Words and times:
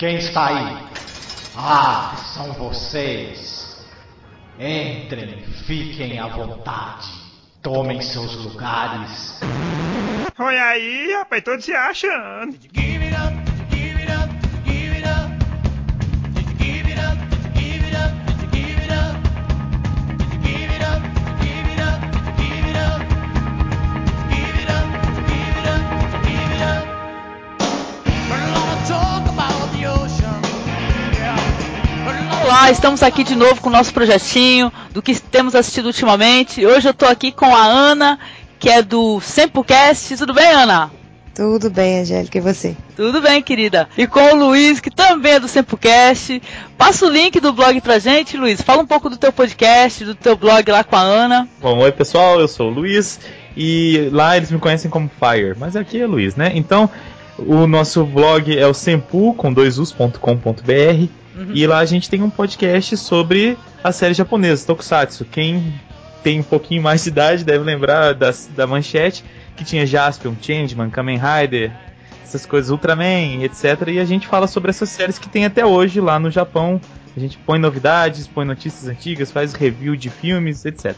Quem 0.00 0.16
está 0.16 0.46
aí? 0.46 0.78
Ah, 1.54 2.16
são 2.32 2.54
vocês. 2.54 3.84
Entrem, 4.58 5.42
fiquem 5.66 6.18
à 6.18 6.26
vontade. 6.26 7.06
Tomem 7.60 8.00
seus 8.00 8.34
lugares. 8.36 9.38
Olha 10.38 10.64
aí, 10.68 11.12
rapaz, 11.12 11.44
todos 11.44 11.66
se 11.66 11.74
achando. 11.74 12.56
Olá, 32.70 32.76
estamos 32.76 33.02
aqui 33.02 33.24
de 33.24 33.34
novo 33.34 33.60
com 33.60 33.68
o 33.68 33.72
nosso 33.72 33.92
projetinho 33.92 34.72
do 34.92 35.02
que 35.02 35.20
temos 35.20 35.56
assistido 35.56 35.86
ultimamente. 35.86 36.64
Hoje 36.64 36.88
eu 36.88 36.94
tô 36.94 37.04
aqui 37.04 37.32
com 37.32 37.52
a 37.52 37.64
Ana, 37.64 38.16
que 38.60 38.68
é 38.70 38.80
do 38.80 39.20
Sempocast. 39.20 40.16
Tudo 40.16 40.32
bem, 40.32 40.46
Ana? 40.52 40.88
Tudo 41.34 41.68
bem, 41.68 41.98
Angélica, 41.98 42.38
e 42.38 42.40
você? 42.40 42.76
Tudo 42.94 43.20
bem, 43.20 43.42
querida. 43.42 43.88
E 43.98 44.06
com 44.06 44.20
o 44.20 44.36
Luiz, 44.36 44.78
que 44.78 44.88
também 44.88 45.32
é 45.32 45.40
do 45.40 45.48
Sempocast. 45.48 46.40
Passa 46.78 47.06
o 47.06 47.10
link 47.10 47.40
do 47.40 47.52
blog 47.52 47.80
pra 47.80 47.98
gente, 47.98 48.36
Luiz. 48.36 48.62
Fala 48.62 48.82
um 48.82 48.86
pouco 48.86 49.10
do 49.10 49.16
teu 49.16 49.32
podcast, 49.32 50.04
do 50.04 50.14
teu 50.14 50.36
blog 50.36 50.70
lá 50.70 50.84
com 50.84 50.94
a 50.94 51.00
Ana. 51.00 51.48
Bom, 51.60 51.76
oi 51.78 51.90
pessoal, 51.90 52.38
eu 52.38 52.46
sou 52.46 52.70
o 52.70 52.72
Luiz 52.72 53.18
e 53.56 54.08
lá 54.12 54.36
eles 54.36 54.52
me 54.52 54.60
conhecem 54.60 54.88
como 54.88 55.10
Fire, 55.18 55.56
mas 55.58 55.74
aqui 55.74 56.00
é 56.00 56.06
Luiz, 56.06 56.36
né? 56.36 56.52
Então, 56.54 56.88
o 57.36 57.66
nosso 57.66 58.04
blog 58.04 58.56
é 58.56 58.66
o 58.68 58.72
sempu 58.72 59.34
com 59.34 59.52
dois 59.52 59.76
us.com.br 59.76 61.19
Uhum. 61.40 61.52
E 61.54 61.66
lá 61.66 61.78
a 61.78 61.86
gente 61.86 62.10
tem 62.10 62.22
um 62.22 62.28
podcast 62.28 62.96
sobre 62.98 63.56
a 63.82 63.90
série 63.92 64.12
japonesa, 64.12 64.66
Tokusatsu. 64.66 65.24
Quem 65.24 65.72
tem 66.22 66.40
um 66.40 66.42
pouquinho 66.42 66.82
mais 66.82 67.02
de 67.02 67.08
idade 67.08 67.44
deve 67.44 67.64
lembrar 67.64 68.12
da, 68.12 68.30
da 68.54 68.66
manchete 68.66 69.24
que 69.56 69.64
tinha 69.64 69.86
Jaspion, 69.86 70.34
Changeman, 70.40 70.90
Kamen 70.90 71.18
Rider, 71.18 71.72
essas 72.22 72.44
coisas, 72.44 72.70
Ultraman, 72.70 73.42
etc. 73.42 73.88
E 73.88 73.98
a 73.98 74.04
gente 74.04 74.26
fala 74.26 74.46
sobre 74.46 74.68
essas 74.68 74.90
séries 74.90 75.18
que 75.18 75.30
tem 75.30 75.46
até 75.46 75.64
hoje 75.64 75.98
lá 75.98 76.18
no 76.18 76.30
Japão. 76.30 76.78
A 77.16 77.20
gente 77.20 77.38
põe 77.38 77.58
novidades, 77.58 78.26
põe 78.26 78.44
notícias 78.44 78.86
antigas, 78.86 79.32
faz 79.32 79.54
review 79.54 79.96
de 79.96 80.10
filmes, 80.10 80.64
etc. 80.66 80.94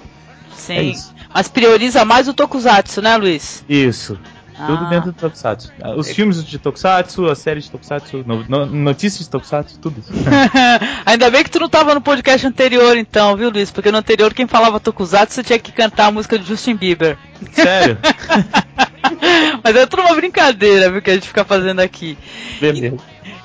Sim, 0.54 0.92
é 0.92 1.22
mas 1.32 1.48
prioriza 1.48 2.04
mais 2.04 2.28
o 2.28 2.34
Tokusatsu, 2.34 3.00
né, 3.00 3.16
Luiz? 3.16 3.64
Isso. 3.68 4.18
Tudo 4.66 4.84
ah. 4.84 4.88
dentro 4.88 5.12
do 5.12 5.18
Tokusatsu. 5.18 5.72
Os 5.96 6.08
é. 6.08 6.14
filmes 6.14 6.44
de 6.44 6.58
Tokusatsu, 6.58 7.26
a 7.26 7.34
série 7.34 7.60
de 7.60 7.70
Tokusatsu, 7.70 8.24
no, 8.26 8.44
no, 8.48 8.66
notícias 8.66 9.24
de 9.24 9.30
Tokusatsu, 9.30 9.78
tudo 9.78 10.00
isso. 10.00 10.12
Ainda 11.04 11.30
bem 11.30 11.42
que 11.44 11.50
tu 11.50 11.60
não 11.60 11.68
tava 11.68 11.94
no 11.94 12.00
podcast 12.00 12.46
anterior, 12.46 12.96
então, 12.96 13.36
viu, 13.36 13.50
Luiz? 13.50 13.70
Porque 13.70 13.90
no 13.90 13.98
anterior, 13.98 14.32
quem 14.34 14.46
falava 14.46 14.80
Tokusatsu, 14.80 15.34
você 15.34 15.42
tinha 15.42 15.58
que 15.58 15.72
cantar 15.72 16.06
a 16.06 16.10
música 16.10 16.38
de 16.38 16.46
Justin 16.46 16.76
Bieber. 16.76 17.18
Sério? 17.52 17.98
Mas 19.62 19.76
é 19.76 19.86
tudo 19.86 20.02
uma 20.02 20.14
brincadeira, 20.14 20.90
viu, 20.90 21.02
que 21.02 21.10
a 21.10 21.14
gente 21.14 21.28
fica 21.28 21.44
fazendo 21.44 21.80
aqui. 21.80 22.16
Beleza. 22.60 22.96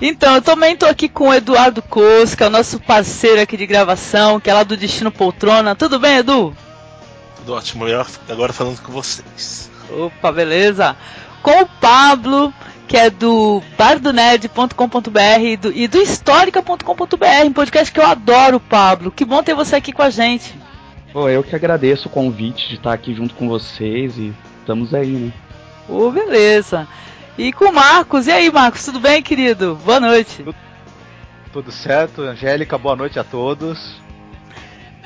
Então, 0.01 0.35
eu 0.35 0.41
também 0.41 0.73
estou 0.73 0.87
aqui 0.87 1.09
com 1.09 1.29
o 1.29 1.33
Eduardo 1.33 1.81
Cosca, 1.81 2.49
nosso 2.49 2.79
parceiro 2.79 3.41
aqui 3.41 3.57
de 3.57 3.65
gravação, 3.65 4.39
que 4.39 4.49
é 4.49 4.53
lá 4.53 4.63
do 4.63 4.77
Destino 4.77 5.11
Poltrona. 5.11 5.75
Tudo 5.75 5.99
bem, 5.99 6.17
Edu? 6.17 6.55
Tudo 7.37 7.53
ótimo, 7.53 7.85
agora 8.29 8.53
falando 8.53 8.79
com 8.81 8.91
vocês. 8.91 9.71
Opa, 9.89 10.31
beleza? 10.31 10.95
Com 11.41 11.61
o 11.61 11.65
Pablo, 11.65 12.53
que 12.87 12.97
é 12.97 13.09
do 13.09 13.61
bardonerd.com.br 13.77 15.19
e 15.41 15.57
do, 15.57 15.71
e 15.71 15.87
do 15.87 15.97
histórica.com.br, 15.97 17.45
um 17.45 17.53
podcast 17.53 17.91
que 17.91 17.99
eu 17.99 18.05
adoro, 18.05 18.59
Pablo. 18.59 19.11
Que 19.11 19.25
bom 19.25 19.43
ter 19.43 19.53
você 19.53 19.75
aqui 19.75 19.91
com 19.91 20.01
a 20.01 20.09
gente. 20.09 20.55
Pô, 21.11 21.29
eu 21.29 21.43
que 21.43 21.55
agradeço 21.55 22.07
o 22.07 22.11
convite 22.11 22.69
de 22.69 22.75
estar 22.75 22.93
aqui 22.93 23.13
junto 23.13 23.33
com 23.35 23.47
vocês 23.47 24.17
e 24.17 24.33
estamos 24.59 24.93
aí, 24.93 25.11
né? 25.11 25.33
Ô, 25.87 26.11
beleza. 26.11 26.87
E 27.37 27.53
com 27.53 27.65
o 27.65 27.73
Marcos. 27.73 28.27
E 28.27 28.31
aí, 28.31 28.51
Marcos, 28.51 28.85
tudo 28.85 28.99
bem, 28.99 29.21
querido? 29.21 29.79
Boa 29.85 29.99
noite. 29.99 30.45
Tudo 31.53 31.71
certo, 31.71 32.21
Angélica, 32.21 32.77
boa 32.77 32.95
noite 32.95 33.19
a 33.19 33.23
todos. 33.23 33.95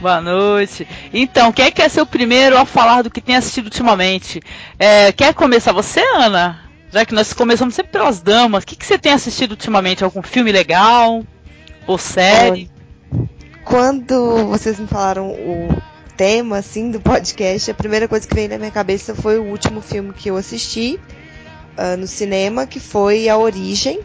Boa 0.02 0.20
noite. 0.20 0.88
Então, 1.14 1.52
quem 1.52 1.72
quer 1.72 1.88
ser 1.88 2.02
o 2.02 2.08
primeiro 2.08 2.58
a 2.58 2.66
falar 2.66 3.04
do 3.04 3.12
que 3.12 3.22
tem 3.22 3.36
assistido 3.36 3.66
ultimamente? 3.66 4.42
É, 4.80 5.12
quer 5.12 5.32
começar 5.36 5.72
você, 5.72 6.00
Ana? 6.16 6.60
Já 6.92 7.06
que 7.06 7.14
nós 7.14 7.32
começamos 7.34 7.76
sempre 7.76 7.92
pelas 7.92 8.20
damas, 8.20 8.64
o 8.64 8.68
que, 8.68 8.76
que 8.76 8.84
você 8.86 8.98
tem 8.98 9.14
assistido 9.14 9.52
ultimamente? 9.52 10.04
Algum 10.04 10.24
filme 10.24 10.52
legal? 10.52 11.24
Ou 11.86 12.00
série? 12.00 12.72
Quando 13.64 14.48
vocês 14.48 14.80
me 14.80 14.88
falaram 14.88 15.30
o 15.30 15.70
tema, 16.18 16.58
assim, 16.58 16.90
do 16.90 17.00
podcast, 17.00 17.70
a 17.70 17.76
primeira 17.76 18.08
coisa 18.08 18.28
que 18.28 18.34
veio 18.34 18.50
na 18.50 18.58
minha 18.58 18.72
cabeça 18.72 19.14
foi 19.14 19.38
o 19.38 19.44
último 19.44 19.82
filme 19.82 20.14
que 20.14 20.32
eu 20.32 20.36
assisti 20.36 21.00
uh, 21.78 21.96
no 21.96 22.08
cinema, 22.08 22.66
que 22.66 22.80
foi 22.80 23.30
A 23.30 23.38
Origem. 23.38 24.02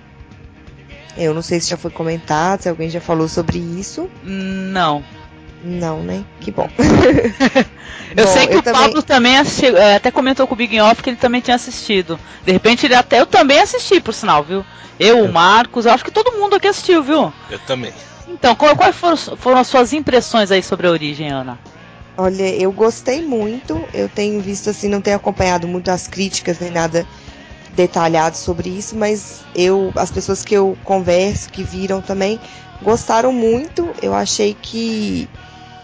Eu 1.16 1.32
não 1.32 1.40
sei 1.40 1.58
se 1.58 1.70
já 1.70 1.78
foi 1.78 1.90
comentado, 1.90 2.60
se 2.60 2.68
alguém 2.68 2.90
já 2.90 3.00
falou 3.00 3.28
sobre 3.28 3.56
isso. 3.58 4.10
Não. 4.22 5.02
Não, 5.66 6.00
né? 6.00 6.24
Que 6.40 6.52
bom. 6.52 6.70
eu 8.16 8.24
bom, 8.24 8.32
sei 8.32 8.46
que 8.46 8.54
eu 8.54 8.60
o 8.60 8.62
também... 8.62 8.80
Pablo 8.80 9.02
também 9.02 9.36
assistiu, 9.36 9.76
é, 9.76 9.96
até 9.96 10.12
comentou 10.12 10.46
com 10.46 10.54
o 10.54 10.56
Big 10.56 10.80
Off 10.80 11.02
que 11.02 11.10
ele 11.10 11.16
também 11.16 11.40
tinha 11.40 11.56
assistido. 11.56 12.18
De 12.44 12.52
repente 12.52 12.86
ele 12.86 12.94
até 12.94 13.20
eu 13.20 13.26
também 13.26 13.58
assisti, 13.58 14.00
por 14.00 14.14
sinal, 14.14 14.44
viu? 14.44 14.64
Eu, 14.98 15.24
o 15.24 15.32
Marcos, 15.32 15.84
eu 15.84 15.92
acho 15.92 16.04
que 16.04 16.10
todo 16.10 16.38
mundo 16.38 16.54
aqui 16.54 16.68
assistiu, 16.68 17.02
viu? 17.02 17.32
Eu 17.50 17.58
também. 17.60 17.92
Então, 18.28 18.54
quais 18.54 18.96
foram, 18.96 19.16
foram 19.16 19.58
as 19.58 19.66
suas 19.66 19.92
impressões 19.92 20.50
aí 20.50 20.62
sobre 20.62 20.86
a 20.86 20.90
origem, 20.90 21.30
Ana? 21.30 21.58
Olha, 22.16 22.48
eu 22.48 22.72
gostei 22.72 23.22
muito. 23.22 23.82
Eu 23.92 24.08
tenho 24.08 24.40
visto 24.40 24.70
assim, 24.70 24.88
não 24.88 25.00
tenho 25.00 25.16
acompanhado 25.16 25.66
muito 25.68 25.90
as 25.90 26.06
críticas 26.06 26.60
nem 26.60 26.70
nada 26.70 27.06
detalhado 27.74 28.36
sobre 28.36 28.70
isso, 28.70 28.96
mas 28.96 29.42
eu, 29.54 29.92
as 29.96 30.10
pessoas 30.10 30.42
que 30.42 30.54
eu 30.54 30.78
converso, 30.82 31.50
que 31.50 31.62
viram 31.62 32.00
também, 32.00 32.40
gostaram 32.82 33.32
muito. 33.32 33.90
Eu 34.00 34.14
achei 34.14 34.56
que 34.60 35.28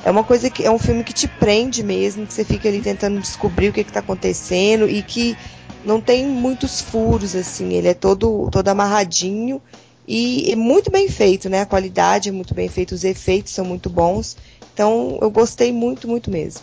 é 0.04 0.10
uma 0.10 0.24
coisa 0.24 0.50
que 0.50 0.64
é 0.64 0.70
um 0.70 0.78
filme 0.78 1.04
que 1.04 1.12
te 1.12 1.28
prende 1.28 1.82
mesmo, 1.82 2.26
que 2.26 2.34
você 2.34 2.44
fica 2.44 2.68
ali 2.68 2.80
tentando 2.80 3.20
descobrir 3.20 3.68
o 3.68 3.72
que 3.72 3.80
está 3.80 4.00
acontecendo 4.00 4.88
e 4.88 5.02
que 5.02 5.36
não 5.84 6.00
tem 6.00 6.26
muitos 6.26 6.80
furos 6.80 7.34
assim, 7.34 7.72
ele 7.72 7.88
é 7.88 7.94
todo 7.94 8.48
todo 8.50 8.68
amarradinho 8.68 9.60
e, 10.06 10.50
e 10.50 10.56
muito 10.56 10.90
bem 10.90 11.08
feito, 11.08 11.48
né? 11.48 11.60
A 11.60 11.66
qualidade 11.66 12.28
é 12.28 12.32
muito 12.32 12.54
bem 12.54 12.68
feita, 12.68 12.94
os 12.94 13.04
efeitos 13.04 13.52
são 13.52 13.64
muito 13.64 13.88
bons. 13.88 14.36
Então 14.74 15.18
eu 15.20 15.30
gostei 15.30 15.72
muito, 15.72 16.08
muito 16.08 16.30
mesmo. 16.30 16.62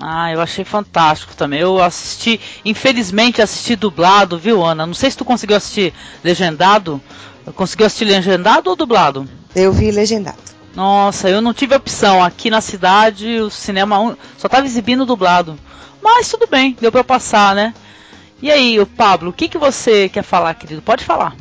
Ah, 0.00 0.32
eu 0.32 0.40
achei 0.40 0.64
fantástico 0.64 1.34
também. 1.34 1.60
Eu 1.60 1.82
assisti, 1.82 2.40
infelizmente 2.64 3.40
assisti 3.40 3.76
dublado, 3.76 4.38
viu, 4.38 4.62
Ana? 4.62 4.86
Não 4.86 4.94
sei 4.94 5.10
se 5.10 5.16
tu 5.16 5.24
conseguiu 5.24 5.56
assistir 5.56 5.94
legendado. 6.22 7.00
Conseguiu 7.54 7.86
assistir 7.86 8.04
legendado 8.06 8.70
ou 8.70 8.76
dublado? 8.76 9.28
Eu 9.54 9.72
vi 9.72 9.90
legendado. 9.90 10.53
Nossa, 10.74 11.28
eu 11.28 11.40
não 11.40 11.54
tive 11.54 11.74
opção. 11.74 12.22
Aqui 12.22 12.50
na 12.50 12.60
cidade 12.60 13.40
o 13.40 13.50
cinema 13.50 14.16
só 14.36 14.46
estava 14.46 14.66
exibindo 14.66 15.06
dublado. 15.06 15.58
Mas 16.02 16.28
tudo 16.28 16.46
bem, 16.46 16.76
deu 16.80 16.92
para 16.92 17.04
passar, 17.04 17.54
né? 17.54 17.72
E 18.42 18.50
aí, 18.50 18.78
o 18.78 18.86
Pablo, 18.86 19.30
o 19.30 19.32
que, 19.32 19.48
que 19.48 19.56
você 19.56 20.08
quer 20.08 20.22
falar, 20.22 20.52
querido? 20.54 20.82
Pode 20.82 21.04
falar. 21.04 21.34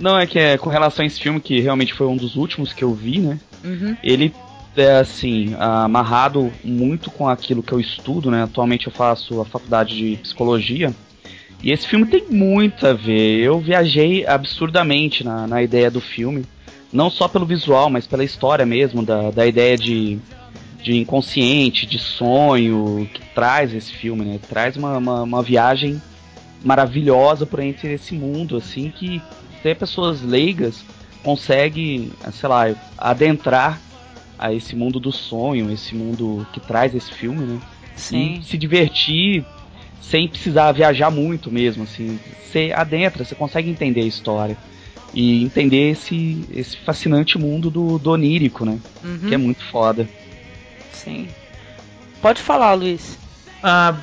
Não, 0.00 0.18
é 0.18 0.26
que 0.26 0.38
é 0.38 0.56
com 0.56 0.70
relação 0.70 1.02
a 1.02 1.06
esse 1.06 1.20
filme, 1.20 1.40
que 1.40 1.60
realmente 1.60 1.92
foi 1.92 2.06
um 2.06 2.16
dos 2.16 2.36
últimos 2.36 2.72
que 2.72 2.82
eu 2.82 2.94
vi, 2.94 3.18
né? 3.18 3.38
Uhum. 3.62 3.96
Ele 4.02 4.32
é, 4.76 5.00
assim, 5.00 5.54
amarrado 5.58 6.52
muito 6.62 7.10
com 7.10 7.28
aquilo 7.28 7.62
que 7.62 7.72
eu 7.72 7.80
estudo, 7.80 8.30
né? 8.30 8.44
Atualmente 8.44 8.86
eu 8.86 8.92
faço 8.92 9.40
a 9.40 9.44
faculdade 9.44 9.96
de 9.96 10.16
psicologia. 10.18 10.94
E 11.62 11.72
esse 11.72 11.86
filme 11.86 12.06
tem 12.06 12.24
muito 12.30 12.86
a 12.86 12.92
ver. 12.92 13.40
Eu 13.40 13.58
viajei 13.58 14.24
absurdamente 14.24 15.24
na, 15.24 15.46
na 15.46 15.62
ideia 15.62 15.90
do 15.90 16.00
filme 16.00 16.46
não 16.92 17.10
só 17.10 17.28
pelo 17.28 17.46
visual, 17.46 17.90
mas 17.90 18.06
pela 18.06 18.24
história 18.24 18.64
mesmo, 18.64 19.02
da, 19.02 19.30
da 19.30 19.46
ideia 19.46 19.76
de, 19.76 20.18
de 20.82 20.96
inconsciente, 20.96 21.86
de 21.86 21.98
sonho 21.98 23.08
que 23.12 23.20
traz 23.34 23.74
esse 23.74 23.92
filme, 23.92 24.24
né? 24.24 24.40
Traz 24.48 24.76
uma, 24.76 24.96
uma, 24.96 25.22
uma 25.22 25.42
viagem 25.42 26.00
maravilhosa 26.64 27.46
por 27.46 27.60
entre 27.60 27.92
esse 27.94 28.14
mundo, 28.14 28.56
assim, 28.56 28.90
que 28.90 29.22
até 29.58 29.74
pessoas 29.74 30.22
leigas 30.22 30.84
conseguem, 31.22 32.10
sei 32.32 32.48
lá, 32.48 32.74
adentrar 32.96 33.80
a 34.38 34.52
esse 34.52 34.74
mundo 34.74 35.00
do 35.00 35.12
sonho, 35.12 35.70
esse 35.70 35.94
mundo 35.94 36.46
que 36.52 36.60
traz 36.60 36.94
esse 36.94 37.12
filme, 37.12 37.44
né? 37.44 37.60
Sim. 37.96 38.38
E 38.38 38.44
se 38.44 38.56
divertir 38.56 39.44
sem 40.00 40.28
precisar 40.28 40.72
viajar 40.72 41.10
muito 41.10 41.50
mesmo, 41.50 41.82
assim. 41.82 42.18
Você 42.42 42.72
adentra, 42.74 43.24
você 43.24 43.34
consegue 43.34 43.68
entender 43.68 44.00
a 44.00 44.06
história 44.06 44.56
e 45.18 45.42
entender 45.42 45.90
esse, 45.90 46.44
esse 46.54 46.76
fascinante 46.76 47.36
mundo 47.36 47.68
do, 47.70 47.98
do 47.98 48.12
onírico, 48.12 48.64
né? 48.64 48.78
Uhum. 49.02 49.28
Que 49.28 49.34
é 49.34 49.36
muito 49.36 49.64
foda. 49.64 50.08
Sim. 50.92 51.26
Pode 52.22 52.40
falar, 52.40 52.74
Luiz. 52.74 53.18
Ah, 53.60 53.96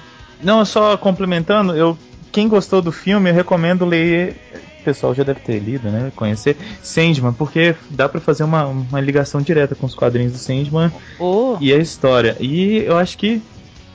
não, 0.44 0.66
só 0.66 0.98
complementando, 0.98 1.74
eu 1.74 1.98
quem 2.34 2.50
gostou 2.50 2.82
do 2.82 2.92
filme, 2.92 3.30
eu 3.30 3.34
recomendo 3.34 3.86
ler 3.86 4.36
pessoal 4.84 5.16
já 5.16 5.24
deve 5.24 5.40
ter 5.40 5.58
lido, 5.58 5.90
né? 5.90 6.12
Conhecer 6.18 6.58
Sandman, 6.84 7.32
porque 7.32 7.76
dá 7.90 8.10
para 8.10 8.20
fazer 8.20 8.44
uma, 8.44 8.66
uma 8.66 9.00
ligação 9.00 9.42
direta 9.42 9.74
com 9.74 9.86
os 9.86 9.96
quadrinhos 9.96 10.34
do 10.34 10.38
Sandman 10.38 10.92
oh. 11.18 11.56
e 11.62 11.74
a 11.74 11.78
história. 11.78 12.36
E 12.42 12.80
eu 12.80 12.98
acho 12.98 13.18
que 13.18 13.42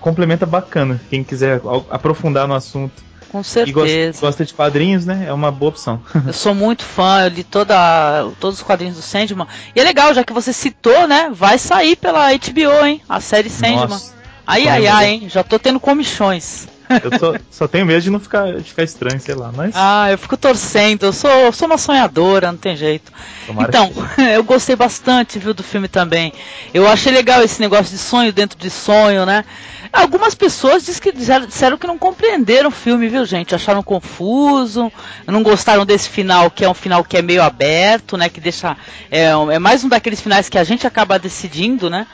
complementa 0.01 0.47
bacana. 0.47 0.99
Quem 1.11 1.23
quiser 1.23 1.61
aprofundar 1.91 2.49
no 2.49 2.55
assunto 2.55 3.10
com 3.31 3.43
certeza. 3.43 3.71
E 3.71 4.09
gosta, 4.09 4.27
gosta, 4.27 4.45
de 4.45 4.55
quadrinhos, 4.55 5.07
né? 5.07 5.25
É 5.29 5.33
uma 5.33 5.51
boa 5.51 5.71
opção. 5.71 6.03
eu 6.27 6.33
sou 6.33 6.55
muito 6.55 6.83
fã, 6.83 7.23
eu 7.25 7.29
li 7.29 7.45
toda, 7.45 8.29
todos 8.41 8.59
os 8.59 8.63
quadrinhos 8.63 8.97
do 8.97 9.03
Sandman. 9.03 9.47
E 9.75 9.81
é 9.81 9.85
legal, 9.85 10.13
já 10.13 10.25
que 10.25 10.33
você 10.33 10.53
citou, 10.53 11.07
né? 11.07 11.31
Vai 11.33 11.59
sair 11.59 11.97
pela 11.97 12.33
HBO, 12.33 12.85
hein? 12.85 13.01
A 13.09 13.21
série 13.21 13.49
Sandman. 13.49 13.89
Nossa, 13.89 14.13
ai, 14.47 14.67
ai, 14.69 14.87
ai, 14.87 15.09
hein? 15.09 15.29
Já 15.29 15.43
tô 15.43 15.59
tendo 15.59 15.79
comichões. 15.79 16.69
Eu 17.05 17.19
só, 17.19 17.35
só, 17.51 17.69
tenho 17.69 17.87
medo 17.87 18.01
de 18.01 18.11
não 18.11 18.19
ficar, 18.19 18.53
de 18.55 18.65
ficar 18.65 18.83
estranho, 18.83 19.21
sei 19.21 19.35
lá, 19.35 19.53
mas. 19.55 19.73
Ah, 19.77 20.11
eu 20.11 20.19
fico 20.19 20.37
torcendo, 20.37 21.05
eu 21.05 21.13
sou, 21.13 21.31
eu 21.31 21.53
sou 21.53 21.67
uma 21.67 21.79
sonhadora, 21.79 22.51
não 22.51 22.59
tem 22.59 22.77
jeito. 22.77 23.13
Tomara 23.47 23.69
então, 23.69 23.93
que... 23.93 24.23
eu 24.35 24.43
gostei 24.43 24.75
bastante, 24.75 25.39
viu, 25.39 25.55
do 25.55 25.63
filme 25.63 25.87
também. 25.87 26.33
Eu 26.75 26.89
achei 26.89 27.13
legal 27.13 27.43
esse 27.43 27.61
negócio 27.61 27.93
de 27.93 27.99
sonho 27.99 28.33
dentro 28.33 28.59
de 28.59 28.69
sonho, 28.69 29.25
né? 29.25 29.45
Algumas 29.93 30.35
pessoas 30.35 31.01
que, 31.01 31.13
disseram 31.13 31.77
que 31.77 31.87
não 31.87 31.99
compreenderam 31.99 32.69
o 32.69 32.73
filme, 32.73 33.09
viu, 33.09 33.25
gente? 33.25 33.55
Acharam 33.55 33.83
confuso, 33.83 34.91
não 35.27 35.43
gostaram 35.43 35.85
desse 35.85 36.09
final, 36.09 36.51
que 36.51 36.65
é 36.65 36.69
um 36.69 36.75
final 36.75 37.05
que 37.05 37.17
é 37.17 37.23
meio 37.23 37.43
aberto, 37.43 38.17
né? 38.17 38.29
Que 38.29 38.41
deixa. 38.41 38.77
É, 39.11 39.27
é 39.27 39.59
mais 39.59 39.83
um 39.85 39.89
daqueles 39.89 40.21
finais 40.21 40.49
que 40.49 40.59
a 40.59 40.65
gente 40.65 40.87
acaba 40.87 41.19
decidindo, 41.19 41.89
né? 41.91 42.07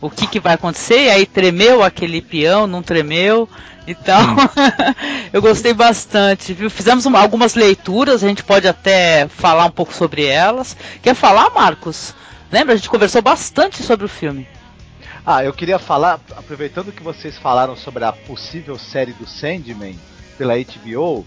O 0.00 0.08
que, 0.08 0.26
que 0.26 0.40
vai 0.40 0.54
acontecer, 0.54 1.06
e 1.06 1.10
aí 1.10 1.26
tremeu 1.26 1.82
aquele 1.82 2.22
peão, 2.22 2.66
não 2.66 2.82
tremeu. 2.82 3.48
Então, 3.86 4.20
eu 5.32 5.40
gostei 5.40 5.72
bastante, 5.72 6.52
viu? 6.52 6.68
Fizemos 6.68 7.06
uma, 7.06 7.20
algumas 7.20 7.54
leituras, 7.54 8.22
a 8.22 8.28
gente 8.28 8.44
pode 8.44 8.68
até 8.68 9.26
falar 9.28 9.64
um 9.64 9.70
pouco 9.70 9.94
sobre 9.94 10.26
elas. 10.26 10.76
Quer 11.02 11.14
falar, 11.14 11.50
Marcos? 11.50 12.14
Lembra? 12.52 12.74
A 12.74 12.76
gente 12.76 12.90
conversou 12.90 13.22
bastante 13.22 13.82
sobre 13.82 14.06
o 14.06 14.08
filme. 14.08 14.46
Ah, 15.24 15.44
eu 15.44 15.52
queria 15.52 15.78
falar, 15.78 16.20
aproveitando 16.36 16.92
que 16.92 17.02
vocês 17.02 17.36
falaram 17.36 17.76
sobre 17.76 18.04
a 18.04 18.12
possível 18.12 18.78
série 18.78 19.12
do 19.12 19.26
Sandman 19.26 19.98
pela 20.38 20.54
HBO, 20.56 21.26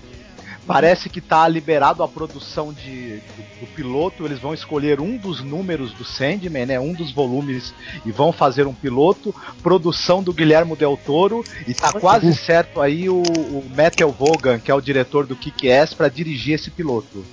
Parece 0.66 1.10
que 1.10 1.20
está 1.20 1.48
liberado 1.48 2.04
a 2.04 2.08
produção 2.08 2.72
de, 2.72 3.16
do, 3.18 3.62
do, 3.62 3.68
piloto. 3.68 4.26
Eles 4.26 4.40
vão 4.40 4.54
escolher 4.54 5.02
um 5.02 5.18
dos 5.18 5.42
números 5.42 5.92
do 5.94 6.06
Sandman, 6.06 6.68
né, 6.68 6.80
um 6.80 6.94
dos 6.94 7.12
volumes, 7.12 7.74
e 8.06 8.12
vão 8.12 8.32
fazer 8.32 8.68
um 8.68 8.74
piloto. 8.74 9.34
Produção 9.64 10.22
do 10.22 10.32
Guilhermo 10.32 10.76
Del 10.76 10.98
Toro. 10.98 11.44
E 11.68 11.72
está 11.72 11.92
quase 11.92 12.34
certo 12.36 12.80
aí 12.80 13.10
o, 13.10 13.22
o 13.22 13.66
Metal 13.76 14.12
Vogan, 14.12 14.60
que 14.60 14.70
é 14.70 14.76
o 14.76 14.82
diretor 14.82 15.26
do 15.26 15.36
Kick-Ass, 15.36 15.94
para 15.94 16.10
dirigir 16.10 16.56
esse 16.56 16.70
piloto. 16.70 17.26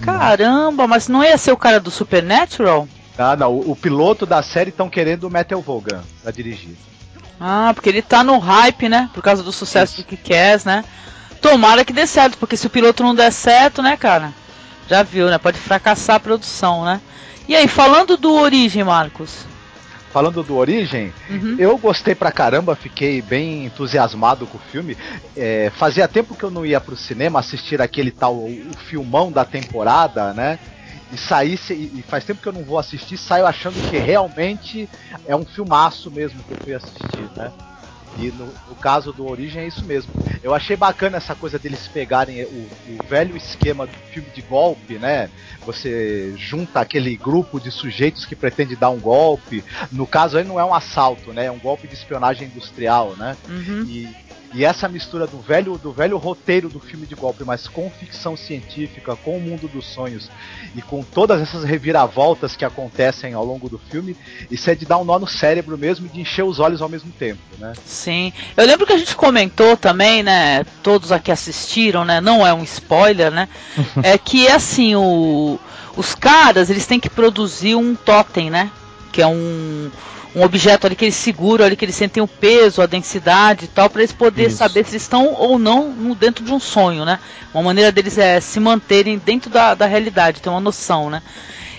Caramba, 0.00 0.86
mas 0.86 1.08
não 1.08 1.22
ia 1.22 1.38
ser 1.38 1.52
o 1.52 1.56
cara 1.56 1.78
do 1.78 1.90
Supernatural? 1.90 2.88
Ah, 3.16 3.36
não. 3.36 3.52
O, 3.52 3.72
o 3.72 3.76
piloto 3.76 4.26
da 4.26 4.42
série 4.42 4.70
estão 4.70 4.88
querendo 4.88 5.24
o 5.24 5.30
Metal 5.30 5.60
Vogan 5.60 6.02
para 6.22 6.32
dirigir. 6.32 6.76
Ah, 7.38 7.70
porque 7.74 7.88
ele 7.88 8.02
tá 8.02 8.24
no 8.24 8.38
hype, 8.38 8.88
né? 8.88 9.08
Por 9.14 9.22
causa 9.22 9.42
do 9.42 9.52
sucesso 9.52 9.94
Isso. 9.94 10.02
do 10.02 10.08
Kick-Ass, 10.08 10.64
né? 10.64 10.84
Tomara 11.40 11.84
que 11.84 11.92
dê 11.92 12.06
certo, 12.06 12.36
porque 12.38 12.56
se 12.56 12.66
o 12.66 12.70
piloto 12.70 13.02
não 13.02 13.14
der 13.14 13.32
certo, 13.32 13.82
né, 13.82 13.96
cara? 13.96 14.32
Já 14.88 15.02
viu, 15.02 15.28
né? 15.28 15.38
Pode 15.38 15.58
fracassar 15.58 16.16
a 16.16 16.20
produção, 16.20 16.84
né? 16.84 17.00
E 17.48 17.56
aí, 17.56 17.66
falando 17.66 18.16
do 18.16 18.34
Origem, 18.34 18.84
Marcos? 18.84 19.46
Falando 20.12 20.42
do 20.42 20.56
Origem, 20.56 21.12
uhum. 21.30 21.54
eu 21.56 21.78
gostei 21.78 22.16
pra 22.16 22.32
caramba, 22.32 22.74
fiquei 22.74 23.22
bem 23.22 23.66
entusiasmado 23.66 24.44
com 24.44 24.58
o 24.58 24.60
filme. 24.72 24.96
É, 25.36 25.70
fazia 25.76 26.08
tempo 26.08 26.34
que 26.34 26.42
eu 26.42 26.50
não 26.50 26.66
ia 26.66 26.80
pro 26.80 26.96
cinema 26.96 27.38
assistir 27.38 27.80
aquele 27.80 28.10
tal 28.10 28.34
o 28.34 28.76
filmão 28.88 29.30
da 29.30 29.44
temporada, 29.44 30.34
né? 30.34 30.58
E 31.12 31.16
saísse, 31.16 31.72
e 31.72 32.04
faz 32.08 32.24
tempo 32.24 32.42
que 32.42 32.48
eu 32.48 32.52
não 32.52 32.64
vou 32.64 32.78
assistir, 32.78 33.16
saio 33.16 33.46
achando 33.46 33.74
que 33.88 33.98
realmente 33.98 34.88
é 35.26 35.34
um 35.34 35.44
filmaço 35.44 36.10
mesmo 36.10 36.42
que 36.42 36.52
eu 36.52 36.58
fui 36.62 36.74
assistir, 36.74 37.30
né? 37.36 37.52
E 38.18 38.30
no, 38.32 38.46
no, 38.46 38.74
caso 38.74 39.12
do 39.12 39.28
Origem 39.28 39.62
é 39.62 39.66
isso 39.66 39.84
mesmo. 39.84 40.12
Eu 40.42 40.54
achei 40.54 40.76
bacana 40.76 41.16
essa 41.16 41.34
coisa 41.34 41.58
deles 41.58 41.86
pegarem 41.88 42.42
o, 42.44 42.46
o, 42.48 42.98
velho 43.08 43.36
esquema 43.36 43.86
do 43.86 43.98
filme 44.12 44.28
de 44.34 44.42
golpe, 44.42 44.94
né? 44.94 45.30
Você 45.64 46.34
junta 46.36 46.80
aquele 46.80 47.16
grupo 47.16 47.60
de 47.60 47.70
sujeitos 47.70 48.24
que 48.24 48.34
pretende 48.34 48.74
dar 48.74 48.90
um 48.90 48.98
golpe. 48.98 49.64
No 49.92 50.06
caso 50.06 50.38
aí 50.38 50.44
não 50.44 50.58
é 50.58 50.64
um 50.64 50.74
assalto, 50.74 51.32
né? 51.32 51.46
É 51.46 51.50
um 51.50 51.58
golpe 51.58 51.86
de 51.86 51.94
espionagem 51.94 52.48
industrial, 52.48 53.14
né? 53.16 53.36
Uhum. 53.48 53.84
E 53.84 54.08
e 54.52 54.64
essa 54.64 54.88
mistura 54.88 55.26
do 55.26 55.38
velho, 55.38 55.78
do 55.78 55.92
velho 55.92 56.16
roteiro 56.18 56.68
do 56.68 56.80
filme 56.80 57.06
de 57.06 57.14
golpe, 57.14 57.44
mas 57.44 57.68
com 57.68 57.90
ficção 57.90 58.36
científica, 58.36 59.14
com 59.14 59.36
o 59.36 59.40
mundo 59.40 59.68
dos 59.68 59.86
sonhos 59.86 60.28
e 60.74 60.82
com 60.82 61.02
todas 61.02 61.40
essas 61.40 61.62
reviravoltas 61.62 62.56
que 62.56 62.64
acontecem 62.64 63.32
ao 63.32 63.44
longo 63.44 63.68
do 63.68 63.78
filme, 63.78 64.16
isso 64.50 64.68
é 64.68 64.74
de 64.74 64.84
dar 64.84 64.98
um 64.98 65.04
nó 65.04 65.18
no 65.18 65.26
cérebro 65.26 65.78
mesmo 65.78 66.06
e 66.06 66.08
de 66.08 66.20
encher 66.20 66.44
os 66.44 66.58
olhos 66.58 66.82
ao 66.82 66.88
mesmo 66.88 67.12
tempo, 67.12 67.40
né? 67.58 67.74
Sim. 67.84 68.32
Eu 68.56 68.66
lembro 68.66 68.86
que 68.86 68.92
a 68.92 68.98
gente 68.98 69.14
comentou 69.14 69.76
também, 69.76 70.22
né? 70.22 70.64
Todos 70.82 71.12
aqui 71.12 71.30
assistiram, 71.30 72.04
né? 72.04 72.20
Não 72.20 72.44
é 72.46 72.52
um 72.52 72.64
spoiler, 72.64 73.30
né? 73.30 73.48
é 74.02 74.18
que 74.18 74.48
assim, 74.48 74.96
o, 74.96 75.58
os 75.96 76.14
caras, 76.14 76.70
eles 76.70 76.86
têm 76.86 76.98
que 76.98 77.10
produzir 77.10 77.76
um 77.76 77.94
totem, 77.94 78.50
né? 78.50 78.70
Que 79.12 79.22
é 79.22 79.26
um 79.26 79.90
um 80.34 80.42
objeto 80.42 80.86
ali 80.86 80.94
que 80.94 81.04
eles 81.04 81.16
seguram, 81.16 81.64
ali 81.64 81.76
que 81.76 81.84
eles 81.84 81.96
sentem 81.96 82.22
o 82.22 82.28
peso, 82.28 82.80
a 82.80 82.86
densidade 82.86 83.64
e 83.64 83.68
tal, 83.68 83.90
para 83.90 84.02
eles 84.02 84.12
poderem 84.12 84.50
saber 84.50 84.86
se 84.86 84.96
estão 84.96 85.34
ou 85.34 85.58
não 85.58 85.92
dentro 86.18 86.44
de 86.44 86.52
um 86.52 86.60
sonho, 86.60 87.04
né? 87.04 87.18
Uma 87.52 87.64
maneira 87.64 87.90
deles 87.90 88.16
é 88.16 88.40
se 88.40 88.60
manterem 88.60 89.18
dentro 89.18 89.50
da, 89.50 89.74
da 89.74 89.86
realidade, 89.86 90.40
ter 90.40 90.48
uma 90.48 90.60
noção, 90.60 91.10
né? 91.10 91.22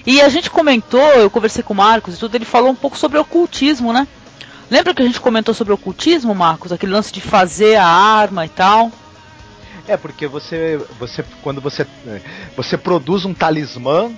E 0.05 0.19
a 0.19 0.29
gente 0.29 0.49
comentou, 0.49 0.99
eu 1.13 1.29
conversei 1.29 1.63
com 1.63 1.73
o 1.73 1.77
Marcos 1.77 2.15
e 2.15 2.17
tudo, 2.17 2.35
ele 2.35 2.45
falou 2.45 2.71
um 2.71 2.75
pouco 2.75 2.97
sobre 2.97 3.17
ocultismo, 3.17 3.93
né? 3.93 4.07
Lembra 4.69 4.93
que 4.93 5.01
a 5.01 5.05
gente 5.05 5.19
comentou 5.19 5.53
sobre 5.53 5.73
ocultismo, 5.73 6.33
Marcos? 6.33 6.71
Aquele 6.71 6.93
lance 6.93 7.11
de 7.11 7.21
fazer 7.21 7.75
a 7.75 7.85
arma 7.85 8.45
e 8.45 8.49
tal. 8.49 8.91
É, 9.87 9.97
porque 9.97 10.27
você, 10.27 10.79
você 10.99 11.23
quando 11.41 11.59
você, 11.59 11.85
você 12.55 12.77
produz 12.77 13.25
um 13.25 13.33
talismã 13.33 14.11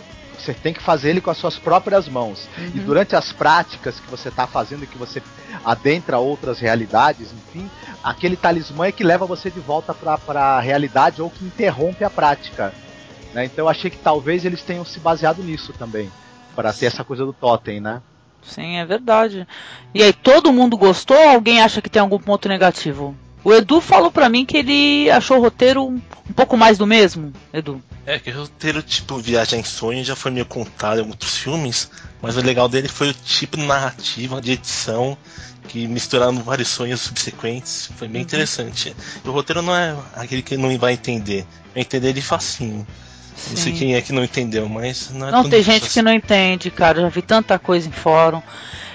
você 0.44 0.54
tem 0.54 0.74
que 0.74 0.82
fazer 0.82 1.10
ele 1.10 1.22
com 1.22 1.30
as 1.30 1.38
suas 1.38 1.58
próprias 1.58 2.08
mãos. 2.08 2.48
Uhum. 2.58 2.72
E 2.76 2.80
durante 2.80 3.16
as 3.16 3.32
práticas 3.32 4.00
que 4.00 4.10
você 4.10 4.30
está 4.30 4.46
fazendo 4.46 4.84
e 4.84 4.88
que 4.88 4.98
você 4.98 5.22
adentra 5.64 6.18
outras 6.18 6.60
realidades, 6.60 7.32
enfim, 7.32 7.70
aquele 8.04 8.36
talismã 8.36 8.88
é 8.88 8.92
que 8.92 9.04
leva 9.04 9.26
você 9.26 9.50
de 9.50 9.60
volta 9.60 9.94
para 9.94 10.42
a 10.42 10.60
realidade 10.60 11.22
ou 11.22 11.30
que 11.30 11.46
interrompe 11.46 12.04
a 12.04 12.10
prática. 12.10 12.74
Né? 13.34 13.46
Então 13.46 13.66
eu 13.66 13.70
achei 13.70 13.90
que 13.90 13.98
talvez 13.98 14.46
eles 14.46 14.62
tenham 14.62 14.86
se 14.86 15.00
baseado 15.00 15.42
nisso 15.42 15.74
também, 15.74 16.12
para 16.56 16.74
ter 16.74 16.88
essa 16.88 17.04
coisa 17.04 17.26
do 17.26 17.34
totem, 17.34 17.80
né? 17.80 18.02
Sim, 18.44 18.76
é 18.76 18.86
verdade. 18.86 19.48
E 19.94 20.04
aí, 20.04 20.12
todo 20.12 20.52
mundo 20.52 20.78
gostou 20.78 21.18
ou 21.18 21.30
alguém 21.30 21.62
acha 21.62 21.82
que 21.82 21.90
tem 21.90 22.02
algum 22.02 22.20
ponto 22.20 22.50
negativo? 22.50 23.16
O 23.44 23.54
Edu 23.54 23.80
falou 23.80 24.12
para 24.12 24.30
mim 24.30 24.46
que 24.46 24.58
ele 24.58 25.10
achou 25.10 25.38
o 25.38 25.42
roteiro 25.42 25.86
um, 25.86 26.02
um 26.30 26.34
pouco 26.34 26.56
mais 26.56 26.78
do 26.78 26.88
mesmo, 26.88 27.34
Edu. 27.54 27.82
É, 28.06 28.18
que 28.18 28.30
o 28.32 28.42
roteiro 28.42 28.82
tipo 28.82 29.18
Viagem 29.18 29.60
em 29.60 29.64
Sonho 29.64 30.04
já 30.04 30.16
foi 30.16 30.32
meio 30.32 30.46
contado 30.46 31.02
em 31.02 31.08
outros 31.08 31.38
filmes, 31.38 31.90
mas 32.22 32.38
o 32.38 32.42
legal 32.42 32.70
dele 32.70 32.88
foi 32.88 33.10
o 33.10 33.14
tipo 33.14 33.58
de 33.58 33.64
narrativa, 33.64 34.42
de 34.42 34.52
edição, 34.54 35.18
que 35.68 35.88
misturaram 35.88 36.36
vários 36.42 36.70
sonhos 36.70 37.02
subsequentes. 37.02 37.90
Foi 37.98 38.08
bem 38.08 38.22
uhum. 38.22 38.28
interessante. 38.28 38.96
E 39.24 39.28
o 39.28 39.32
roteiro 39.32 39.62
não 39.62 39.76
é 39.76 39.96
aquele 40.16 40.42
que 40.42 40.58
não 40.58 40.78
vai 40.78 40.94
entender. 40.94 41.46
Vai 41.74 41.82
entender 41.82 42.10
ele 42.10 42.22
facinho. 42.22 42.86
Sim. 43.36 43.50
Não 43.50 43.58
sei 43.58 43.74
quem 43.74 43.96
é 43.96 44.02
que 44.02 44.14
não 44.14 44.24
entendeu, 44.24 44.70
mas 44.70 45.10
não 45.12 45.28
é 45.28 45.32
Não, 45.32 45.50
tem 45.50 45.62
gente 45.64 45.84
assim. 45.84 45.94
que 45.94 46.02
não 46.02 46.14
entende, 46.14 46.70
cara. 46.70 47.00
Eu 47.00 47.04
já 47.04 47.10
vi 47.10 47.22
tanta 47.22 47.58
coisa 47.58 47.88
em 47.88 47.92
fórum. 47.92 48.42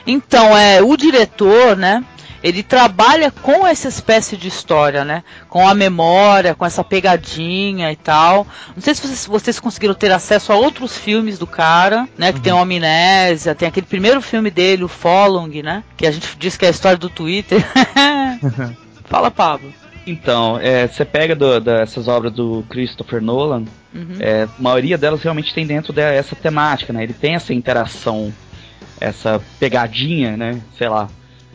Então, 0.06 0.56
é, 0.56 0.80
o 0.80 0.96
diretor, 0.96 1.76
né? 1.76 2.02
Ele 2.42 2.62
trabalha 2.62 3.30
com 3.30 3.66
essa 3.66 3.88
espécie 3.88 4.36
de 4.36 4.48
história, 4.48 5.04
né? 5.04 5.22
Com 5.48 5.66
a 5.66 5.74
memória, 5.74 6.54
com 6.54 6.64
essa 6.64 6.84
pegadinha 6.84 7.90
e 7.90 7.96
tal. 7.96 8.46
Não 8.74 8.82
sei 8.82 8.94
se 8.94 9.02
vocês, 9.02 9.26
vocês 9.26 9.60
conseguiram 9.60 9.94
ter 9.94 10.12
acesso 10.12 10.52
a 10.52 10.56
outros 10.56 10.96
filmes 10.96 11.38
do 11.38 11.46
cara, 11.46 12.08
né? 12.16 12.32
Que 12.32 12.38
uhum. 12.38 12.42
tem 12.42 12.52
o 12.52 12.58
Amnésia, 12.58 13.54
tem 13.54 13.68
aquele 13.68 13.86
primeiro 13.86 14.20
filme 14.20 14.50
dele, 14.50 14.84
o 14.84 14.88
Following, 14.88 15.62
né? 15.62 15.82
Que 15.96 16.06
a 16.06 16.10
gente 16.10 16.36
diz 16.38 16.56
que 16.56 16.64
é 16.64 16.68
a 16.68 16.72
história 16.72 16.98
do 16.98 17.08
Twitter. 17.08 17.64
Fala, 19.06 19.30
Pablo. 19.30 19.72
Então, 20.06 20.58
é, 20.58 20.86
você 20.86 21.04
pega 21.04 21.34
do, 21.34 21.60
dessas 21.60 22.08
obras 22.08 22.32
do 22.32 22.64
Christopher 22.70 23.20
Nolan, 23.20 23.64
uhum. 23.94 24.16
é, 24.18 24.44
a 24.44 24.48
maioria 24.58 24.96
delas 24.96 25.22
realmente 25.22 25.52
tem 25.52 25.66
dentro 25.66 25.92
dessa 25.92 26.34
temática, 26.34 26.92
né? 26.92 27.02
Ele 27.02 27.12
tem 27.12 27.34
essa 27.34 27.52
interação, 27.52 28.32
essa 28.98 29.40
pegadinha, 29.60 30.36
né? 30.36 30.60
Sei 30.78 30.88
lá, 30.88 31.08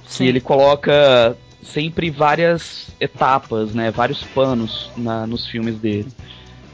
Sim. 0.06 0.26
ele 0.26 0.42
coloca 0.42 1.36
sempre 1.64 2.10
várias 2.10 2.90
etapas, 3.00 3.74
né, 3.74 3.90
vários 3.92 4.24
panos 4.24 4.92
na, 4.98 5.26
nos 5.26 5.48
filmes 5.48 5.78
dele. 5.78 6.12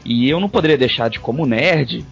E 0.04 0.28
eu 0.28 0.40
não 0.40 0.48
poderia 0.48 0.78
deixar 0.78 1.08
de, 1.08 1.20
como 1.20 1.46
nerd, 1.46 2.04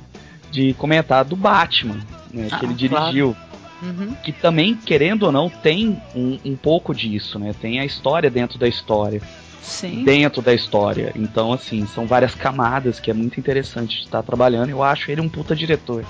de 0.50 0.74
comentar 0.74 1.24
do 1.24 1.36
Batman, 1.36 1.98
né, 2.32 2.48
ah, 2.50 2.58
que 2.58 2.64
ele 2.64 2.74
dirigiu. 2.74 3.36
Uhum. 3.82 4.14
Que 4.24 4.32
também, 4.32 4.74
querendo 4.74 5.24
ou 5.24 5.32
não, 5.32 5.48
tem 5.48 6.00
um, 6.14 6.38
um 6.44 6.56
pouco 6.56 6.92
disso, 6.92 7.38
né? 7.38 7.54
Tem 7.60 7.78
a 7.78 7.84
história 7.84 8.28
dentro 8.28 8.58
da 8.58 8.66
história. 8.66 9.22
Sim. 9.62 10.02
Dentro 10.02 10.42
da 10.42 10.52
história. 10.52 11.12
Então, 11.14 11.52
assim, 11.52 11.86
são 11.86 12.06
várias 12.06 12.34
camadas 12.34 12.98
que 12.98 13.10
é 13.10 13.14
muito 13.14 13.38
interessante 13.38 13.98
de 13.98 14.04
estar 14.04 14.22
trabalhando. 14.22 14.70
Eu 14.70 14.82
acho 14.82 15.10
ele 15.10 15.20
um 15.20 15.28
puta 15.28 15.54
diretor. 15.54 16.04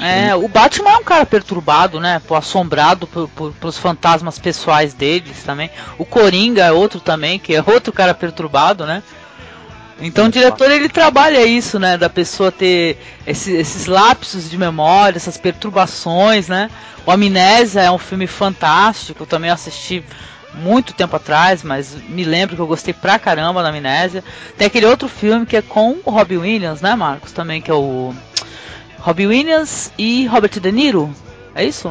É, 0.00 0.34
o 0.34 0.46
Batman 0.46 0.90
é 0.90 0.96
um 0.98 1.04
cara 1.04 1.26
perturbado, 1.26 1.98
né? 1.98 2.20
Pô, 2.26 2.36
assombrado 2.36 3.06
por, 3.06 3.28
por, 3.28 3.52
pelos 3.54 3.76
fantasmas 3.76 4.38
pessoais 4.38 4.94
deles 4.94 5.42
também. 5.42 5.70
O 5.98 6.04
Coringa 6.04 6.64
é 6.64 6.72
outro 6.72 7.00
também, 7.00 7.38
que 7.38 7.54
é 7.54 7.64
outro 7.66 7.92
cara 7.92 8.14
perturbado, 8.14 8.86
né? 8.86 9.02
Então 10.00 10.26
o 10.26 10.30
diretor 10.30 10.70
ele 10.70 10.88
trabalha 10.88 11.44
isso, 11.44 11.78
né? 11.78 11.96
Da 11.98 12.08
pessoa 12.08 12.50
ter 12.50 12.98
esse, 13.26 13.52
esses 13.52 13.86
lapsos 13.86 14.48
de 14.48 14.56
memória, 14.56 15.16
essas 15.16 15.36
perturbações, 15.36 16.48
né? 16.48 16.70
O 17.04 17.10
Amnésia 17.10 17.80
é 17.80 17.90
um 17.90 17.98
filme 17.98 18.26
fantástico, 18.26 19.22
eu 19.22 19.26
também 19.26 19.50
assisti 19.50 20.04
muito 20.54 20.92
tempo 20.92 21.14
atrás, 21.14 21.62
mas 21.62 21.94
me 22.08 22.24
lembro 22.24 22.56
que 22.56 22.62
eu 22.62 22.66
gostei 22.66 22.92
pra 22.94 23.18
caramba 23.18 23.62
da 23.62 23.68
Amnésia. 23.68 24.24
Tem 24.56 24.66
aquele 24.66 24.86
outro 24.86 25.08
filme 25.08 25.46
que 25.46 25.56
é 25.56 25.62
com 25.62 25.98
o 26.04 26.10
Robbie 26.10 26.38
Williams, 26.38 26.80
né, 26.80 26.94
Marcos? 26.94 27.32
Também 27.32 27.60
que 27.60 27.70
é 27.70 27.74
o 27.74 28.14
Robbie 29.00 29.26
Williams 29.26 29.92
e 29.98 30.26
Robert 30.26 30.60
De 30.60 30.72
Niro. 30.72 31.10
É 31.54 31.64
isso? 31.64 31.88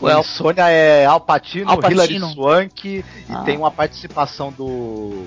O 0.00 0.22
Sônia 0.24 0.68
é 0.68 1.06
Al 1.06 1.20
Pacino, 1.20 1.70
Al 1.70 1.78
Pacino. 1.78 2.02
Hilary 2.02 2.34
Swank 2.34 3.04
ah. 3.30 3.32
e 3.32 3.44
tem 3.44 3.56
uma 3.56 3.70
participação 3.70 4.52
do 4.52 5.24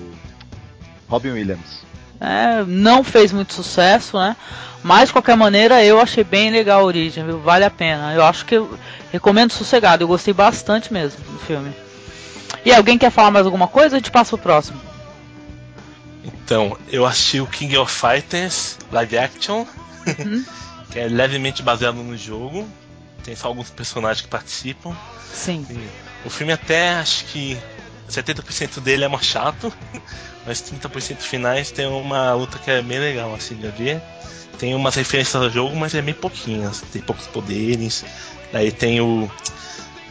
Robin 1.08 1.30
Williams. 1.30 1.84
É, 2.20 2.62
não 2.66 3.02
fez 3.02 3.32
muito 3.32 3.52
sucesso, 3.52 4.18
né? 4.18 4.36
Mas 4.82 5.08
de 5.08 5.12
qualquer 5.12 5.36
maneira 5.36 5.84
eu 5.84 6.00
achei 6.00 6.22
bem 6.22 6.50
legal 6.50 6.80
a 6.80 6.84
origem, 6.84 7.24
viu? 7.24 7.40
Vale 7.40 7.64
a 7.64 7.70
pena. 7.70 8.14
Eu 8.14 8.24
acho 8.24 8.44
que 8.44 8.56
eu 8.56 8.78
recomendo 9.10 9.52
sossegado, 9.52 10.04
eu 10.04 10.08
gostei 10.08 10.32
bastante 10.32 10.92
mesmo 10.92 11.18
do 11.24 11.38
filme. 11.38 11.72
E 12.64 12.72
alguém 12.72 12.98
quer 12.98 13.10
falar 13.10 13.30
mais 13.30 13.46
alguma 13.46 13.68
coisa? 13.68 13.96
A 13.96 13.98
gente 13.98 14.10
passa 14.10 14.34
o 14.34 14.38
próximo. 14.38 14.80
Então, 16.24 16.76
eu 16.90 17.06
assisti 17.06 17.40
o 17.40 17.46
King 17.46 17.76
of 17.76 17.92
Fighters 17.92 18.78
live 18.92 19.18
action, 19.18 19.64
uhum. 20.18 20.44
que 20.96 21.00
é 21.00 21.08
levemente 21.08 21.62
baseado 21.62 21.96
no 21.96 22.16
jogo. 22.16 22.66
Tem 23.22 23.36
só 23.36 23.48
alguns 23.48 23.68
personagens 23.68 24.22
que 24.22 24.28
participam. 24.28 24.96
Sim. 25.30 25.66
E 25.68 26.26
o 26.26 26.30
filme 26.30 26.54
até 26.54 26.94
acho 26.94 27.26
que 27.26 27.58
70% 28.08 28.80
dele 28.80 29.04
é 29.04 29.08
mais 29.08 29.26
chato, 29.26 29.70
mas 30.46 30.62
30% 30.62 31.18
finais 31.18 31.70
tem 31.70 31.86
uma 31.86 32.32
luta 32.32 32.58
que 32.58 32.70
é 32.70 32.80
bem 32.80 32.98
legal 32.98 33.34
assim 33.34 33.56
de 33.56 33.68
ver. 33.68 34.00
Tem 34.58 34.74
umas 34.74 34.94
referências 34.94 35.36
ao 35.36 35.50
jogo, 35.50 35.76
mas 35.76 35.94
é 35.94 36.00
bem 36.00 36.14
pouquinhas. 36.14 36.80
Tem 36.90 37.02
poucos 37.02 37.26
poderes. 37.26 38.02
Daí 38.50 38.72
tem 38.72 38.98
o. 39.02 39.30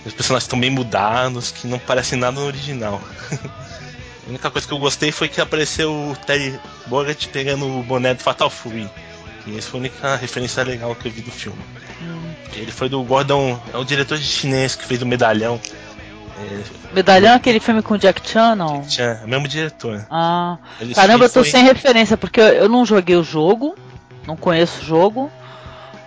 Os 0.06 0.14
personagens 0.14 0.44
estão 0.44 0.60
bem 0.60 0.70
mudados, 0.70 1.50
que 1.50 1.66
não 1.66 1.80
parecem 1.80 2.20
nada 2.20 2.40
no 2.40 2.46
original. 2.46 3.02
a 3.34 4.30
única 4.30 4.52
coisa 4.52 4.68
que 4.68 4.74
eu 4.76 4.78
gostei 4.78 5.12
foi 5.12 5.30
que 5.30 5.42
apareceu 5.42 5.92
o 5.92 6.16
Terry 6.28 6.60
Bogart 6.86 7.28
pegando 7.30 7.66
o 7.66 7.82
boné 7.82 8.14
do 8.14 8.22
Fatal 8.22 8.52
Fury. 8.52 8.88
E 9.48 9.58
essa 9.58 9.70
foi 9.70 9.80
a 9.80 9.82
única 9.82 10.16
referência 10.16 10.64
legal 10.64 10.96
que 10.96 11.08
eu 11.08 11.12
vi 11.12 11.22
do 11.22 11.32
filme. 11.32 11.60
Hum. 12.02 12.34
Ele 12.54 12.72
foi 12.72 12.90
do 12.90 13.02
Gordon. 13.04 13.60
É 13.74 13.78
o 13.78 13.84
diretor 13.84 14.18
de 14.18 14.26
chinês 14.26 14.76
que 14.76 14.86
fez 14.86 15.02
o 15.02 15.06
medalhão. 15.06 15.60
Medalhão 16.94 17.34
é 17.34 17.36
aquele 17.36 17.60
filme 17.60 17.82
com 17.82 17.98
Jack 17.98 18.28
Chan, 18.30 18.56
não? 18.56 18.82
Jack 18.82 18.94
Chan, 18.94 19.20
é 19.22 19.26
o 19.26 19.28
mesmo 19.28 19.48
diretor. 19.48 20.06
Ah, 20.10 20.58
caramba, 20.94 21.26
eu 21.26 21.30
tô 21.30 21.42
foi... 21.42 21.50
sem 21.50 21.64
referência, 21.64 22.18
porque 22.18 22.40
eu, 22.40 22.46
eu 22.46 22.70
não 22.70 22.86
joguei 22.86 23.16
o 23.16 23.24
jogo, 23.24 23.76
não 24.28 24.36
conheço 24.36 24.82
o 24.82 24.86
jogo. 24.86 25.32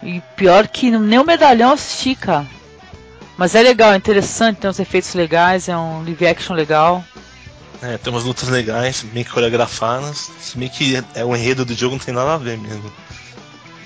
E 0.03 0.23
pior 0.37 0.69
que 0.69 0.91
nem 0.91 1.19
o 1.19 1.25
medalhão 1.25 1.73
assisti, 1.73 2.15
cara. 2.15 2.47
Mas 3.37 3.55
é 3.55 3.63
legal, 3.63 3.93
é 3.93 3.97
interessante, 3.97 4.59
tem 4.59 4.71
uns 4.71 4.79
efeitos 4.79 5.15
legais, 5.15 5.69
é 5.69 5.77
um 5.77 6.03
live 6.05 6.27
action 6.27 6.55
legal. 6.55 7.05
É, 7.81 7.97
tem 7.97 8.13
umas 8.13 8.25
lutas 8.25 8.49
legais, 8.49 9.03
bem 9.03 9.25
coreografadas, 9.25 10.31
se 10.41 10.59
bem 10.59 10.69
que 10.69 11.03
é 11.15 11.25
o 11.25 11.35
enredo 11.35 11.65
do 11.65 11.75
jogo 11.75 11.95
não 11.95 12.05
tem 12.05 12.13
nada 12.13 12.35
a 12.35 12.37
ver 12.37 12.59
mesmo. 12.59 12.93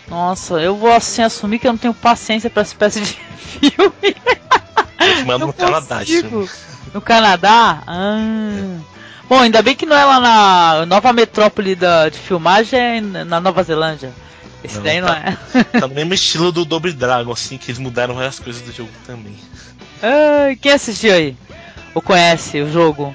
Nossa, 0.09 0.55
eu 0.61 0.77
vou 0.77 0.93
assim 0.93 1.23
assumir 1.23 1.59
que 1.59 1.67
eu 1.67 1.73
não 1.73 1.79
tenho 1.79 1.95
paciência 1.95 2.51
para 2.51 2.63
essa 2.63 2.73
espécie 2.73 3.01
de 3.01 3.17
filme. 3.71 4.17
filmando 5.17 5.47
no 5.47 5.53
Canadá. 5.53 6.01
No 6.93 7.01
Canadá? 7.01 7.83
Ah. 7.87 8.79
Bom, 9.29 9.41
ainda 9.41 9.63
bem 9.63 9.75
que 9.75 9.87
não 9.87 9.97
é 9.97 10.05
lá 10.05 10.21
na 10.21 10.87
nova 10.87 11.13
metrópole 11.13 11.75
da, 11.75 12.09
de 12.09 12.19
filmagem, 12.19 12.79
é 12.79 13.01
na 13.01 13.41
Nova 13.41 13.63
Zelândia. 13.63 14.13
Esse 14.63 14.77
não, 14.77 14.83
daí 14.83 15.01
não 15.01 15.09
tá, 15.09 15.39
é. 15.55 15.65
tá 15.81 15.89
no 15.89 15.95
mesmo 15.95 16.15
estilo 16.15 16.53
do 16.53 16.65
Double 16.65 16.93
Dragon, 16.93 17.33
assim, 17.33 17.57
que 17.57 17.71
eles 17.71 17.79
mudaram 17.79 18.15
várias 18.15 18.39
coisas 18.39 18.63
do 18.63 18.71
jogo 18.73 18.91
também. 19.07 19.35
Ah, 20.03 20.55
quem 20.61 20.73
assistiu 20.73 21.15
aí? 21.15 21.37
Ou 21.95 22.03
conhece 22.03 22.61
o 22.61 22.71
jogo? 22.71 23.15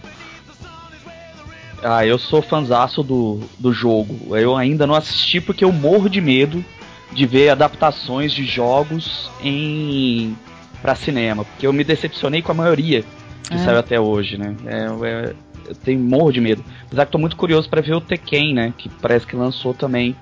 Ah, 1.84 2.06
eu 2.06 2.18
sou 2.18 2.42
fanzaço 2.42 3.04
do, 3.04 3.42
do 3.60 3.72
jogo. 3.72 4.36
Eu 4.36 4.58
ainda 4.58 4.88
não 4.88 4.96
assisti 4.96 5.40
porque 5.40 5.64
eu 5.64 5.72
morro 5.72 6.10
de 6.10 6.20
medo 6.20 6.66
de 7.12 7.26
ver 7.26 7.50
adaptações 7.50 8.32
de 8.32 8.46
jogos 8.46 9.30
em 9.42 10.38
para 10.82 10.94
cinema, 10.96 11.44
porque 11.44 11.66
eu 11.66 11.74
me 11.74 11.84
decepcionei 11.84 12.42
com 12.42 12.52
a 12.52 12.56
maioria 12.56 13.04
que 13.48 13.56
é. 13.56 13.58
saiu 13.58 13.80
até 13.80 14.00
hoje, 14.00 14.38
né? 14.38 14.56
É, 14.66 14.86
é, 15.08 15.34
eu 15.68 15.76
tenho 15.76 16.00
morro 16.00 16.32
de 16.32 16.42
medo. 16.42 16.64
Apesar 16.86 17.06
que 17.06 17.12
tô 17.12 17.18
muito 17.18 17.36
curioso 17.36 17.70
para 17.70 17.82
ver 17.82 17.94
o 17.94 18.02
Tekken, 18.02 18.54
né? 18.54 18.74
Que 18.78 18.90
parece 18.90 19.26
que 19.26 19.36
lançou 19.36 19.74
também 19.74 20.16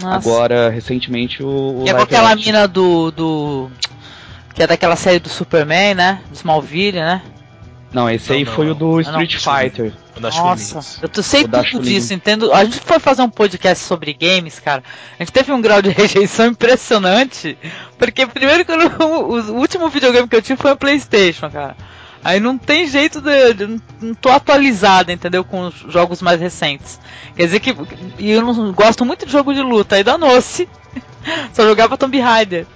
Nossa. 0.00 0.16
agora 0.16 0.70
recentemente 0.70 1.42
o. 1.42 1.82
o 1.82 1.84
é 1.88 1.94
com 1.94 2.02
aquela 2.02 2.34
mina 2.34 2.66
do, 2.66 3.10
do. 3.10 3.70
Que 4.54 4.62
é 4.62 4.66
daquela 4.66 4.96
série 4.96 5.18
do 5.18 5.28
Superman, 5.28 5.94
né? 5.94 6.20
Do 6.28 6.34
Smallville, 6.34 6.98
né? 6.98 7.22
Não, 7.92 8.08
esse 8.08 8.30
não, 8.30 8.36
aí 8.36 8.44
não, 8.44 8.52
foi 8.52 8.66
não. 8.66 8.72
o 8.72 8.74
do 8.74 9.00
Street 9.00 9.36
ah, 9.36 9.60
Fighter. 9.60 9.92
Nossa, 10.20 10.80
eu 11.02 11.22
sei 11.22 11.44
tudo 11.44 11.80
disso, 11.80 12.14
entendo. 12.14 12.52
A 12.52 12.64
gente 12.64 12.80
foi 12.80 12.98
fazer 12.98 13.22
um 13.22 13.28
podcast 13.28 13.84
sobre 13.84 14.14
games, 14.14 14.58
cara. 14.58 14.82
A 15.18 15.22
gente 15.22 15.32
teve 15.32 15.52
um 15.52 15.60
grau 15.60 15.82
de 15.82 15.90
rejeição 15.94 16.46
impressionante. 16.46 17.56
Porque 17.98 18.26
primeiro 18.26 18.64
que 18.64 18.72
eu, 18.72 18.78
o 19.04 19.58
último 19.58 19.88
videogame 19.90 20.26
que 20.26 20.36
eu 20.36 20.42
tive 20.42 20.60
foi 20.60 20.72
o 20.72 20.76
Playstation, 20.76 21.50
cara. 21.50 21.76
Aí 22.24 22.40
não 22.40 22.56
tem 22.58 22.88
jeito 22.88 23.20
de. 23.20 23.54
de 23.54 23.80
não 24.00 24.14
tô 24.14 24.30
atualizado, 24.30 25.12
entendeu? 25.12 25.44
Com 25.44 25.68
os 25.68 25.74
jogos 25.88 26.22
mais 26.22 26.40
recentes. 26.40 26.98
Quer 27.36 27.44
dizer 27.44 27.60
que. 27.60 27.76
E 28.18 28.30
eu 28.30 28.42
não 28.42 28.72
gosto 28.72 29.04
muito 29.04 29.26
de 29.26 29.32
jogo 29.32 29.54
de 29.54 29.60
luta, 29.60 29.96
aí 29.96 30.02
danou-se. 30.02 30.68
Só 31.52 31.62
jogava 31.62 31.96
Tomb 31.96 32.18
Raider. 32.18 32.66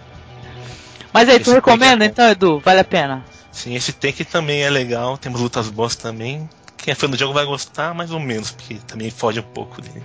Mas 1.12 1.28
aí, 1.28 1.40
tu 1.40 1.50
recomenda 1.50 2.04
é 2.04 2.06
então, 2.06 2.28
Edu? 2.28 2.60
Vale 2.60 2.80
a 2.80 2.84
pena? 2.84 3.24
Sim, 3.50 3.74
esse 3.74 3.92
Tank 3.92 4.24
também 4.24 4.62
é 4.62 4.70
legal, 4.70 5.18
temos 5.18 5.40
lutas 5.40 5.68
boas 5.68 5.96
também. 5.96 6.48
Quem 6.82 6.92
é 6.92 6.94
fã 6.94 7.08
do 7.08 7.16
jogo 7.16 7.34
vai 7.34 7.44
gostar 7.44 7.94
mais 7.94 8.10
ou 8.10 8.20
menos, 8.20 8.50
porque 8.50 8.74
também 8.86 9.10
foge 9.10 9.40
um 9.40 9.44
pouco 9.44 9.82
dele. 9.82 10.02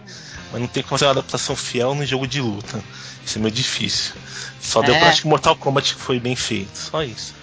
Mas 0.52 0.62
não 0.62 0.68
tem 0.68 0.84
como 0.84 0.98
fazer 0.98 1.06
uma 1.06 1.12
adaptação 1.12 1.56
fiel 1.56 1.96
no 1.96 2.06
jogo 2.06 2.28
de 2.28 2.42
luta. 2.42 2.84
Isso 3.26 3.38
é 3.38 3.42
meio 3.42 3.54
difícil. 3.54 4.14
Só 4.60 4.84
é. 4.84 4.88
deu 4.88 4.96
pra 4.96 5.10
acho 5.10 5.22
que 5.22 5.28
Mortal 5.28 5.56
Kombat 5.56 5.96
que 5.96 6.02
foi 6.02 6.20
bem 6.20 6.36
feito. 6.36 6.78
Só 6.78 7.04
isso. 7.04 7.34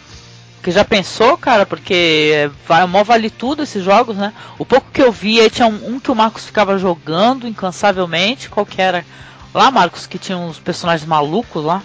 Que 0.62 0.70
já 0.70 0.84
pensou, 0.84 1.36
cara, 1.36 1.66
porque 1.66 2.50
vai 2.68 2.86
mó 2.86 3.02
vale 3.02 3.30
tudo 3.30 3.62
esses 3.64 3.82
jogos, 3.82 4.16
né? 4.16 4.32
O 4.58 4.64
pouco 4.64 4.90
que 4.92 5.02
eu 5.02 5.10
vi 5.10 5.40
aí 5.40 5.50
tinha 5.50 5.66
um, 5.66 5.94
um, 5.94 6.00
que 6.00 6.10
o 6.10 6.14
Marcos 6.14 6.44
ficava 6.44 6.78
jogando 6.78 7.48
incansavelmente, 7.48 8.48
qual 8.48 8.64
que 8.64 8.80
era? 8.80 9.04
Lá, 9.52 9.70
Marcos, 9.70 10.06
que 10.06 10.18
tinha 10.18 10.38
uns 10.38 10.58
personagens 10.58 11.06
malucos 11.06 11.64
lá. 11.64 11.82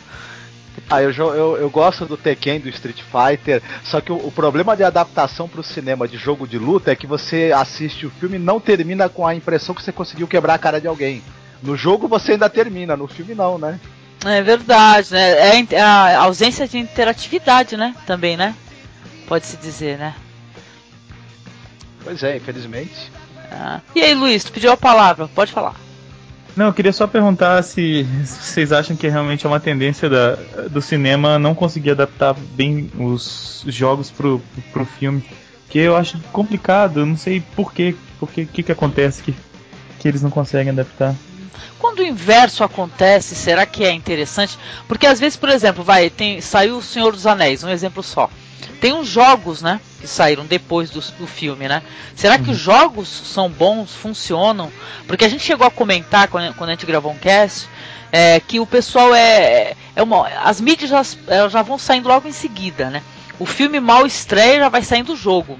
Ah, 0.89 1.01
eu, 1.01 1.11
eu, 1.11 1.57
eu 1.57 1.69
gosto 1.69 2.05
do 2.05 2.15
Tekken, 2.15 2.59
do 2.59 2.69
Street 2.69 3.01
Fighter, 3.01 3.61
só 3.83 3.99
que 3.99 4.11
o, 4.11 4.15
o 4.15 4.31
problema 4.31 4.75
de 4.75 4.83
adaptação 4.83 5.47
para 5.47 5.59
o 5.59 5.63
cinema 5.63 6.07
de 6.07 6.17
jogo 6.17 6.47
de 6.47 6.57
luta 6.57 6.91
é 6.91 6.95
que 6.95 7.07
você 7.07 7.51
assiste 7.53 8.05
o 8.05 8.11
filme 8.11 8.35
e 8.35 8.39
não 8.39 8.59
termina 8.59 9.09
com 9.09 9.25
a 9.25 9.35
impressão 9.35 9.75
que 9.75 9.83
você 9.83 9.91
conseguiu 9.91 10.27
quebrar 10.27 10.53
a 10.53 10.59
cara 10.59 10.79
de 10.79 10.87
alguém. 10.87 11.21
No 11.61 11.75
jogo 11.75 12.07
você 12.07 12.33
ainda 12.33 12.49
termina, 12.49 12.95
no 12.95 13.07
filme 13.07 13.33
não, 13.33 13.57
né? 13.57 13.79
É 14.25 14.41
verdade, 14.41 15.13
né? 15.13 15.65
É 15.71 15.81
a 15.81 16.23
ausência 16.23 16.67
de 16.67 16.77
interatividade, 16.77 17.75
né? 17.75 17.95
Também, 18.05 18.37
né? 18.37 18.55
Pode-se 19.27 19.57
dizer, 19.57 19.97
né? 19.97 20.15
Pois 22.03 22.23
é, 22.23 22.37
infelizmente. 22.37 23.11
Ah. 23.51 23.81
E 23.93 24.01
aí, 24.01 24.13
Luiz, 24.13 24.43
tu 24.43 24.51
pediu 24.51 24.71
a 24.71 24.77
palavra, 24.77 25.27
pode 25.27 25.51
falar. 25.51 25.75
Não, 26.57 26.65
eu 26.65 26.73
queria 26.73 26.91
só 26.91 27.05
perguntar 27.05 27.63
se 27.63 28.01
vocês 28.23 28.71
acham 28.71 28.97
que 28.97 29.07
realmente 29.07 29.45
é 29.45 29.49
uma 29.49 29.59
tendência 29.59 30.09
da, 30.09 30.35
do 30.71 30.81
cinema 30.81 31.37
não 31.37 31.53
conseguir 31.53 31.91
adaptar 31.91 32.33
bem 32.33 32.89
os 32.97 33.63
jogos 33.67 34.09
pro, 34.09 34.41
pro 34.73 34.83
filme. 34.83 35.23
Que 35.69 35.77
eu 35.77 35.95
acho 35.95 36.19
complicado, 36.31 37.01
eu 37.01 37.05
não 37.05 37.15
sei 37.15 37.41
por 37.55 37.71
quê, 37.71 37.95
porque 38.19 38.47
que 38.47 38.63
que 38.63 38.71
acontece 38.71 39.21
que, 39.21 39.35
que 39.99 40.07
eles 40.07 40.23
não 40.23 40.31
conseguem 40.31 40.71
adaptar. 40.71 41.13
Quando 41.77 41.99
o 41.99 42.03
inverso 42.03 42.63
acontece, 42.63 43.35
será 43.35 43.63
que 43.67 43.83
é 43.83 43.91
interessante? 43.91 44.57
Porque 44.87 45.05
às 45.05 45.19
vezes, 45.19 45.37
por 45.37 45.49
exemplo, 45.49 45.83
vai, 45.83 46.09
tem 46.09 46.41
saiu 46.41 46.77
o 46.77 46.81
Senhor 46.81 47.11
dos 47.11 47.27
Anéis, 47.27 47.63
um 47.63 47.69
exemplo 47.69 48.01
só. 48.01 48.31
Tem 48.79 48.93
uns 48.93 49.07
jogos, 49.07 49.61
né? 49.61 49.79
Que 49.99 50.07
saíram 50.07 50.45
depois 50.45 50.89
do, 50.89 50.99
do 50.99 51.27
filme, 51.27 51.67
né? 51.67 51.81
Será 52.15 52.37
que 52.37 52.51
os 52.51 52.57
uhum. 52.59 52.73
jogos 52.73 53.07
são 53.07 53.49
bons, 53.49 53.93
funcionam? 53.95 54.71
Porque 55.07 55.25
a 55.25 55.29
gente 55.29 55.43
chegou 55.43 55.65
a 55.65 55.71
comentar 55.71 56.27
quando, 56.27 56.53
quando 56.55 56.69
a 56.69 56.73
gente 56.73 56.85
gravou 56.85 57.11
um 57.11 57.17
cast 57.17 57.67
é, 58.11 58.39
que 58.39 58.59
o 58.59 58.65
pessoal 58.65 59.13
é, 59.13 59.73
é 59.95 60.03
uma, 60.03 60.27
as 60.27 60.61
mídias 60.61 60.89
já, 60.89 61.01
já 61.49 61.61
vão 61.61 61.77
saindo 61.77 62.07
logo 62.07 62.27
em 62.27 62.31
seguida, 62.31 62.89
né? 62.89 63.01
O 63.39 63.45
filme 63.45 63.79
mal 63.79 64.05
estreia 64.05 64.59
já 64.59 64.69
vai 64.69 64.81
saindo 64.81 65.13
o 65.13 65.17
jogo. 65.17 65.59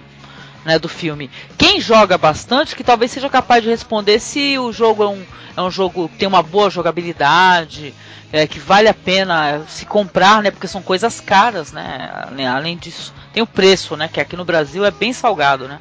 Né, 0.68 0.78
do 0.78 0.90
filme. 0.90 1.32
Quem 1.58 1.80
joga 1.80 2.18
bastante, 2.18 2.76
que 2.76 2.84
talvez 2.84 3.10
seja 3.10 3.30
capaz 3.30 3.64
de 3.64 3.70
responder 3.70 4.20
se 4.20 4.60
o 4.60 4.74
jogo 4.74 5.02
é 5.02 5.08
um, 5.08 5.26
é 5.56 5.62
um 5.62 5.72
jogo 5.72 6.10
que 6.10 6.18
tem 6.18 6.28
uma 6.28 6.44
boa 6.44 6.70
jogabilidade, 6.70 7.94
é, 8.34 8.46
que 8.46 8.60
vale 8.60 8.90
a 8.90 8.94
pena 8.94 9.62
se 9.70 9.86
comprar, 9.86 10.44
né? 10.44 10.52
Porque 10.52 10.68
são 10.68 10.82
coisas 10.82 11.22
caras, 11.22 11.72
né? 11.72 12.10
Além 12.54 12.76
disso, 12.76 13.14
tem 13.32 13.42
o 13.42 13.48
preço, 13.48 13.96
né? 13.96 14.10
Que 14.10 14.20
aqui 14.20 14.36
no 14.36 14.44
Brasil 14.44 14.84
é 14.84 14.92
bem 14.92 15.14
salgado, 15.14 15.70
né? 15.70 15.80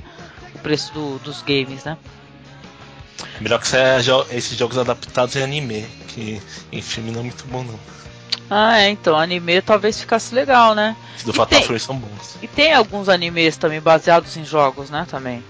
O 0.55 0.59
preço 0.61 0.93
do, 0.95 1.19
dos 1.19 1.43
games, 1.43 1.83
né? 1.83 1.99
Melhor 3.41 3.59
que 3.59 3.67
seja 3.67 4.25
esses 4.31 4.57
jogos 4.57 4.79
adaptados 4.79 5.35
em 5.35 5.43
anime, 5.43 5.85
que 6.07 6.41
em 6.71 6.81
filme 6.81 7.11
não 7.11 7.23
é 7.23 7.25
muito 7.25 7.45
bom 7.49 7.65
não. 7.65 7.79
Ah, 8.49 8.79
é, 8.81 8.91
então, 8.91 9.17
anime 9.17 9.61
talvez 9.61 10.01
ficasse 10.01 10.35
legal, 10.35 10.75
né? 10.75 10.97
Do 11.25 11.33
Fatal 11.33 11.63
Fury 11.63 11.81
são 11.81 11.97
bons. 11.97 12.37
E 12.41 12.47
tem 12.47 12.73
alguns 12.73 13.09
animes 13.09 13.57
também 13.57 13.81
baseados 13.81 14.37
em 14.37 14.45
jogos, 14.45 14.91
né, 14.91 15.07
também. 15.11 15.43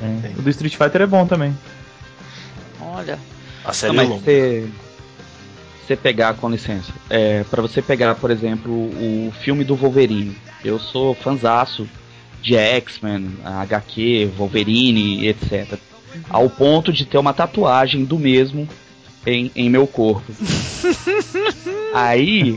É. 0.00 0.38
O 0.38 0.42
do 0.42 0.50
Street 0.50 0.76
Fighter 0.76 1.02
é 1.02 1.06
bom 1.06 1.26
também. 1.26 1.56
Olha. 2.80 3.18
A 3.64 3.72
série 3.72 3.96
não, 3.96 4.02
é 4.02 4.06
longa. 4.06 4.24
Você, 4.24 4.68
você 5.86 5.96
pegar, 5.96 6.34
com 6.34 6.50
licença, 6.50 6.92
é, 7.08 7.44
para 7.44 7.62
você 7.62 7.80
pegar, 7.80 8.14
por 8.16 8.30
exemplo, 8.30 8.72
o 8.72 9.32
filme 9.40 9.64
do 9.64 9.76
Wolverine. 9.76 10.36
Eu 10.64 10.78
sou 10.78 11.14
fanzaço 11.14 11.88
de 12.42 12.56
X-Men, 12.56 13.36
HQ, 13.44 14.32
Wolverine, 14.36 15.26
etc. 15.26 15.78
Ao 16.28 16.50
ponto 16.50 16.92
de 16.92 17.06
ter 17.06 17.18
uma 17.18 17.32
tatuagem 17.32 18.04
do 18.04 18.18
mesmo 18.18 18.68
em, 19.26 19.50
em 19.54 19.70
meu 19.70 19.86
corpo. 19.86 20.32
aí. 21.94 22.56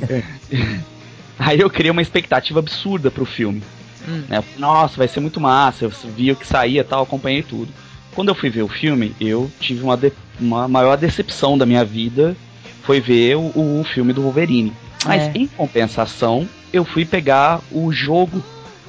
aí 1.38 1.60
eu 1.60 1.70
criei 1.70 1.92
uma 1.92 2.02
expectativa 2.02 2.60
absurda 2.60 3.12
pro 3.12 3.26
filme. 3.26 3.62
Hum. 4.08 4.24
Né? 4.30 4.44
Nossa, 4.58 4.98
vai 4.98 5.08
ser 5.08 5.20
muito 5.20 5.40
massa. 5.40 5.86
Eu 5.86 5.92
vi 6.16 6.32
o 6.32 6.36
que 6.36 6.48
saía 6.48 6.84
tal, 6.84 7.04
acompanhei 7.04 7.44
tudo. 7.44 7.72
Quando 8.14 8.30
eu 8.30 8.36
fui 8.36 8.50
ver 8.50 8.64
o 8.64 8.68
filme, 8.68 9.14
eu 9.20 9.52
tive 9.60 9.84
uma, 9.84 9.98
de, 9.98 10.12
uma 10.40 10.68
maior 10.68 10.96
decepção 10.96 11.58
da 11.58 11.66
minha 11.66 11.84
vida. 11.84 12.36
Foi 12.84 13.02
ver 13.02 13.36
o, 13.36 13.80
o 13.80 13.84
filme 13.84 14.14
do 14.14 14.22
Wolverine. 14.22 14.72
Mas 15.06 15.24
é. 15.24 15.32
em 15.36 15.48
compensação, 15.48 16.48
eu 16.72 16.86
fui 16.86 17.06
pegar 17.06 17.62
o 17.72 17.92
jogo 17.92 18.44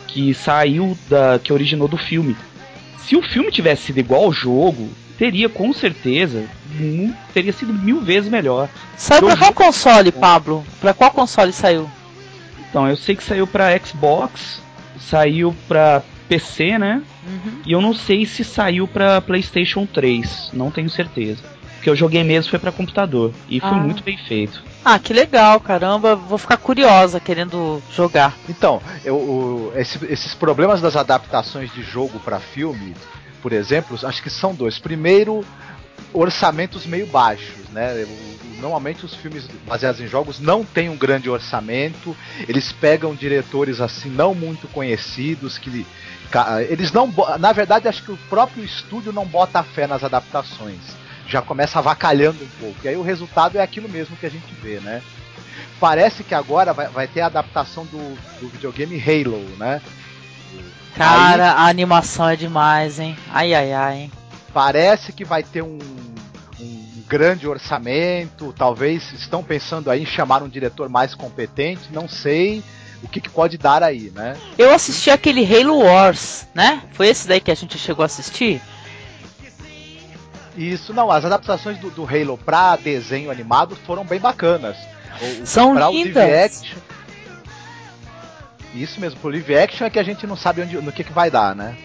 que 0.06 0.32
saiu 0.32 0.96
da. 1.08 1.38
que 1.38 1.52
originou 1.52 1.88
do 1.88 1.96
filme. 1.96 2.36
Se 2.98 3.16
o 3.16 3.22
filme 3.22 3.50
tivesse 3.50 3.84
sido 3.84 3.98
igual 3.98 4.24
ao 4.24 4.32
jogo, 4.32 4.88
teria 5.18 5.48
com 5.48 5.72
certeza 5.72 6.44
teria 7.32 7.52
sido 7.52 7.72
mil 7.72 8.00
vezes 8.00 8.30
melhor. 8.30 8.68
Saiu 8.96 9.26
pra 9.26 9.36
qual 9.36 9.52
console, 9.52 10.12
Pablo? 10.12 10.64
Pra 10.80 10.92
qual 10.92 11.10
console 11.10 11.52
saiu? 11.52 11.88
Então, 12.68 12.88
eu 12.88 12.96
sei 12.96 13.16
que 13.16 13.24
saiu 13.24 13.46
pra 13.46 13.78
Xbox, 13.78 14.60
saiu 14.98 15.54
pra 15.66 16.02
PC, 16.28 16.78
né? 16.78 17.02
Uhum. 17.26 17.60
E 17.64 17.72
eu 17.72 17.80
não 17.80 17.94
sei 17.94 18.26
se 18.26 18.44
saiu 18.44 18.86
pra 18.86 19.20
PlayStation 19.20 19.86
3, 19.86 20.50
não 20.52 20.70
tenho 20.70 20.90
certeza. 20.90 21.42
Porque 21.74 21.88
eu 21.88 21.96
joguei 21.96 22.24
mesmo 22.24 22.50
foi 22.50 22.58
para 22.58 22.72
computador 22.72 23.32
e 23.48 23.60
ah. 23.62 23.68
foi 23.68 23.78
muito 23.78 24.02
bem 24.02 24.18
feito. 24.18 24.62
Ah, 24.84 24.98
que 24.98 25.12
legal, 25.12 25.60
caramba, 25.60 26.16
vou 26.16 26.38
ficar 26.38 26.56
curiosa 26.56 27.20
querendo 27.20 27.82
jogar. 27.92 28.34
Então, 28.48 28.80
eu, 29.04 29.72
esse, 29.76 30.04
esses 30.06 30.34
problemas 30.34 30.80
das 30.80 30.96
adaptações 30.96 31.72
de 31.72 31.82
jogo 31.82 32.18
para 32.20 32.38
filme, 32.38 32.94
por 33.46 33.52
exemplo, 33.52 33.96
acho 34.02 34.20
que 34.24 34.28
são 34.28 34.52
dois. 34.52 34.76
Primeiro, 34.76 35.46
orçamentos 36.12 36.84
meio 36.84 37.06
baixos, 37.06 37.68
né? 37.70 38.04
Normalmente 38.58 39.06
os 39.06 39.14
filmes 39.14 39.46
baseados 39.64 40.00
em 40.00 40.08
jogos 40.08 40.40
não 40.40 40.64
têm 40.64 40.88
um 40.88 40.96
grande 40.96 41.30
orçamento, 41.30 42.16
eles 42.48 42.72
pegam 42.72 43.14
diretores 43.14 43.80
assim 43.80 44.10
não 44.10 44.34
muito 44.34 44.66
conhecidos 44.66 45.58
que 45.58 45.86
eles 46.68 46.90
não, 46.90 47.14
na 47.38 47.52
verdade 47.52 47.86
acho 47.86 48.02
que 48.02 48.10
o 48.10 48.18
próprio 48.28 48.64
estúdio 48.64 49.12
não 49.12 49.24
bota 49.24 49.62
fé 49.62 49.86
nas 49.86 50.02
adaptações, 50.02 50.80
já 51.28 51.40
começa 51.40 51.78
avacalhando 51.78 52.42
um 52.42 52.48
pouco. 52.58 52.80
E 52.82 52.88
aí 52.88 52.96
o 52.96 53.02
resultado 53.02 53.58
é 53.58 53.62
aquilo 53.62 53.88
mesmo 53.88 54.16
que 54.16 54.26
a 54.26 54.30
gente 54.30 54.52
vê, 54.60 54.80
né? 54.80 55.00
Parece 55.78 56.24
que 56.24 56.34
agora 56.34 56.72
vai, 56.72 56.88
vai 56.88 57.06
ter 57.06 57.20
a 57.20 57.26
adaptação 57.26 57.84
do, 57.86 58.16
do 58.40 58.48
videogame 58.48 59.00
Halo, 59.00 59.38
né? 59.56 59.80
Cara, 60.94 61.52
aí, 61.52 61.58
a 61.58 61.66
animação 61.66 62.28
é 62.28 62.36
demais, 62.36 62.98
hein? 62.98 63.16
Ai, 63.30 63.54
ai, 63.54 63.72
ai. 63.72 63.96
Hein? 63.96 64.12
Parece 64.52 65.12
que 65.12 65.24
vai 65.24 65.42
ter 65.42 65.62
um, 65.62 65.78
um 66.58 67.04
grande 67.06 67.46
orçamento, 67.46 68.54
talvez 68.56 69.12
estão 69.12 69.42
pensando 69.42 69.90
aí 69.90 70.02
em 70.02 70.06
chamar 70.06 70.42
um 70.42 70.48
diretor 70.48 70.88
mais 70.88 71.14
competente, 71.14 71.92
não 71.92 72.08
sei 72.08 72.62
o 73.02 73.08
que, 73.08 73.20
que, 73.20 73.28
pode 73.28 73.58
dar 73.58 73.82
aí, 73.82 74.10
né? 74.14 74.36
Eu 74.56 74.72
assisti 74.72 75.10
aquele 75.10 75.44
Halo 75.44 75.78
Wars, 75.78 76.46
né? 76.54 76.82
Foi 76.92 77.08
esse 77.08 77.28
daí 77.28 77.40
que 77.40 77.50
a 77.50 77.54
gente 77.54 77.78
chegou 77.78 78.02
a 78.02 78.06
assistir? 78.06 78.60
Isso, 80.56 80.94
não, 80.94 81.10
as 81.10 81.24
adaptações 81.24 81.78
do, 81.78 81.90
do 81.90 82.04
Halo 82.04 82.38
pra 82.38 82.74
desenho 82.76 83.30
animado 83.30 83.76
foram 83.76 84.04
bem 84.04 84.18
bacanas. 84.18 84.76
O, 85.20 85.46
São 85.46 85.74
pra 85.74 85.90
lindas. 85.90 86.62
O 86.62 86.95
isso 88.82 89.00
mesmo, 89.00 89.18
pro 89.20 89.30
live 89.30 89.56
action 89.56 89.86
é 89.86 89.90
que 89.90 89.98
a 89.98 90.02
gente 90.02 90.26
não 90.26 90.36
sabe 90.36 90.62
onde, 90.62 90.76
no 90.76 90.92
que, 90.92 91.04
que 91.04 91.12
vai 91.12 91.30
dar, 91.30 91.54
né? 91.54 91.76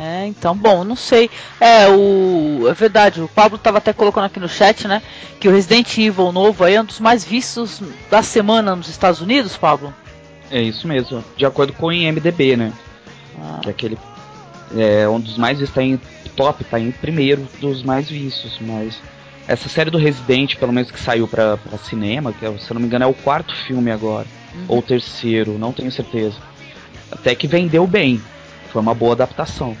É, 0.00 0.26
então, 0.26 0.56
bom, 0.56 0.84
não 0.84 0.94
sei. 0.94 1.28
É, 1.60 1.88
o. 1.88 2.68
É 2.68 2.72
verdade, 2.72 3.20
o 3.20 3.26
Pablo 3.26 3.56
estava 3.56 3.78
até 3.78 3.92
colocando 3.92 4.26
aqui 4.26 4.38
no 4.38 4.48
chat, 4.48 4.86
né? 4.86 5.02
Que 5.40 5.48
o 5.48 5.52
Resident 5.52 5.98
Evil 5.98 6.30
novo 6.30 6.62
aí 6.62 6.74
é 6.74 6.80
um 6.80 6.84
dos 6.84 7.00
mais 7.00 7.24
vistos 7.24 7.82
da 8.08 8.22
semana 8.22 8.76
nos 8.76 8.88
Estados 8.88 9.20
Unidos, 9.20 9.56
Pablo. 9.56 9.92
É 10.52 10.62
isso 10.62 10.86
mesmo, 10.86 11.24
de 11.36 11.44
acordo 11.44 11.72
com 11.72 11.86
o 11.86 11.92
IMDB, 11.92 12.56
né? 12.56 12.72
Ah. 13.42 13.58
Que 13.60 13.68
é 13.68 13.72
aquele. 13.72 13.98
É 14.76 15.08
um 15.08 15.18
dos 15.18 15.36
mais 15.36 15.58
vistos, 15.58 15.74
tá 15.74 15.82
em 15.82 16.00
top, 16.36 16.62
tá 16.62 16.78
em 16.78 16.92
primeiro 16.92 17.48
dos 17.60 17.82
mais 17.82 18.08
vistos, 18.08 18.56
mas. 18.60 19.00
Essa 19.48 19.68
série 19.68 19.90
do 19.90 19.98
Resident, 19.98 20.56
pelo 20.56 20.72
menos 20.72 20.92
que 20.92 21.00
saiu 21.00 21.26
pra, 21.26 21.56
pra 21.56 21.78
cinema, 21.78 22.32
que 22.32 22.46
se 22.58 22.70
eu 22.70 22.74
não 22.74 22.80
me 22.82 22.86
engano 22.86 23.04
é 23.04 23.08
o 23.08 23.14
quarto 23.14 23.56
filme 23.56 23.90
agora. 23.90 24.26
Uhum. 24.54 24.64
Ou 24.68 24.82
terceiro, 24.82 25.58
não 25.58 25.72
tenho 25.72 25.90
certeza. 25.92 26.36
Até 27.10 27.34
que 27.34 27.46
vendeu 27.46 27.86
bem. 27.86 28.20
Foi 28.72 28.82
uma 28.82 28.94
boa 28.94 29.12
adaptação. 29.12 29.76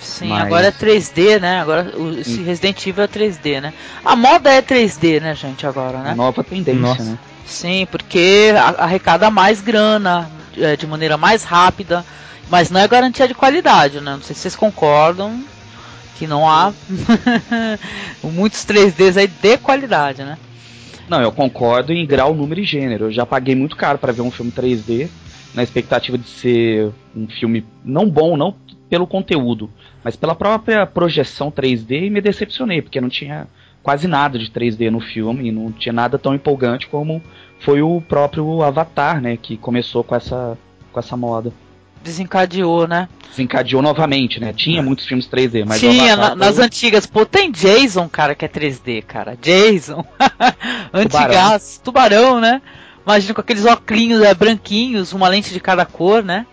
Sim, 0.00 0.28
Mas... 0.28 0.42
agora 0.42 0.66
é 0.66 0.72
3D, 0.72 1.40
né? 1.40 1.60
Agora 1.60 1.96
o, 1.96 2.18
esse 2.18 2.42
Resident 2.42 2.86
Evil 2.86 3.04
é 3.04 3.08
3D, 3.08 3.60
né? 3.60 3.72
A 4.04 4.14
moda 4.14 4.50
é 4.50 4.60
3D, 4.60 5.20
né, 5.20 5.34
gente, 5.34 5.66
agora, 5.66 5.98
né? 5.98 6.14
Nova 6.14 6.44
tendência, 6.44 6.80
Nossa. 6.80 7.02
né? 7.02 7.18
Sim, 7.46 7.86
porque 7.90 8.52
arrecada 8.78 9.30
mais 9.30 9.60
grana, 9.60 10.30
é, 10.56 10.76
de 10.76 10.86
maneira 10.86 11.16
mais 11.16 11.44
rápida, 11.44 12.04
mas 12.50 12.70
não 12.70 12.80
é 12.80 12.88
garantia 12.88 13.26
de 13.26 13.34
qualidade, 13.34 14.00
né? 14.00 14.12
Não 14.12 14.22
sei 14.22 14.34
se 14.34 14.42
vocês 14.42 14.56
concordam 14.56 15.42
que 16.16 16.26
não 16.26 16.48
há 16.48 16.72
muitos 18.22 18.64
3Ds 18.64 19.16
aí 19.16 19.26
de 19.26 19.58
qualidade, 19.58 20.22
né? 20.22 20.38
Não, 21.08 21.20
eu 21.20 21.30
concordo 21.30 21.92
em 21.92 22.06
grau, 22.06 22.34
número 22.34 22.60
e 22.60 22.64
gênero. 22.64 23.06
Eu 23.06 23.12
já 23.12 23.26
paguei 23.26 23.54
muito 23.54 23.76
caro 23.76 23.98
para 23.98 24.12
ver 24.12 24.22
um 24.22 24.30
filme 24.30 24.50
3D, 24.50 25.08
na 25.54 25.62
expectativa 25.62 26.16
de 26.16 26.26
ser 26.26 26.90
um 27.14 27.28
filme 27.28 27.64
não 27.84 28.08
bom, 28.08 28.36
não 28.36 28.54
pelo 28.88 29.06
conteúdo, 29.06 29.70
mas 30.02 30.16
pela 30.16 30.34
própria 30.34 30.86
projeção 30.86 31.50
3D 31.50 32.04
e 32.04 32.10
me 32.10 32.20
decepcionei, 32.20 32.82
porque 32.82 33.00
não 33.00 33.08
tinha 33.08 33.46
quase 33.82 34.06
nada 34.06 34.38
de 34.38 34.50
3D 34.50 34.90
no 34.90 35.00
filme 35.00 35.48
e 35.48 35.52
não 35.52 35.70
tinha 35.72 35.92
nada 35.92 36.18
tão 36.18 36.34
empolgante 36.34 36.86
como 36.86 37.22
foi 37.60 37.82
o 37.82 38.00
próprio 38.00 38.62
Avatar, 38.62 39.20
né, 39.20 39.36
que 39.36 39.56
começou 39.56 40.04
com 40.04 40.14
essa 40.14 40.56
com 40.92 41.00
essa 41.00 41.16
moda. 41.16 41.52
Desencadeou, 42.04 42.86
né? 42.86 43.08
Desencadeou 43.30 43.80
novamente, 43.80 44.38
né? 44.38 44.52
Tinha 44.52 44.82
muitos 44.82 45.06
filmes 45.06 45.26
3D, 45.26 45.64
mas 45.66 45.80
Tinha, 45.80 46.14
na, 46.14 46.36
nas 46.36 46.58
antigas. 46.58 47.06
Pô, 47.06 47.24
tem 47.24 47.50
Jason, 47.50 48.08
cara, 48.08 48.34
que 48.34 48.44
é 48.44 48.48
3D, 48.48 49.02
cara. 49.02 49.36
Jason. 49.40 50.04
Antigas. 50.92 51.80
Tubarão. 51.82 52.30
Tubarão, 52.30 52.40
né? 52.40 52.62
Imagina 53.04 53.34
com 53.34 53.40
aqueles 53.40 53.64
óculos 53.64 54.22
é, 54.22 54.34
branquinhos, 54.34 55.12
uma 55.12 55.28
lente 55.28 55.52
de 55.52 55.60
cada 55.60 55.84
cor, 55.84 56.22
né? 56.22 56.46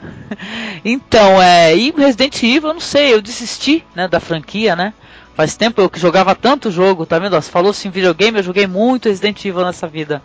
então, 0.84 1.40
é, 1.40 1.76
e 1.76 1.92
Resident 1.92 2.42
Evil, 2.42 2.68
eu 2.70 2.74
não 2.74 2.80
sei, 2.80 3.12
eu 3.12 3.20
desisti, 3.20 3.84
né, 3.94 4.08
da 4.08 4.18
franquia, 4.18 4.74
né? 4.74 4.92
Faz 5.34 5.56
tempo 5.56 5.80
eu 5.80 5.88
que 5.88 5.98
jogava 5.98 6.34
tanto 6.34 6.70
jogo, 6.70 7.06
tá 7.06 7.18
vendo? 7.18 7.34
Você 7.40 7.50
falou 7.50 7.70
assim, 7.70 7.90
videogame, 7.90 8.38
eu 8.38 8.42
joguei 8.42 8.66
muito 8.66 9.08
Resident 9.08 9.44
Evil 9.44 9.64
nessa 9.64 9.86
vida. 9.86 10.22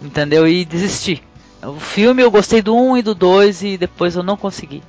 Entendeu? 0.00 0.46
E 0.46 0.64
desisti. 0.64 1.22
O 1.66 1.80
filme 1.80 2.22
eu 2.22 2.30
gostei 2.30 2.62
do 2.62 2.76
1 2.76 2.98
e 2.98 3.02
do 3.02 3.14
2 3.14 3.62
e 3.62 3.78
depois 3.78 4.14
eu 4.16 4.22
não 4.22 4.36
consegui. 4.36 4.82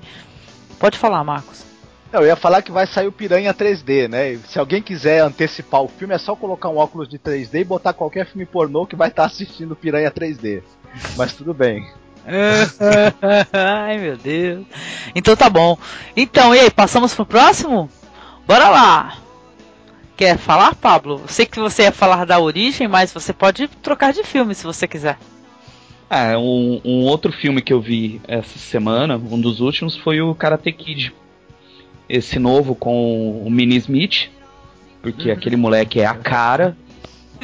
Pode 0.80 0.98
falar, 0.98 1.24
Marcos. 1.24 1.64
Eu 2.12 2.26
ia 2.26 2.36
falar 2.36 2.62
que 2.62 2.72
vai 2.72 2.88
sair 2.88 3.08
o 3.08 3.12
Piranha 3.12 3.54
3D, 3.54 4.08
né? 4.08 4.38
Se 4.48 4.58
alguém 4.58 4.82
quiser 4.82 5.22
antecipar 5.22 5.82
o 5.82 5.88
filme, 5.88 6.14
é 6.14 6.18
só 6.18 6.36
colocar 6.36 6.70
um 6.70 6.78
óculos 6.78 7.10
de 7.10 7.20
3D 7.20 7.62
e 7.62 7.64
botar 7.64 7.94
qualquer 7.94 8.26
filme 8.26 8.46
pornô 8.46 8.86
que 8.86 8.96
vai 8.96 9.10
estar 9.10 9.26
assistindo 9.26 9.76
Piranha 9.76 10.10
3D. 10.10 10.64
Mas 11.18 11.34
tudo 11.34 11.54
bem. 11.54 11.86
Ai 13.52 13.98
meu 13.98 14.18
Deus. 14.18 14.66
Então 15.14 15.36
tá 15.36 15.50
bom. 15.50 15.78
Então, 16.16 16.56
e 16.56 16.60
aí, 16.60 16.72
passamos 16.72 17.14
pro 17.14 17.26
próximo? 17.26 17.90
Bora 18.48 18.70
lá! 18.70 19.18
Quer 20.16 20.38
falar, 20.38 20.74
Pablo? 20.76 21.24
Sei 21.28 21.46
que 21.46 21.60
você 21.60 21.84
ia 21.84 21.92
falar 21.92 22.26
da 22.26 22.40
origem, 22.40 22.88
mas 22.88 23.12
você 23.12 23.34
pode 23.34 23.68
trocar 23.68 24.14
de 24.14 24.24
filme 24.24 24.56
se 24.56 24.64
você 24.64 24.88
quiser. 24.88 25.18
Ah, 26.10 26.38
um, 26.38 26.80
um 26.86 27.02
outro 27.06 27.32
filme 27.32 27.62
que 27.62 27.74
eu 27.74 27.82
vi 27.82 28.22
essa 28.28 28.60
semana, 28.60 29.18
um 29.18 29.40
dos 29.40 29.60
últimos, 29.60 29.96
foi 29.96 30.22
o 30.22 30.36
Karate 30.36 30.72
Kid. 30.72 31.14
Esse 32.08 32.38
novo 32.38 32.76
com 32.76 33.42
o 33.42 33.50
Mini 33.50 33.76
Smith, 33.78 34.30
porque 35.02 35.30
uhum. 35.30 35.34
aquele 35.34 35.56
moleque 35.56 36.00
é 36.00 36.06
a 36.06 36.14
cara 36.14 36.78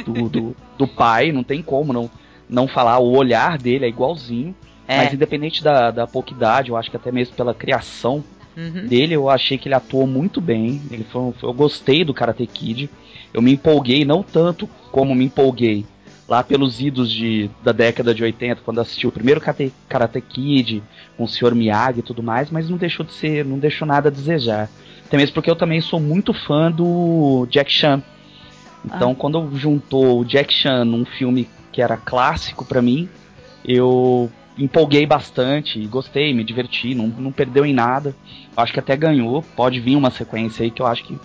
do, 0.06 0.28
do, 0.28 0.56
do, 0.78 0.86
pai, 0.86 1.32
não 1.32 1.42
tem 1.42 1.60
como 1.60 1.92
não, 1.92 2.08
não 2.48 2.68
falar. 2.68 2.98
O 3.00 3.16
olhar 3.16 3.58
dele 3.58 3.84
é 3.84 3.88
igualzinho. 3.88 4.54
É. 4.86 4.98
Mas 4.98 5.12
independente 5.12 5.62
da, 5.62 5.90
da 5.90 6.06
pouca 6.06 6.32
idade, 6.32 6.70
eu 6.70 6.76
acho 6.76 6.90
que 6.90 6.96
até 6.96 7.10
mesmo 7.10 7.34
pela 7.34 7.54
criação 7.54 8.22
uhum. 8.56 8.86
dele, 8.86 9.14
eu 9.14 9.28
achei 9.28 9.58
que 9.58 9.66
ele 9.66 9.74
atuou 9.74 10.06
muito 10.06 10.40
bem. 10.40 10.80
Ele 10.90 11.04
foi, 11.04 11.34
eu 11.42 11.52
gostei 11.52 12.04
do 12.04 12.14
Karate 12.14 12.46
Kid. 12.46 12.88
Eu 13.34 13.42
me 13.42 13.52
empolguei, 13.52 14.04
não 14.04 14.22
tanto 14.22 14.68
como 14.92 15.14
me 15.14 15.24
empolguei 15.24 15.84
lá 16.28 16.42
pelos 16.42 16.80
idos 16.80 17.10
de, 17.10 17.50
da 17.62 17.72
década 17.72 18.14
de 18.14 18.22
80, 18.22 18.62
quando 18.64 18.80
assisti 18.80 19.06
o 19.06 19.12
primeiro 19.12 19.40
Karate, 19.40 19.72
Karate 19.88 20.20
Kid, 20.20 20.82
com 21.16 21.24
o 21.24 21.28
Sr. 21.28 21.54
Miyagi 21.54 22.00
e 22.00 22.02
tudo 22.02 22.22
mais, 22.22 22.50
mas 22.50 22.68
não 22.68 22.76
deixou 22.76 23.04
de 23.04 23.12
ser, 23.12 23.44
não 23.44 23.58
deixou 23.58 23.86
nada 23.86 24.08
a 24.08 24.12
desejar. 24.12 24.70
Até 25.04 25.16
mesmo 25.16 25.34
porque 25.34 25.50
eu 25.50 25.56
também 25.56 25.80
sou 25.80 26.00
muito 26.00 26.32
fã 26.32 26.70
do 26.70 27.46
Jack 27.50 27.70
Chan. 27.70 28.02
Então, 28.84 29.12
ah. 29.12 29.14
quando 29.14 29.50
juntou 29.56 30.20
o 30.20 30.24
Jack 30.24 30.52
Chan 30.52 30.84
num 30.84 31.04
filme 31.04 31.48
que 31.70 31.82
era 31.82 31.96
clássico 31.96 32.64
para 32.64 32.82
mim, 32.82 33.08
eu 33.64 34.30
empolguei 34.58 35.06
bastante, 35.06 35.84
gostei, 35.86 36.34
me 36.34 36.44
diverti, 36.44 36.94
não, 36.94 37.06
não 37.06 37.32
perdeu 37.32 37.64
em 37.64 37.72
nada. 37.72 38.14
Acho 38.56 38.72
que 38.72 38.80
até 38.80 38.96
ganhou. 38.96 39.42
Pode 39.56 39.80
vir 39.80 39.96
uma 39.96 40.10
sequência 40.10 40.64
aí 40.64 40.70
que 40.70 40.82
eu 40.82 40.86
acho 40.86 41.04
que, 41.04 41.18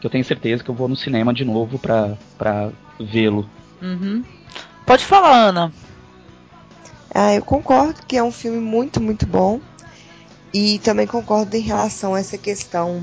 que 0.00 0.06
eu 0.06 0.10
tenho 0.10 0.24
certeza 0.24 0.62
que 0.62 0.70
eu 0.70 0.74
vou 0.74 0.88
no 0.88 0.96
cinema 0.96 1.32
de 1.32 1.44
novo 1.44 1.78
pra, 1.78 2.16
pra 2.36 2.70
vê-lo. 2.98 3.48
Uhum. 3.80 4.22
Pode 4.86 5.04
falar, 5.04 5.48
Ana. 5.48 5.72
Ah, 7.14 7.34
eu 7.34 7.42
concordo 7.42 8.04
que 8.06 8.16
é 8.16 8.22
um 8.22 8.32
filme 8.32 8.58
muito, 8.58 9.00
muito 9.00 9.26
bom. 9.26 9.60
E 10.52 10.78
também 10.80 11.06
concordo 11.06 11.56
em 11.56 11.60
relação 11.60 12.14
a 12.14 12.20
essa 12.20 12.38
questão 12.38 13.02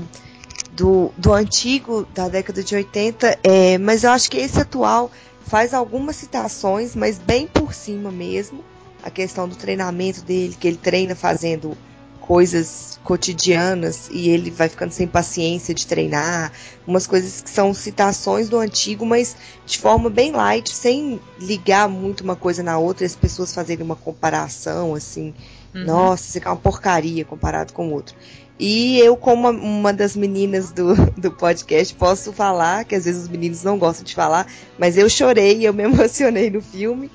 do, 0.72 1.12
do 1.18 1.32
antigo, 1.32 2.06
da 2.14 2.28
década 2.28 2.62
de 2.62 2.74
80, 2.74 3.38
é, 3.42 3.78
mas 3.78 4.04
eu 4.04 4.10
acho 4.10 4.30
que 4.30 4.38
esse 4.38 4.60
atual 4.60 5.10
faz 5.46 5.74
algumas 5.74 6.16
citações, 6.16 6.96
mas 6.96 7.18
bem 7.18 7.46
por 7.46 7.74
cima 7.74 8.10
mesmo. 8.10 8.64
A 9.02 9.10
questão 9.10 9.48
do 9.48 9.56
treinamento 9.56 10.22
dele, 10.22 10.56
que 10.58 10.68
ele 10.68 10.76
treina 10.76 11.14
fazendo 11.14 11.76
coisas 12.22 12.98
cotidianas 13.02 14.08
e 14.10 14.28
ele 14.28 14.50
vai 14.50 14.68
ficando 14.68 14.92
sem 14.92 15.06
paciência 15.06 15.74
de 15.74 15.86
treinar, 15.86 16.52
umas 16.86 17.06
coisas 17.06 17.40
que 17.40 17.50
são 17.50 17.74
citações 17.74 18.48
do 18.48 18.58
antigo, 18.58 19.04
mas 19.04 19.36
de 19.66 19.78
forma 19.78 20.08
bem 20.08 20.32
light, 20.32 20.70
sem 20.70 21.20
ligar 21.38 21.88
muito 21.88 22.22
uma 22.22 22.36
coisa 22.36 22.62
na 22.62 22.78
outra, 22.78 23.04
as 23.04 23.16
pessoas 23.16 23.52
fazerem 23.52 23.84
uma 23.84 23.96
comparação 23.96 24.94
assim, 24.94 25.34
uhum. 25.74 25.84
nossa, 25.84 26.28
isso 26.28 26.38
aqui 26.38 26.46
é 26.46 26.50
uma 26.50 26.56
porcaria 26.56 27.24
comparado 27.24 27.72
com 27.72 27.88
o 27.88 27.92
outro. 27.92 28.14
E 28.58 29.00
eu, 29.00 29.16
como 29.16 29.50
uma 29.50 29.92
das 29.92 30.14
meninas 30.14 30.70
do, 30.70 30.94
do 31.18 31.32
podcast, 31.32 31.92
posso 31.94 32.32
falar, 32.32 32.84
que 32.84 32.94
às 32.94 33.04
vezes 33.04 33.22
os 33.24 33.28
meninos 33.28 33.64
não 33.64 33.76
gostam 33.76 34.04
de 34.04 34.14
falar, 34.14 34.46
mas 34.78 34.96
eu 34.96 35.08
chorei, 35.10 35.66
eu 35.66 35.72
me 35.72 35.82
emocionei 35.84 36.48
no 36.48 36.62
filme. 36.62 37.10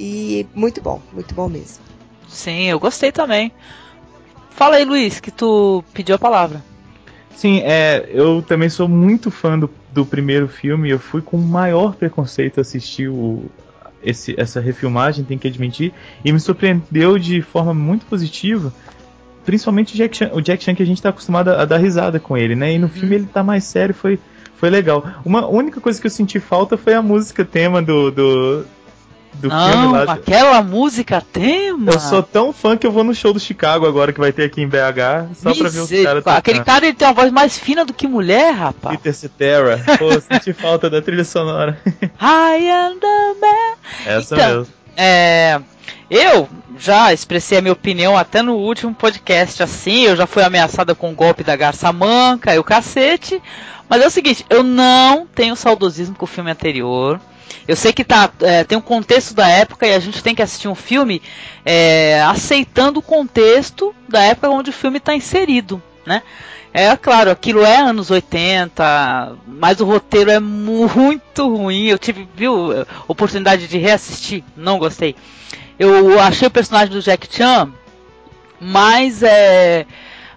E 0.00 0.46
muito 0.54 0.80
bom, 0.80 1.00
muito 1.12 1.34
bom 1.34 1.48
mesmo. 1.48 1.78
Sim, 2.28 2.64
eu 2.64 2.78
gostei 2.78 3.10
também. 3.10 3.52
Fala 4.50 4.76
aí, 4.76 4.84
Luiz, 4.84 5.20
que 5.20 5.30
tu 5.30 5.84
pediu 5.92 6.14
a 6.14 6.18
palavra. 6.18 6.62
Sim, 7.34 7.60
é, 7.64 8.08
eu 8.12 8.42
também 8.42 8.68
sou 8.68 8.88
muito 8.88 9.30
fã 9.30 9.58
do, 9.58 9.70
do 9.92 10.04
primeiro 10.04 10.48
filme. 10.48 10.90
Eu 10.90 10.98
fui 10.98 11.22
com 11.22 11.36
o 11.36 11.40
maior 11.40 11.94
preconceito 11.94 12.60
assistir 12.60 13.08
o, 13.08 13.48
esse, 14.02 14.34
essa 14.38 14.60
refilmagem, 14.60 15.24
tem 15.24 15.38
que 15.38 15.48
admitir, 15.48 15.92
e 16.24 16.32
me 16.32 16.40
surpreendeu 16.40 17.18
de 17.18 17.42
forma 17.42 17.74
muito 17.74 18.06
positiva. 18.06 18.72
Principalmente 19.44 19.94
o 19.94 19.96
Jack 19.96 20.16
Chan, 20.16 20.30
o 20.32 20.40
Jack 20.40 20.62
Chan 20.62 20.74
que 20.74 20.82
a 20.82 20.86
gente 20.86 20.98
está 20.98 21.08
acostumado 21.08 21.48
a, 21.48 21.62
a, 21.62 21.64
dar 21.64 21.78
risada 21.78 22.20
com 22.20 22.36
ele, 22.36 22.54
né? 22.54 22.72
E 22.74 22.78
no 22.78 22.86
uhum. 22.86 22.92
filme 22.92 23.14
ele 23.14 23.26
tá 23.26 23.42
mais 23.42 23.64
sério, 23.64 23.94
foi, 23.94 24.18
foi 24.56 24.68
legal. 24.68 25.06
Uma 25.24 25.46
única 25.46 25.80
coisa 25.80 26.00
que 26.00 26.06
eu 26.06 26.10
senti 26.10 26.38
falta 26.38 26.76
foi 26.76 26.94
a 26.94 27.02
música 27.02 27.44
tema 27.44 27.80
do, 27.80 28.10
do, 28.10 28.64
do 29.34 29.48
não, 29.48 29.70
filme 29.70 30.04
lá. 30.04 30.12
Aquela 30.12 30.62
música 30.62 31.20
tema. 31.20 31.92
Eu 31.92 32.00
sou 32.00 32.22
tão 32.22 32.52
fã 32.52 32.76
que 32.76 32.86
eu 32.86 32.92
vou 32.92 33.04
no 33.04 33.14
show 33.14 33.32
do 33.32 33.40
Chicago 33.40 33.86
agora 33.86 34.12
que 34.12 34.20
vai 34.20 34.32
ter 34.32 34.44
aqui 34.44 34.62
em 34.62 34.68
BH, 34.68 35.34
só 35.34 35.50
Miser... 35.50 35.62
pra 35.62 35.68
ver 35.70 35.80
os 35.80 36.04
caras. 36.04 36.26
Aquele 36.26 36.64
cara 36.64 36.86
ele 36.86 36.94
tem 36.94 37.06
uma 37.06 37.14
voz 37.14 37.30
mais 37.32 37.58
fina 37.58 37.84
do 37.84 37.92
que 37.92 38.06
mulher, 38.08 38.52
rapaz. 38.52 38.96
Peter 38.96 39.14
Cetera. 39.14 39.82
Pô, 39.98 40.10
senti 40.20 40.52
falta 40.52 40.90
da 40.90 41.00
trilha 41.00 41.24
sonora. 41.24 41.78
I 41.86 42.70
am 42.70 42.98
the 42.98 43.34
man. 43.40 43.76
Essa 44.06 44.34
então, 44.34 44.58
mesmo. 44.58 44.74
É. 44.96 45.60
Eu 46.10 46.48
já 46.78 47.12
expressei 47.12 47.58
a 47.58 47.60
minha 47.60 47.72
opinião 47.72 48.16
até 48.16 48.40
no 48.40 48.54
último 48.54 48.94
podcast 48.94 49.62
assim, 49.62 50.04
eu 50.04 50.16
já 50.16 50.26
fui 50.26 50.42
ameaçada 50.42 50.94
com 50.94 51.10
o 51.10 51.14
golpe 51.14 51.44
da 51.44 51.54
garça 51.54 51.92
manca 51.92 52.54
e 52.54 52.58
o 52.58 52.64
cacete. 52.64 53.42
Mas 53.88 54.02
é 54.02 54.06
o 54.06 54.10
seguinte, 54.10 54.44
eu 54.48 54.62
não 54.62 55.26
tenho 55.26 55.56
saudosismo 55.56 56.14
com 56.14 56.24
o 56.24 56.28
filme 56.28 56.50
anterior. 56.50 57.20
Eu 57.66 57.76
sei 57.76 57.92
que 57.92 58.04
tá, 58.04 58.30
é, 58.40 58.64
tem 58.64 58.76
um 58.78 58.82
contexto 58.82 59.34
da 59.34 59.48
época 59.48 59.86
e 59.86 59.94
a 59.94 59.98
gente 59.98 60.22
tem 60.22 60.34
que 60.34 60.42
assistir 60.42 60.68
um 60.68 60.74
filme 60.74 61.22
é, 61.64 62.22
aceitando 62.22 63.00
o 63.00 63.02
contexto 63.02 63.94
da 64.08 64.22
época 64.22 64.48
onde 64.48 64.70
o 64.70 64.72
filme 64.72 64.98
está 64.98 65.14
inserido, 65.14 65.82
né? 66.06 66.22
É 66.72 66.94
claro, 66.96 67.30
aquilo 67.30 67.64
é 67.64 67.78
anos 67.78 68.10
80, 68.10 69.36
mas 69.46 69.80
o 69.80 69.84
roteiro 69.84 70.30
é 70.30 70.38
muito 70.38 71.48
ruim. 71.48 71.86
Eu 71.86 71.98
tive, 71.98 72.28
viu, 72.34 72.86
oportunidade 73.08 73.66
de 73.66 73.78
reassistir, 73.78 74.44
não 74.56 74.78
gostei. 74.78 75.16
Eu 75.78 76.20
achei 76.20 76.46
o 76.46 76.50
personagem 76.50 76.92
do 76.92 77.00
Jack 77.00 77.28
Chan 77.34 77.72
mais 78.60 79.22
é, 79.22 79.86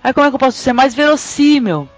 aí 0.04 0.14
como 0.14 0.26
é 0.26 0.30
que 0.30 0.36
eu 0.36 0.40
posso 0.40 0.58
dizer, 0.58 0.74
mais 0.74 0.94
verossímil, 0.94 1.90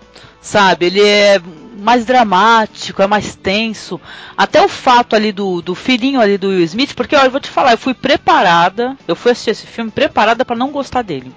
sabe? 0.41 0.85
Ele 0.85 1.01
é 1.01 1.41
mais 1.83 2.05
dramático, 2.05 3.01
é 3.01 3.07
mais 3.07 3.35
tenso. 3.35 3.99
Até 4.37 4.61
o 4.61 4.69
fato 4.69 5.15
ali 5.15 5.31
do, 5.31 5.61
do 5.61 5.75
filhinho 5.75 6.21
ali 6.21 6.37
do 6.37 6.47
Will 6.47 6.63
Smith, 6.63 6.93
porque 6.95 7.15
olha, 7.15 7.27
eu 7.27 7.31
vou 7.31 7.41
te 7.41 7.49
falar, 7.49 7.73
eu 7.73 7.77
fui 7.77 7.93
preparada, 7.93 8.97
eu 9.07 9.15
fui 9.15 9.31
assistir 9.31 9.51
esse 9.51 9.67
filme 9.67 9.91
preparada 9.91 10.45
para 10.45 10.55
não 10.55 10.71
gostar 10.71 11.01
dele. 11.01 11.33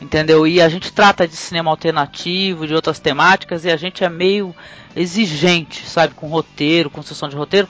Entendeu? 0.00 0.46
E 0.46 0.60
a 0.60 0.68
gente 0.68 0.92
trata 0.92 1.28
de 1.28 1.36
cinema 1.36 1.70
alternativo, 1.70 2.66
de 2.66 2.74
outras 2.74 2.98
temáticas, 2.98 3.64
e 3.64 3.70
a 3.70 3.76
gente 3.76 4.02
é 4.02 4.08
meio 4.08 4.54
exigente, 4.96 5.86
sabe, 5.86 6.14
com 6.14 6.26
roteiro, 6.26 6.90
construção 6.90 7.28
de 7.28 7.36
roteiro. 7.36 7.68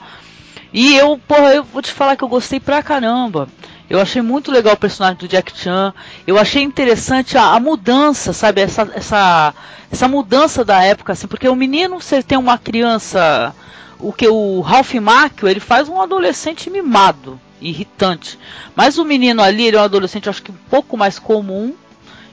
E 0.73 0.95
eu, 0.95 1.19
porra, 1.27 1.53
eu 1.53 1.63
vou 1.63 1.81
te 1.81 1.91
falar 1.91 2.15
que 2.15 2.23
eu 2.23 2.29
gostei 2.29 2.59
pra 2.59 2.81
caramba. 2.81 3.47
Eu 3.91 3.99
achei 3.99 4.21
muito 4.21 4.53
legal 4.53 4.73
o 4.73 4.77
personagem 4.77 5.17
do 5.17 5.27
Jack 5.27 5.51
Chan. 5.53 5.93
Eu 6.25 6.39
achei 6.39 6.63
interessante 6.63 7.37
a, 7.37 7.55
a, 7.55 7.59
mudança, 7.59 8.31
sabe? 8.31 8.61
Essa, 8.61 8.89
essa, 8.95 9.53
essa 9.91 10.07
mudança 10.07 10.63
da 10.63 10.81
época, 10.81 11.11
assim, 11.11 11.27
porque 11.27 11.49
o 11.49 11.57
menino, 11.57 11.99
você 11.99 12.23
tem 12.23 12.37
uma 12.37 12.57
criança. 12.57 13.53
O 13.99 14.13
que 14.13 14.29
o 14.29 14.61
Ralph 14.61 14.93
Macchio, 14.93 15.45
ele 15.45 15.59
faz 15.59 15.89
um 15.89 16.01
adolescente 16.01 16.69
mimado, 16.69 17.37
irritante. 17.59 18.39
Mas 18.77 18.97
o 18.97 19.03
menino 19.03 19.43
ali, 19.43 19.67
ele 19.67 19.75
é 19.75 19.81
um 19.81 19.83
adolescente, 19.83 20.29
acho 20.29 20.41
que 20.41 20.51
um 20.51 20.69
pouco 20.69 20.95
mais 20.95 21.19
comum 21.19 21.73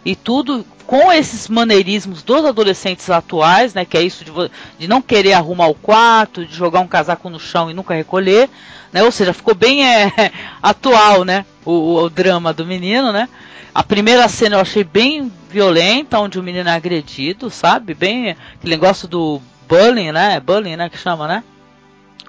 e 0.04 0.14
tudo 0.14 0.64
com 0.86 1.12
esses 1.12 1.48
maneirismos 1.48 2.22
dos 2.22 2.44
adolescentes 2.44 3.10
atuais, 3.10 3.74
né, 3.74 3.84
que 3.84 3.98
é 3.98 4.02
isso 4.02 4.24
de, 4.24 4.30
de, 4.78 4.88
não 4.88 5.02
querer 5.02 5.32
arrumar 5.32 5.66
o 5.66 5.74
quarto, 5.74 6.46
de 6.46 6.54
jogar 6.54 6.80
um 6.80 6.86
casaco 6.86 7.28
no 7.28 7.38
chão 7.38 7.68
e 7.68 7.74
nunca 7.74 7.94
recolher, 7.94 8.48
né, 8.92 9.02
ou 9.02 9.12
seja, 9.12 9.32
ficou 9.32 9.54
bem 9.54 9.86
é, 9.86 10.12
atual, 10.62 11.24
né, 11.24 11.44
o, 11.64 11.96
o, 11.96 12.10
drama 12.10 12.52
do 12.52 12.64
menino, 12.64 13.12
né. 13.12 13.28
A 13.74 13.82
primeira 13.82 14.28
cena 14.28 14.56
eu 14.56 14.60
achei 14.60 14.82
bem 14.82 15.30
violenta, 15.50 16.18
onde 16.18 16.38
o 16.38 16.42
menino 16.42 16.68
é 16.68 16.72
agredido, 16.72 17.50
sabe, 17.50 17.94
bem 17.94 18.30
aquele 18.30 18.74
negócio 18.74 19.06
do 19.06 19.40
bullying, 19.68 20.12
né, 20.12 20.40
bullying, 20.40 20.76
né, 20.76 20.88
que 20.88 20.98
chama, 20.98 21.28
né. 21.28 21.42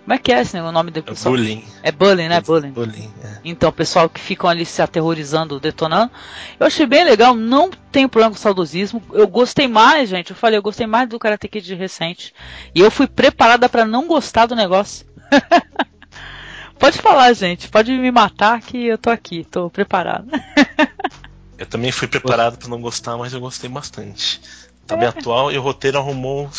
Como 0.09 0.15
é 0.15 0.17
que 0.17 0.31
é 0.31 0.41
esse 0.41 0.59
o 0.59 0.71
nome 0.71 0.89
do 0.89 1.03
pessoal? 1.03 1.35
É 1.35 1.37
bullying. 1.37 1.63
É 1.83 1.91
bullying, 1.91 2.27
né? 2.29 2.41
Bullying. 2.41 2.71
bullying 2.71 3.13
é. 3.23 3.37
Então, 3.45 3.71
pessoal 3.71 4.09
que 4.09 4.19
ficam 4.19 4.49
ali 4.49 4.65
se 4.65 4.81
aterrorizando, 4.81 5.59
detonando. 5.59 6.11
Eu 6.59 6.65
achei 6.65 6.87
bem 6.87 7.03
legal, 7.03 7.35
não 7.35 7.69
tenho 7.91 8.09
problema 8.09 8.33
com 8.33 8.41
saudosismo. 8.41 9.03
Eu 9.13 9.27
gostei 9.27 9.67
mais, 9.67 10.09
gente. 10.09 10.31
Eu 10.31 10.35
falei, 10.35 10.57
eu 10.57 10.63
gostei 10.63 10.87
mais 10.87 11.07
do 11.07 11.19
Karate 11.19 11.47
Kid 11.47 11.75
recente. 11.75 12.33
E 12.73 12.79
eu 12.79 12.89
fui 12.89 13.05
preparada 13.05 13.69
para 13.69 13.85
não 13.85 14.07
gostar 14.07 14.47
do 14.47 14.55
negócio. 14.55 15.05
pode 16.79 16.97
falar, 16.97 17.33
gente. 17.33 17.69
Pode 17.69 17.91
me 17.91 18.11
matar 18.11 18.61
que 18.61 18.87
eu 18.87 18.97
tô 18.97 19.09
aqui, 19.09 19.43
tô 19.43 19.69
preparado. 19.69 20.29
eu 21.57 21.65
também 21.65 21.91
fui 21.91 22.07
preparado 22.07 22.57
para 22.57 22.69
não 22.69 22.81
gostar, 22.81 23.17
mas 23.17 23.33
eu 23.33 23.39
gostei 23.39 23.69
bastante. 23.69 24.41
Tá 24.87 24.95
bem 24.95 25.05
é. 25.05 25.09
atual 25.09 25.51
e 25.51 25.57
o 25.57 25.61
roteiro 25.61 25.99
arrumou 25.99 26.49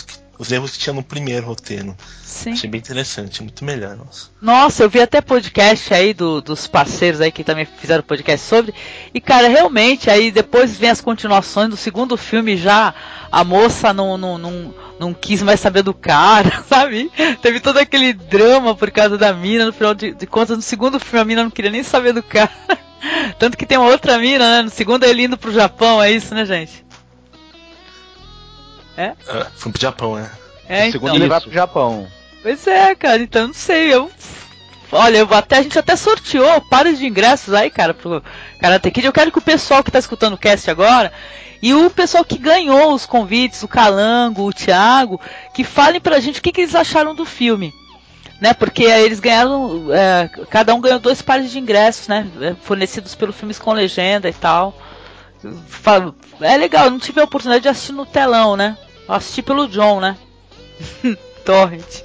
os 0.40 0.50
erros 0.50 0.70
que 0.72 0.78
tinha 0.78 0.94
no 0.94 1.02
primeiro 1.02 1.44
roteiro. 1.44 1.94
Sim. 2.24 2.52
Achei 2.52 2.70
bem 2.70 2.78
interessante, 2.78 3.42
muito 3.42 3.62
melhor. 3.62 3.94
Nossa. 3.94 4.30
Nossa, 4.40 4.82
eu 4.82 4.88
vi 4.88 4.98
até 4.98 5.20
podcast 5.20 5.92
aí 5.92 6.14
do, 6.14 6.40
dos 6.40 6.66
parceiros 6.66 7.20
aí 7.20 7.30
que 7.30 7.44
também 7.44 7.66
fizeram 7.66 8.02
podcast 8.02 8.46
sobre. 8.46 8.74
E, 9.12 9.20
cara, 9.20 9.48
realmente, 9.48 10.08
aí 10.08 10.30
depois 10.30 10.78
vem 10.78 10.88
as 10.88 11.02
continuações 11.02 11.68
do 11.68 11.76
segundo 11.76 12.16
filme 12.16 12.56
já. 12.56 12.94
A 13.30 13.44
moça 13.44 13.92
não, 13.92 14.16
não, 14.16 14.38
não, 14.38 14.74
não 14.98 15.12
quis 15.12 15.42
mais 15.42 15.60
saber 15.60 15.82
do 15.82 15.92
cara, 15.92 16.64
sabe? 16.66 17.12
Teve 17.42 17.60
todo 17.60 17.76
aquele 17.76 18.14
drama 18.14 18.74
por 18.74 18.90
causa 18.90 19.18
da 19.18 19.34
mina. 19.34 19.66
No 19.66 19.74
final 19.74 19.92
de, 19.92 20.14
de 20.14 20.26
contas, 20.26 20.56
no 20.56 20.62
segundo 20.62 20.98
filme, 20.98 21.20
a 21.20 21.24
mina 21.26 21.42
não 21.42 21.50
queria 21.50 21.70
nem 21.70 21.82
saber 21.82 22.14
do 22.14 22.22
cara. 22.22 22.50
Tanto 23.38 23.58
que 23.58 23.66
tem 23.66 23.76
uma 23.76 23.90
outra 23.90 24.18
mina, 24.18 24.56
né? 24.56 24.62
No 24.62 24.70
segundo 24.70 25.04
ele 25.04 25.24
indo 25.24 25.36
pro 25.36 25.52
Japão, 25.52 26.02
é 26.02 26.10
isso, 26.10 26.34
né, 26.34 26.46
gente? 26.46 26.88
É? 28.96 29.12
é 29.28 29.46
foi 29.56 29.72
pro 29.72 29.80
Japão, 29.80 30.16
né? 30.16 30.30
É, 30.68 30.86
no 30.86 30.92
segundo 30.92 31.14
ele 31.14 31.28
vai 31.28 31.40
pro 31.40 31.50
Japão. 31.50 32.06
Pois 32.42 32.66
é, 32.66 32.94
cara, 32.94 33.22
então 33.22 33.48
não 33.48 33.54
sei, 33.54 33.92
eu. 33.92 34.10
Olha, 34.92 35.18
eu 35.18 35.34
até, 35.34 35.58
a 35.58 35.62
gente 35.62 35.78
até 35.78 35.94
sorteou 35.94 36.60
pares 36.62 36.98
de 36.98 37.06
ingressos 37.06 37.54
aí, 37.54 37.70
cara, 37.70 37.94
pro 37.94 38.22
Karate 38.60 38.90
Kid. 38.90 39.06
Eu 39.06 39.12
quero 39.12 39.30
que 39.30 39.38
o 39.38 39.42
pessoal 39.42 39.84
que 39.84 39.90
tá 39.90 39.98
escutando 39.98 40.34
o 40.34 40.38
cast 40.38 40.68
agora 40.70 41.12
e 41.62 41.74
o 41.74 41.90
pessoal 41.90 42.24
que 42.24 42.38
ganhou 42.38 42.94
os 42.94 43.06
convites, 43.06 43.62
o 43.62 43.68
Calango, 43.68 44.48
o 44.48 44.52
Thiago, 44.52 45.20
que 45.54 45.62
falem 45.62 46.00
pra 46.00 46.18
gente 46.18 46.40
o 46.40 46.42
que, 46.42 46.50
que 46.50 46.62
eles 46.62 46.74
acharam 46.74 47.14
do 47.14 47.24
filme. 47.24 47.72
Né, 48.40 48.54
porque 48.54 48.84
eles 48.84 49.20
ganharam, 49.20 49.92
é, 49.92 50.30
cada 50.48 50.74
um 50.74 50.80
ganhou 50.80 50.98
dois 50.98 51.20
pares 51.20 51.50
de 51.50 51.58
ingressos, 51.58 52.08
né, 52.08 52.26
é, 52.40 52.54
fornecidos 52.62 53.14
pelo 53.14 53.34
Filmes 53.34 53.58
com 53.58 53.70
Legenda 53.70 54.30
e 54.30 54.32
tal. 54.32 54.74
É 56.40 56.56
legal, 56.56 56.86
eu 56.86 56.90
não 56.90 56.98
tive 56.98 57.20
a 57.20 57.24
oportunidade 57.24 57.62
de 57.62 57.68
assistir 57.68 57.92
no 57.92 58.06
telão, 58.06 58.56
né? 58.56 58.76
Eu 59.08 59.14
assisti 59.14 59.42
pelo 59.42 59.68
John, 59.68 60.00
né? 60.00 60.16
Torrent. 61.44 62.02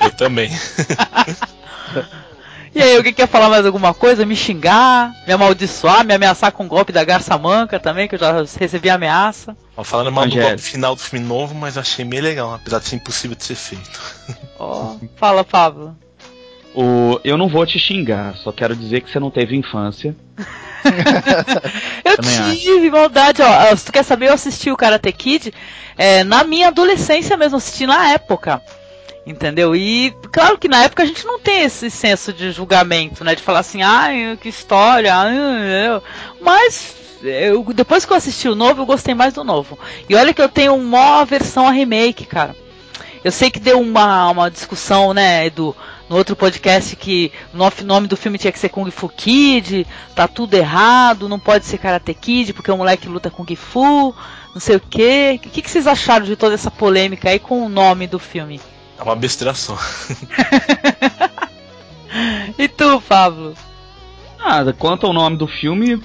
Eu 0.00 0.10
também. 0.12 0.50
e 2.74 2.80
aí, 2.80 2.96
alguém 2.96 3.12
quer 3.12 3.28
falar 3.28 3.48
mais 3.48 3.66
alguma 3.66 3.92
coisa? 3.92 4.24
Me 4.24 4.36
xingar, 4.36 5.12
me 5.26 5.32
amaldiçoar, 5.32 6.04
me 6.04 6.14
ameaçar 6.14 6.52
com 6.52 6.64
o 6.64 6.68
golpe 6.68 6.92
da 6.92 7.04
garça 7.04 7.36
manca 7.36 7.78
também, 7.78 8.08
que 8.08 8.14
eu 8.14 8.18
já 8.18 8.42
recebi 8.58 8.88
ameaça. 8.88 9.56
Ó, 9.76 9.84
falando 9.84 10.12
mal 10.12 10.26
do 10.26 10.36
golpe 10.36 10.62
final 10.62 10.94
do 10.94 11.02
filme 11.02 11.24
novo, 11.24 11.54
mas 11.54 11.76
achei 11.76 12.04
meio 12.04 12.22
legal, 12.22 12.54
apesar 12.54 12.78
de 12.78 12.88
ser 12.88 12.96
impossível 12.96 13.36
de 13.36 13.44
ser 13.44 13.56
feito. 13.56 14.00
Oh, 14.58 14.96
fala, 15.16 15.44
Pablo. 15.44 15.96
O, 16.74 17.18
eu 17.24 17.36
não 17.36 17.48
vou 17.48 17.66
te 17.66 17.78
xingar, 17.78 18.36
só 18.36 18.52
quero 18.52 18.76
dizer 18.76 19.00
que 19.00 19.10
você 19.10 19.18
não 19.18 19.30
teve 19.30 19.56
infância. 19.56 20.14
eu 22.04 22.16
Também 22.16 22.56
tive 22.56 22.86
acho. 22.88 22.90
maldade, 22.92 23.42
ó. 23.42 23.76
Se 23.76 23.84
tu 23.84 23.92
quer 23.92 24.02
saber, 24.04 24.28
eu 24.28 24.34
assisti 24.34 24.70
o 24.70 24.76
Karate 24.76 25.12
Kid 25.12 25.52
é, 25.96 26.24
na 26.24 26.44
minha 26.44 26.68
adolescência 26.68 27.36
mesmo, 27.36 27.56
assisti 27.56 27.86
na 27.86 28.12
época. 28.12 28.62
Entendeu? 29.26 29.76
E 29.76 30.10
claro 30.32 30.56
que 30.56 30.68
na 30.68 30.84
época 30.84 31.02
a 31.02 31.06
gente 31.06 31.26
não 31.26 31.38
tem 31.38 31.62
esse 31.62 31.90
senso 31.90 32.32
de 32.32 32.50
julgamento, 32.50 33.22
né? 33.22 33.34
De 33.34 33.42
falar 33.42 33.58
assim, 33.58 33.82
ai, 33.82 34.38
que 34.40 34.48
história, 34.48 35.14
mas 36.40 36.94
eu, 37.22 37.62
depois 37.74 38.04
que 38.06 38.12
eu 38.12 38.16
assisti 38.16 38.48
o 38.48 38.54
novo, 38.54 38.82
eu 38.82 38.86
gostei 38.86 39.14
mais 39.14 39.34
do 39.34 39.44
novo. 39.44 39.78
E 40.08 40.14
olha 40.14 40.32
que 40.32 40.40
eu 40.40 40.48
tenho 40.48 40.74
uma 40.74 41.24
versão 41.24 41.66
a 41.66 41.70
remake, 41.70 42.24
cara. 42.24 42.56
Eu 43.22 43.32
sei 43.32 43.50
que 43.50 43.58
deu 43.58 43.80
uma, 43.80 44.30
uma 44.30 44.50
discussão, 44.50 45.12
né, 45.12 45.50
do, 45.50 45.74
no 46.08 46.16
outro 46.16 46.34
podcast 46.34 46.96
que 46.96 47.30
o 47.52 47.84
nome 47.84 48.06
do 48.06 48.16
filme 48.16 48.38
tinha 48.38 48.52
que 48.52 48.58
ser 48.58 48.70
Kung 48.70 48.90
Fu 48.90 49.08
Kid, 49.08 49.86
tá 50.14 50.26
tudo 50.26 50.54
errado, 50.54 51.28
não 51.28 51.38
pode 51.38 51.66
ser 51.66 51.78
Karate 51.78 52.14
Kid 52.14 52.52
porque 52.54 52.70
o 52.70 52.76
moleque 52.76 53.08
luta 53.08 53.30
Kung 53.30 53.54
Fu, 53.54 54.14
não 54.54 54.60
sei 54.60 54.76
o 54.76 54.80
quê. 54.80 55.38
O 55.44 55.50
que, 55.50 55.62
que 55.62 55.70
vocês 55.70 55.86
acharam 55.86 56.24
de 56.24 56.36
toda 56.36 56.54
essa 56.54 56.70
polêmica 56.70 57.28
aí 57.28 57.38
com 57.38 57.64
o 57.64 57.68
nome 57.68 58.06
do 58.06 58.18
filme? 58.18 58.60
É 58.98 59.02
uma 59.02 59.14
besteira 59.14 59.54
só. 59.54 59.78
e 62.58 62.66
tu, 62.68 63.00
Pablo? 63.02 63.54
Nada, 64.38 64.72
quanto 64.72 65.06
ao 65.06 65.12
nome 65.12 65.36
do 65.36 65.46
filme, 65.46 66.02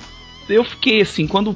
eu 0.49 0.63
fiquei 0.63 1.01
assim, 1.01 1.27
quando 1.27 1.55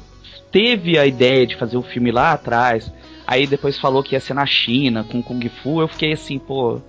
teve 0.50 0.98
a 0.98 1.06
ideia 1.06 1.46
de 1.46 1.56
fazer 1.56 1.76
o 1.76 1.82
filme 1.82 2.10
lá 2.10 2.32
atrás, 2.32 2.90
aí 3.26 3.46
depois 3.46 3.78
falou 3.78 4.02
que 4.02 4.14
ia 4.14 4.20
ser 4.20 4.34
na 4.34 4.46
China, 4.46 5.04
com 5.04 5.22
Kung 5.22 5.48
Fu, 5.62 5.80
eu 5.80 5.88
fiquei 5.88 6.12
assim, 6.12 6.38
pô, 6.38 6.80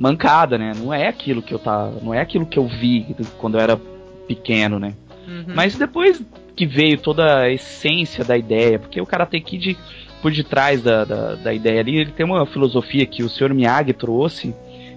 mancada, 0.00 0.56
né? 0.56 0.72
Não 0.74 0.94
é 0.94 1.06
aquilo 1.06 1.42
que 1.42 1.52
eu 1.52 1.58
tava, 1.58 2.00
não 2.02 2.14
é 2.14 2.20
aquilo 2.22 2.46
que 2.46 2.58
eu 2.58 2.66
vi 2.66 3.14
quando 3.36 3.58
eu 3.58 3.60
era 3.60 3.78
pequeno, 4.26 4.78
né? 4.78 4.94
Uhum. 5.28 5.52
Mas 5.54 5.76
depois 5.76 6.22
que 6.56 6.66
veio 6.66 6.96
toda 6.96 7.40
a 7.40 7.52
essência 7.52 8.24
da 8.24 8.34
ideia, 8.34 8.78
porque 8.78 8.98
o 8.98 9.04
Karate 9.04 9.38
Kid 9.40 9.76
por 10.22 10.32
detrás 10.32 10.82
da, 10.82 11.04
da, 11.04 11.34
da, 11.34 11.52
ideia 11.52 11.80
ali, 11.80 11.96
ele 11.96 12.12
tem 12.12 12.24
uma 12.24 12.46
filosofia 12.46 13.06
que 13.06 13.22
o 13.22 13.28
Sr. 13.28 13.54
Miyagi 13.54 13.92
trouxe, 13.92 14.54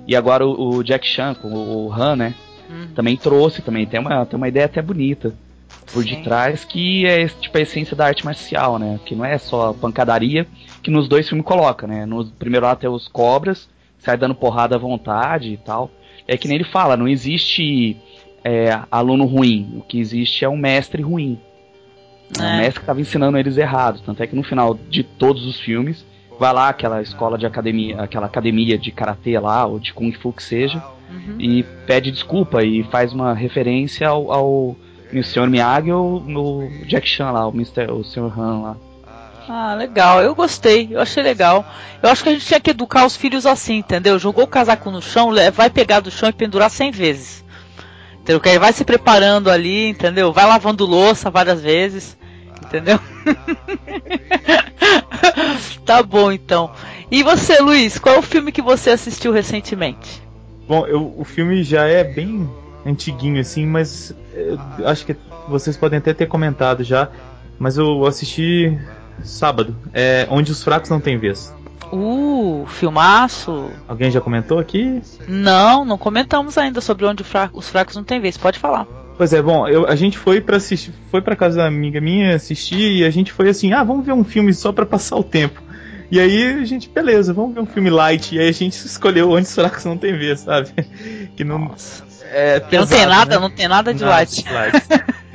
e 0.07 0.15
agora 0.15 0.45
o, 0.45 0.75
o 0.77 0.83
Jack 0.83 1.05
Chan, 1.05 1.35
o, 1.43 1.87
o 1.87 1.93
Han, 1.93 2.15
né? 2.15 2.35
Uhum. 2.69 2.87
Também 2.95 3.17
trouxe, 3.17 3.61
também 3.61 3.85
tem 3.85 3.99
uma, 3.99 4.25
tem 4.25 4.37
uma 4.37 4.47
ideia 4.47 4.65
até 4.65 4.81
bonita 4.81 5.33
por 5.93 6.03
Sim. 6.03 6.15
detrás, 6.15 6.63
que 6.63 7.05
é 7.05 7.27
tipo 7.27 7.57
a 7.57 7.61
essência 7.61 7.95
da 7.95 8.05
arte 8.05 8.25
marcial, 8.25 8.77
né? 8.79 8.99
Que 9.05 9.15
não 9.15 9.23
é 9.23 9.37
só 9.37 9.73
pancadaria, 9.73 10.47
que 10.81 10.91
nos 10.91 11.07
dois 11.07 11.27
filmes 11.27 11.45
coloca, 11.45 11.87
né? 11.87 12.05
No 12.05 12.25
primeiro 12.25 12.65
lá 12.65 12.75
tem 12.75 12.89
os 12.89 13.07
cobras, 13.07 13.69
sai 14.03 14.17
dando 14.17 14.35
porrada 14.35 14.75
à 14.75 14.79
vontade 14.79 15.53
e 15.53 15.57
tal. 15.57 15.89
É 16.27 16.37
que 16.37 16.47
nem 16.47 16.55
ele 16.55 16.63
fala, 16.63 16.97
não 16.97 17.07
existe 17.07 17.97
é, 18.43 18.79
aluno 18.91 19.25
ruim, 19.25 19.73
o 19.77 19.81
que 19.81 19.99
existe 19.99 20.43
é 20.43 20.49
um 20.49 20.57
mestre 20.57 21.01
ruim. 21.01 21.39
É. 22.39 22.41
O 22.41 22.57
mestre 22.57 22.75
que 22.75 22.83
estava 22.83 23.01
ensinando 23.01 23.37
eles 23.37 23.57
errados. 23.57 24.01
Tanto 24.01 24.21
é 24.21 24.27
que 24.27 24.35
no 24.35 24.43
final 24.43 24.73
de 24.89 25.03
todos 25.03 25.45
os 25.45 25.59
filmes, 25.59 26.05
vai 26.39 26.53
lá 26.53 26.69
aquela 26.69 27.01
escola 27.01 27.37
de 27.37 27.45
academia, 27.45 28.01
aquela 28.01 28.25
academia 28.25 28.77
de 28.77 28.91
karatê 28.91 29.39
lá, 29.39 29.65
ou 29.65 29.79
de 29.79 29.93
kung 29.93 30.11
fu 30.11 30.33
que 30.33 30.43
seja, 30.43 30.83
uhum. 31.09 31.39
e 31.39 31.63
pede 31.85 32.11
desculpa 32.11 32.63
e 32.63 32.83
faz 32.83 33.13
uma 33.13 33.33
referência 33.33 34.07
ao, 34.07 34.31
ao 34.31 34.75
Sr. 35.21 35.49
Miyagi 35.49 35.91
ou 35.91 36.19
no 36.19 36.67
Jack 36.87 37.07
Chan 37.07 37.31
lá, 37.31 37.47
o, 37.47 37.51
Mr., 37.51 37.91
o 37.91 38.03
Sr. 38.03 38.39
Han 38.39 38.61
lá. 38.61 38.77
Ah, 39.47 39.75
legal. 39.75 40.21
Eu 40.21 40.35
gostei. 40.35 40.89
Eu 40.91 41.01
achei 41.01 41.21
legal. 41.21 41.65
Eu 42.01 42.09
acho 42.09 42.23
que 42.23 42.29
a 42.29 42.33
gente 42.33 42.45
tinha 42.45 42.59
que 42.59 42.71
educar 42.71 43.05
os 43.05 43.15
filhos 43.15 43.45
assim, 43.45 43.77
entendeu? 43.77 44.17
Jogou 44.17 44.45
o 44.45 44.47
casaco 44.47 44.89
no 44.89 45.01
chão, 45.01 45.31
vai 45.53 45.69
pegar 45.69 45.99
do 45.99 46.11
chão 46.11 46.29
e 46.29 46.33
pendurar 46.33 46.69
100 46.69 46.91
vezes. 46.91 47.43
Entendeu? 48.15 48.39
Que 48.39 48.49
aí 48.49 48.57
vai 48.57 48.71
se 48.71 48.85
preparando 48.85 49.49
ali, 49.49 49.89
entendeu? 49.89 50.31
Vai 50.31 50.45
lavando 50.45 50.85
louça 50.85 51.29
várias 51.29 51.61
vezes. 51.61 52.17
Entendeu? 52.63 52.99
tá 55.85 56.01
bom 56.01 56.31
então. 56.31 56.71
E 57.11 57.21
você, 57.21 57.59
Luiz, 57.59 57.99
qual 57.99 58.15
é 58.15 58.19
o 58.19 58.23
filme 58.23 58.51
que 58.51 58.61
você 58.61 58.91
assistiu 58.91 59.31
recentemente? 59.31 60.23
Bom, 60.67 60.87
eu, 60.87 61.13
o 61.17 61.25
filme 61.25 61.63
já 61.63 61.85
é 61.85 62.03
bem 62.03 62.49
antiguinho 62.85 63.39
assim, 63.39 63.65
mas 63.65 64.13
acho 64.85 65.05
que 65.05 65.15
vocês 65.47 65.77
podem 65.77 65.99
até 65.99 66.13
ter 66.13 66.27
comentado 66.27 66.83
já. 66.83 67.09
Mas 67.59 67.77
eu 67.77 68.05
assisti 68.05 68.77
sábado, 69.23 69.75
é 69.93 70.27
Onde 70.29 70.51
os 70.51 70.63
Fracos 70.63 70.89
Não 70.89 70.99
Têm 70.99 71.17
Vez. 71.17 71.53
Uh, 71.91 72.65
filmaço. 72.67 73.69
Alguém 73.87 74.09
já 74.09 74.19
comentou 74.19 74.57
aqui? 74.57 74.99
Não, 75.27 75.85
não 75.85 75.95
comentamos 75.95 76.57
ainda 76.57 76.81
sobre 76.81 77.05
onde 77.05 77.23
os 77.53 77.69
fracos 77.69 77.95
não 77.95 78.03
têm 78.03 78.19
vez. 78.19 78.35
Pode 78.35 78.57
falar. 78.57 78.87
Pois 79.15 79.31
é, 79.31 79.39
bom, 79.39 79.67
eu, 79.67 79.87
a 79.87 79.95
gente 79.95 80.17
foi 80.17 80.41
para 80.41 80.57
assistir, 80.57 80.91
foi 81.11 81.21
para 81.21 81.35
casa 81.35 81.57
da 81.57 81.67
amiga 81.67 82.01
minha 82.01 82.35
assistir 82.35 82.97
e 82.97 83.05
a 83.05 83.11
gente 83.11 83.31
foi 83.31 83.47
assim, 83.47 83.71
ah, 83.73 83.83
vamos 83.83 84.03
ver 84.03 84.13
um 84.13 84.23
filme 84.23 84.51
só 84.55 84.71
para 84.71 84.87
passar 84.87 85.17
o 85.17 85.23
tempo. 85.23 85.61
E 86.09 86.19
aí 86.19 86.61
a 86.61 86.65
gente, 86.65 86.89
beleza, 86.89 87.31
vamos 87.31 87.53
ver 87.53 87.61
um 87.61 87.65
filme 87.67 87.91
light. 87.91 88.33
E 88.33 88.39
aí 88.39 88.49
a 88.49 88.51
gente 88.51 88.73
escolheu 88.85 89.29
onde 89.29 89.43
os 89.43 89.53
fracos 89.53 89.85
não 89.85 89.95
tem 89.95 90.17
vez, 90.17 90.39
sabe? 90.39 90.71
Que 91.35 91.43
não 91.43 91.59
Nossa. 91.59 92.03
é 92.31 92.59
pesado, 92.59 92.89
não 92.89 92.97
tem 92.97 93.05
nada, 93.05 93.35
né? 93.35 93.41
não 93.41 93.49
tem 93.51 93.67
nada 93.67 93.93
de 93.93 94.01
nada 94.01 94.15
light. 94.15 94.43
De 94.43 94.51
light. 94.51 94.83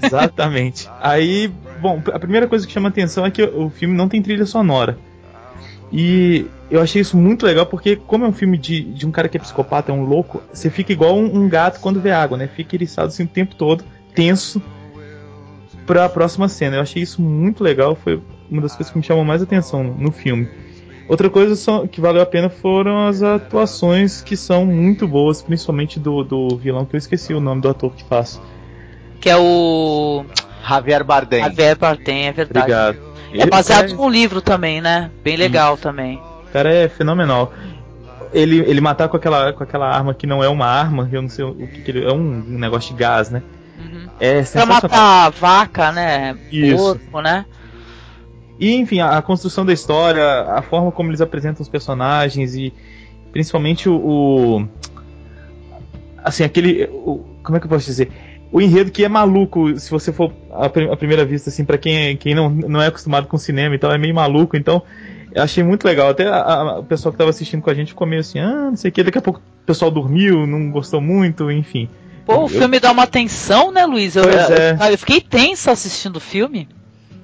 Exatamente. 0.02 0.88
Aí, 1.00 1.50
bom, 1.80 2.00
a 2.12 2.18
primeira 2.18 2.46
coisa 2.46 2.66
que 2.66 2.72
chama 2.72 2.88
atenção 2.88 3.24
é 3.26 3.30
que 3.30 3.42
o 3.42 3.70
filme 3.70 3.94
não 3.94 4.08
tem 4.08 4.22
trilha 4.22 4.46
sonora. 4.46 4.98
E 5.92 6.46
eu 6.70 6.80
achei 6.80 7.00
isso 7.00 7.16
muito 7.16 7.46
legal 7.46 7.66
porque, 7.66 7.96
como 7.96 8.24
é 8.24 8.28
um 8.28 8.32
filme 8.32 8.58
de, 8.58 8.82
de 8.82 9.06
um 9.06 9.11
cara 9.11 9.28
que 9.28 9.37
é 9.37 9.40
psicopata, 9.40 9.90
é 9.90 9.94
um 9.94 10.04
louco, 10.04 10.42
você 10.52 10.68
fica 10.68 10.92
igual 10.92 11.16
um, 11.16 11.44
um 11.44 11.48
gato 11.48 11.80
quando 11.80 12.00
vê 12.00 12.11
água, 12.11 12.37
né? 12.37 12.46
Fica 12.46 12.76
eriçado 12.76 13.08
assim 13.08 13.24
o 13.24 13.28
tempo 13.28 13.54
todo, 13.54 13.84
tenso 14.14 14.62
para 15.87 16.04
a 16.04 16.08
próxima 16.08 16.48
cena. 16.48 16.76
Eu 16.76 16.82
achei 16.82 17.02
isso 17.02 17.22
muito 17.22 17.64
legal, 17.64 17.96
foi 17.96 18.20
uma 18.50 18.61
das 18.61 18.76
coisas 18.76 18.92
que 18.92 18.98
me 18.98 19.04
chamou 19.04 19.24
mais 19.24 19.42
atenção 19.42 19.82
no, 19.82 19.94
no 19.94 20.12
filme. 20.12 20.48
Outra 21.08 21.30
coisa 21.30 21.56
só, 21.56 21.87
que 21.87 22.02
valeu 22.02 22.20
a 22.20 22.26
pena 22.26 22.50
foram 22.50 23.06
as 23.06 23.22
atuações 23.22 24.20
que 24.20 24.37
são 24.37 24.66
muito 24.66 25.08
boas, 25.08 25.40
principalmente 25.40 25.98
do, 25.98 26.22
do 26.22 26.54
vilão, 26.58 26.84
que 26.84 26.94
eu 26.94 26.98
esqueci 26.98 27.32
o 27.32 27.40
nome 27.40 27.62
do 27.62 27.68
ator 27.70 27.94
que 27.94 28.04
faz. 28.04 28.38
Que 29.20 29.31
é 29.31 29.37
o. 29.37 30.24
Javier 30.66 31.04
Bardem. 31.04 31.42
Javier 31.44 31.76
Bardem, 31.76 32.28
é 32.28 32.33
verdade. 32.33 32.72
Obrigado. 32.72 33.09
É 33.33 33.46
baseado 33.46 33.90
é... 33.90 33.94
num 33.94 34.09
livro 34.09 34.40
também, 34.40 34.81
né? 34.81 35.11
Bem 35.22 35.37
legal 35.37 35.76
também. 35.76 36.20
O 36.48 36.52
cara 36.52 36.72
é 36.72 36.88
fenomenal. 36.88 37.52
Ele, 38.33 38.59
ele 38.61 38.81
matar 38.81 39.09
com 39.09 39.16
aquela, 39.16 39.52
com 39.52 39.62
aquela 39.62 39.88
arma 39.88 40.12
que 40.12 40.26
não 40.26 40.42
é 40.42 40.48
uma 40.48 40.66
arma, 40.66 41.09
eu 41.11 41.22
não 41.22 41.28
sei 41.28 41.44
o 41.44 41.54
que, 41.54 41.83
que 41.83 41.90
ele. 41.90 42.04
É 42.04 42.12
um 42.12 42.42
negócio 42.46 42.94
de 42.94 42.98
gás, 42.98 43.31
né? 43.31 43.42
Uhum. 43.78 44.09
É 44.20 44.42
pra 44.42 44.66
matar 44.66 45.31
vaca, 45.31 45.92
né? 45.92 46.37
Isso. 46.50 46.76
Porco, 46.76 47.20
né? 47.20 47.44
E, 48.59 48.74
enfim, 48.74 49.00
a, 49.00 49.16
a, 49.16 49.22
construção 49.22 49.64
da 49.64 49.72
história, 49.72 50.42
a 50.42 50.62
forma 50.62 50.90
como 50.90 51.11
eles 51.11 51.20
apresentam 51.20 51.62
os 51.62 51.68
personagens 51.68 52.54
e 52.54 52.72
principalmente 53.33 53.88
o. 53.88 53.94
o 53.94 54.68
assim, 56.24 56.44
aquele. 56.44 56.85
O, 56.87 57.24
como 57.42 57.57
é 57.57 57.61
que 57.61 57.66
eu 57.66 57.70
posso 57.70 57.87
dizer? 57.87 58.11
O 58.50 58.61
enredo 58.61 58.90
que 58.90 59.04
é 59.04 59.08
maluco, 59.08 59.78
se 59.78 59.90
você 59.90 60.12
for 60.12 60.32
à, 60.50 60.66
à 60.66 60.96
primeira 60.96 61.24
vista, 61.24 61.50
assim, 61.50 61.64
para 61.64 61.76
quem, 61.76 62.16
quem 62.16 62.34
não, 62.34 62.48
não 62.48 62.80
é 62.80 62.87
acostumado 62.87 63.26
com 63.26 63.37
cinema 63.37 63.74
e 63.74 63.78
tal, 63.78 63.92
é 63.92 63.98
meio 63.98 64.14
maluco, 64.14 64.56
então 64.56 64.82
eu 65.32 65.42
achei 65.42 65.62
muito 65.62 65.84
legal. 65.84 66.08
Até 66.08 66.26
a, 66.26 66.38
a, 66.38 66.78
o 66.78 66.84
pessoal 66.84 67.12
que 67.12 67.18
tava 67.18 67.30
assistindo 67.30 67.62
com 67.62 67.70
a 67.70 67.74
gente 67.74 67.88
ficou 67.88 68.06
meio 68.06 68.20
assim, 68.20 68.38
ah, 68.38 68.68
não 68.70 68.76
sei 68.76 68.88
o 68.88 68.92
que, 68.92 69.02
daqui 69.02 69.18
a 69.18 69.22
pouco 69.22 69.40
o 69.40 69.66
pessoal 69.66 69.90
dormiu, 69.90 70.46
não 70.46 70.70
gostou 70.70 71.00
muito, 71.00 71.50
enfim. 71.50 71.88
Pô, 72.24 72.40
o 72.40 72.44
eu... 72.44 72.48
filme 72.48 72.80
dá 72.80 72.90
uma 72.90 73.06
tensão, 73.06 73.70
né, 73.70 73.84
Luiz? 73.84 74.16
Eu, 74.16 74.24
é. 74.24 74.76
eu, 74.80 74.92
eu 74.92 74.98
fiquei 74.98 75.20
tenso 75.20 75.70
assistindo 75.70 76.16
o 76.16 76.20
filme. 76.20 76.68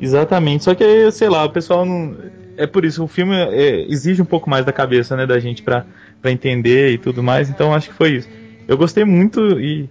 Exatamente, 0.01 0.65
só 0.65 0.75
que 0.75 1.11
sei 1.11 1.29
lá, 1.29 1.45
o 1.45 1.51
pessoal 1.51 1.87
não. 1.87 2.17
É 2.57 2.67
por 2.67 2.85
isso, 2.85 3.03
o 3.03 3.09
filme 3.09 3.35
é, 3.35 3.85
exige 3.89 4.23
um 4.23 4.27
pouco 4.27 4.49
mais 4.49 4.65
da 4.65 4.73
cabeça, 4.73 5.17
né, 5.17 5.27
da 5.27 5.41
gente 5.41 5.63
pra, 5.63 5.85
pra 6.23 6.31
entender 6.31 6.93
e 6.93 6.99
tudo 6.99 7.23
mais, 7.23 7.49
então 7.49 7.75
acho 7.75 7.89
que 7.89 7.95
foi 7.95 8.17
isso. 8.17 8.29
Eu 8.69 8.77
gostei 8.77 9.05
muito 9.05 9.41
e 9.61 9.89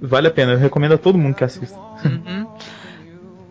vale 0.00 0.28
a 0.28 0.30
pena, 0.30 0.52
eu 0.52 0.58
recomendo 0.58 0.94
a 0.94 0.98
todo 0.98 1.18
mundo 1.18 1.34
que 1.34 1.44
assista. 1.44 1.78
Uhum. 2.04 2.46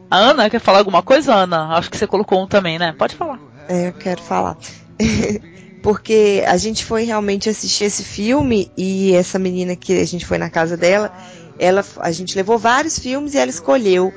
A 0.10 0.18
Ana, 0.18 0.50
quer 0.50 0.60
falar 0.60 0.80
alguma 0.80 1.04
coisa, 1.04 1.34
Ana? 1.34 1.76
Acho 1.78 1.92
que 1.92 1.98
você 1.98 2.08
colocou 2.08 2.42
um 2.42 2.48
também, 2.48 2.80
né? 2.80 2.94
Pode 2.98 3.16
falar. 3.16 3.40
É, 3.68 3.90
eu 3.90 3.94
quero 3.94 4.22
falar. 4.22 4.58
Porque 5.84 6.44
a 6.48 6.58
gente 6.58 6.84
foi 6.84 7.04
realmente 7.04 7.48
assistir 7.48 7.86
esse 7.86 8.04
filme 8.04 8.72
e 8.76 9.14
essa 9.14 9.40
menina 9.40 9.76
que 9.76 9.94
a 10.00 10.06
gente 10.06 10.26
foi 10.26 10.38
na 10.38 10.50
casa 10.50 10.76
dela, 10.76 11.14
ela, 11.58 11.86
a 12.00 12.12
gente 12.12 12.36
levou 12.36 12.58
vários 12.58 12.98
filmes 12.98 13.34
e 13.34 13.38
ela 13.38 13.50
escolheu. 13.50 14.12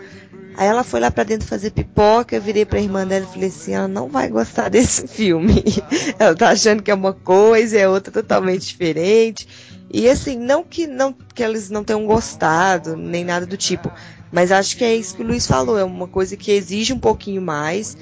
Aí 0.57 0.67
ela 0.67 0.85
foi 0.85 1.01
lá 1.01 1.11
para 1.11 1.25
dentro 1.25 1.47
fazer 1.47 1.71
pipoca, 1.71 2.37
eu 2.37 2.41
virei 2.41 2.65
pra 2.65 2.81
irmã 2.81 3.07
dela 3.07 3.27
e 3.29 3.33
falei 3.33 3.49
assim, 3.49 3.75
ela 3.75 3.89
não 3.89 4.09
vai 4.09 4.29
gostar 4.29 4.69
desse 4.71 5.07
filme. 5.07 5.63
ela 6.19 6.35
tá 6.35 6.51
achando 6.51 6.83
que 6.83 6.91
é 6.91 6.95
uma 6.95 7.13
coisa, 7.13 7.79
é 7.79 7.89
outra 7.89 8.13
totalmente 8.13 8.67
diferente. 8.67 9.47
E 9.93 10.09
assim, 10.09 10.39
não 10.39 10.65
que 10.65 10.87
não 10.87 11.13
que 11.13 11.43
eles 11.43 11.69
não 11.69 11.85
tenham 11.85 12.07
gostado, 12.07 12.97
nem 12.97 13.25
nada 13.25 13.45
do 13.45 13.57
tipo, 13.59 13.93
mas 14.33 14.51
acho 14.51 14.77
que 14.79 14.85
é 14.85 14.97
isso 14.97 15.15
que 15.15 15.23
o 15.23 15.27
Luiz 15.27 15.47
falou, 15.47 15.79
é 15.79 15.85
uma 15.85 16.09
coisa 16.09 16.35
que 16.37 16.51
exige 16.51 16.95
um 16.95 16.99
pouquinho 16.99 17.43
mais. 17.43 17.97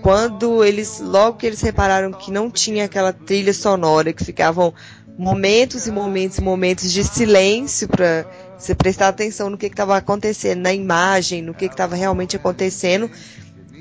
Quando 0.00 0.64
eles, 0.64 1.00
logo 1.00 1.36
que 1.36 1.46
eles 1.46 1.60
repararam 1.60 2.12
que 2.12 2.30
não 2.30 2.50
tinha 2.50 2.86
aquela 2.86 3.12
trilha 3.12 3.52
sonora, 3.52 4.12
que 4.12 4.24
ficavam 4.24 4.72
momentos 5.18 5.86
e 5.86 5.90
momentos 5.90 6.38
e 6.38 6.40
momentos 6.40 6.90
de 6.90 7.04
silêncio 7.04 7.86
para 7.88 8.26
você 8.58 8.74
prestar 8.74 9.08
atenção 9.08 9.50
no 9.50 9.58
que 9.58 9.66
estava 9.66 9.96
acontecendo, 9.96 10.60
na 10.60 10.72
imagem, 10.72 11.42
no 11.42 11.52
que 11.52 11.66
estava 11.66 11.94
realmente 11.94 12.36
acontecendo, 12.36 13.10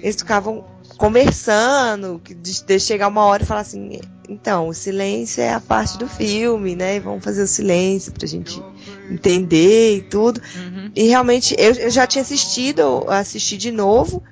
eles 0.01 0.17
ficavam 0.17 0.65
conversando, 0.97 2.21
de, 2.41 2.63
de, 2.63 2.79
chegar 2.79 3.07
uma 3.07 3.25
hora 3.25 3.43
e 3.43 3.45
falar 3.45 3.61
assim, 3.61 3.99
então, 4.27 4.67
o 4.67 4.73
silêncio 4.73 5.41
é 5.41 5.53
a 5.53 5.59
parte 5.59 5.97
do 5.97 6.07
filme, 6.07 6.75
né? 6.75 6.99
Vamos 6.99 7.23
fazer 7.23 7.43
o 7.43 7.47
silêncio 7.47 8.11
pra 8.11 8.27
gente 8.27 8.61
entender 9.09 9.97
e 9.97 10.01
tudo. 10.01 10.41
Uhum. 10.55 10.91
E 10.95 11.07
realmente, 11.07 11.55
eu, 11.57 11.73
eu 11.73 11.89
já 11.89 12.07
tinha 12.07 12.21
assistido, 12.21 13.05
assisti 13.09 13.57
de 13.57 13.71
novo, 13.71 14.23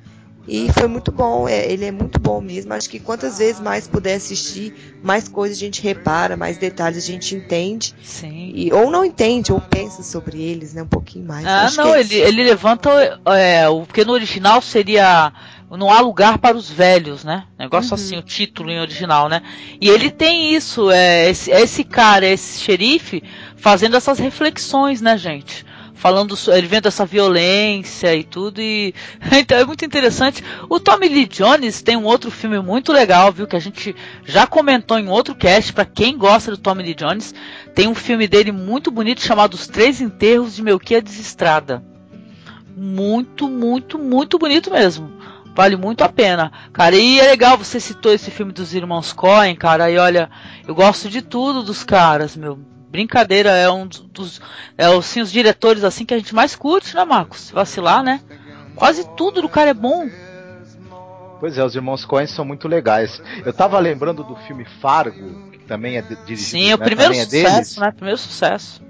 e 0.47 0.71
foi 0.74 0.88
muito 0.88 1.12
bom, 1.12 1.47
é, 1.47 1.71
ele 1.71 1.86
é 1.86 1.91
muito 1.91 2.19
bom 2.19 2.41
mesmo. 2.41 2.74
Acho 2.74 2.89
que 2.89 3.00
quantas 3.00 3.38
vezes 3.38 3.62
mais 3.62 3.88
puder 3.88 4.15
assistir, 4.15 4.74
mais 5.04 5.28
coisas 5.28 5.58
a 5.58 5.60
gente 5.60 5.82
repara, 5.82 6.36
mais 6.36 6.58
detalhes 6.58 6.97
a 6.97 7.08
gente 7.08 7.36
entende. 7.36 7.93
Sim. 8.04 8.52
E, 8.56 8.74
ou 8.74 8.89
não 8.89 9.06
entende, 9.06 9.54
ou 9.54 9.62
pensa 9.62 10.02
sobre 10.02 10.41
eles, 10.41 10.74
né? 10.74 10.82
Um 10.82 10.88
pouquinho 10.88 11.26
mais. 11.26 11.45
Ah, 11.45 11.65
Acho 11.65 11.78
não, 11.78 11.93
é 11.93 12.00
ele, 12.00 12.15
ele 12.15 12.43
levanta. 12.43 13.19
É, 13.28 13.69
o 13.69 13.86
que 13.86 14.04
no 14.04 14.13
original 14.13 14.62
seria. 14.62 15.32
Não 15.77 15.91
há 15.91 15.99
lugar 16.01 16.38
para 16.38 16.57
os 16.57 16.69
velhos, 16.69 17.23
né? 17.23 17.45
Negócio 17.57 17.89
uhum. 17.89 17.95
assim, 17.95 18.17
o 18.17 18.21
título 18.21 18.69
em 18.69 18.79
original, 18.79 19.29
né? 19.29 19.41
E 19.79 19.89
ele 19.89 20.12
tem 20.12 20.53
isso, 20.53 20.91
é, 20.91 21.29
esse, 21.29 21.51
esse 21.51 21.84
cara, 21.84 22.25
esse 22.25 22.60
xerife, 22.60 23.23
fazendo 23.55 23.95
essas 23.95 24.19
reflexões, 24.19 25.01
né, 25.01 25.17
gente? 25.17 25.65
falando, 26.01 26.36
ele 26.47 26.65
vendo 26.65 26.88
essa 26.88 27.05
violência 27.05 28.15
e 28.15 28.23
tudo, 28.23 28.60
e 28.60 28.91
então 29.39 29.55
é 29.55 29.63
muito 29.63 29.86
interessante. 29.86 30.43
O 30.67 30.79
Tommy 30.79 31.07
Lee 31.07 31.27
Jones 31.27 31.84
tem 31.84 31.95
um 31.95 32.05
outro 32.05 32.31
filme 32.31 32.60
muito 32.60 32.91
legal, 32.91 33.31
viu, 33.31 33.45
que 33.45 33.55
a 33.55 33.60
gente 33.60 33.95
já 34.25 34.47
comentou 34.47 34.97
em 34.97 35.07
outro 35.07 35.36
cast, 35.36 35.71
para 35.71 35.86
quem 35.86 36.17
gosta 36.17 36.49
do 36.49 36.57
Tommy 36.57 36.81
Lee 36.81 36.95
Jones, 36.95 37.36
tem 37.75 37.88
um 37.88 37.93
filme 37.93 38.27
dele 38.27 38.51
muito 38.51 38.89
bonito 38.89 39.21
chamado 39.21 39.53
Os 39.53 39.67
Três 39.67 40.01
Enterros 40.01 40.55
de 40.55 40.63
Melquia 40.63 41.03
Desestrada. 41.03 41.84
Muito, 42.75 43.47
muito, 43.47 43.99
muito 43.99 44.39
bonito 44.39 44.71
mesmo. 44.71 45.20
Vale 45.53 45.75
muito 45.75 46.03
a 46.03 46.09
pena. 46.09 46.51
Cara, 46.71 46.95
e 46.95 47.19
é 47.19 47.23
legal, 47.23 47.57
você 47.57 47.79
citou 47.79 48.13
esse 48.13 48.31
filme 48.31 48.53
dos 48.53 48.73
irmãos 48.73 49.11
Coen, 49.11 49.55
cara, 49.55 49.91
e 49.91 49.97
olha, 49.97 50.29
eu 50.67 50.73
gosto 50.73 51.09
de 51.09 51.21
tudo 51.21 51.61
dos 51.61 51.83
caras, 51.83 52.35
meu 52.35 52.57
brincadeira, 52.91 53.51
é 53.51 53.69
um 53.69 53.87
dos. 53.87 54.41
É 54.77 54.85
assim, 54.85 55.21
os 55.21 55.31
diretores 55.31 55.83
assim 55.83 56.05
que 56.05 56.13
a 56.13 56.17
gente 56.17 56.35
mais 56.35 56.55
curte, 56.55 56.95
né, 56.95 57.05
Marcos? 57.05 57.49
Vacilar, 57.51 58.03
né? 58.03 58.21
Quase 58.75 59.07
tudo 59.15 59.41
do 59.41 59.49
cara 59.49 59.69
é 59.69 59.73
bom. 59.73 60.09
Pois 61.39 61.57
é, 61.57 61.63
os 61.63 61.75
irmãos 61.75 62.05
Coen 62.05 62.27
são 62.27 62.45
muito 62.45 62.67
legais. 62.67 63.21
Eu 63.43 63.51
tava 63.51 63.79
lembrando 63.79 64.23
do 64.23 64.35
filme 64.35 64.65
Fargo, 64.79 65.49
que 65.51 65.59
também 65.59 65.97
é 65.97 66.01
dirigido. 66.01 66.37
Sim, 66.37 66.67
né, 66.67 66.75
o 66.75 66.77
primeiro 66.77 67.13
é 67.13 67.23
sucesso, 67.23 67.51
deles. 67.51 67.77
né? 67.77 67.91
Primeiro 67.91 68.17
sucesso. 68.17 68.81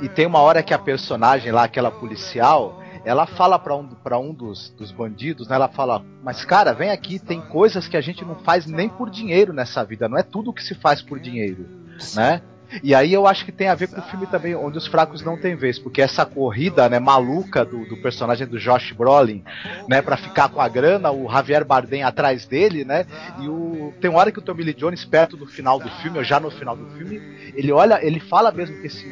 E 0.00 0.08
tem 0.08 0.26
uma 0.26 0.38
hora 0.38 0.62
que 0.62 0.74
a 0.74 0.78
personagem 0.78 1.50
lá, 1.50 1.64
aquela 1.64 1.90
policial, 1.90 2.80
ela 3.06 3.24
fala 3.24 3.56
para 3.56 3.76
um, 3.76 3.86
pra 3.86 4.18
um 4.18 4.34
dos, 4.34 4.68
dos 4.70 4.90
bandidos, 4.90 5.46
né? 5.46 5.54
Ela 5.54 5.68
fala, 5.68 6.04
mas 6.24 6.44
cara, 6.44 6.72
vem 6.72 6.90
aqui, 6.90 7.20
tem 7.20 7.40
coisas 7.40 7.86
que 7.86 7.96
a 7.96 8.00
gente 8.00 8.24
não 8.24 8.34
faz 8.34 8.66
nem 8.66 8.88
por 8.88 9.08
dinheiro 9.08 9.52
nessa 9.52 9.84
vida, 9.84 10.08
não 10.08 10.18
é 10.18 10.24
tudo 10.24 10.52
que 10.52 10.62
se 10.62 10.74
faz 10.74 11.00
por 11.00 11.20
dinheiro, 11.20 11.68
né? 12.16 12.42
E 12.82 12.92
aí 12.96 13.12
eu 13.12 13.28
acho 13.28 13.44
que 13.44 13.52
tem 13.52 13.68
a 13.68 13.76
ver 13.76 13.86
com 13.86 14.00
o 14.00 14.02
filme 14.02 14.26
também, 14.26 14.56
onde 14.56 14.76
os 14.76 14.88
fracos 14.88 15.22
não 15.22 15.36
têm 15.40 15.54
vez, 15.54 15.78
porque 15.78 16.02
essa 16.02 16.26
corrida, 16.26 16.88
né, 16.88 16.98
maluca 16.98 17.64
do, 17.64 17.86
do 17.86 17.96
personagem 17.98 18.44
do 18.44 18.58
Josh 18.58 18.90
Brolin, 18.90 19.44
né, 19.88 20.02
para 20.02 20.16
ficar 20.16 20.48
com 20.48 20.60
a 20.60 20.68
grana, 20.68 21.12
o 21.12 21.30
Javier 21.30 21.64
Bardem 21.64 22.02
atrás 22.02 22.44
dele, 22.44 22.84
né, 22.84 23.06
e 23.40 23.48
o 23.48 23.94
tem 24.00 24.10
hora 24.10 24.32
que 24.32 24.40
o 24.40 24.42
Tommy 24.42 24.64
Lee 24.64 24.74
Jones 24.74 25.04
perto 25.04 25.36
do 25.36 25.46
final 25.46 25.78
do 25.78 25.88
filme, 25.88 26.18
ou 26.18 26.24
já 26.24 26.40
no 26.40 26.50
final 26.50 26.76
do 26.76 26.86
filme, 26.96 27.22
ele 27.54 27.70
olha, 27.70 28.04
ele 28.04 28.18
fala 28.18 28.50
mesmo 28.50 28.80
que 28.80 28.88
esse 28.88 29.06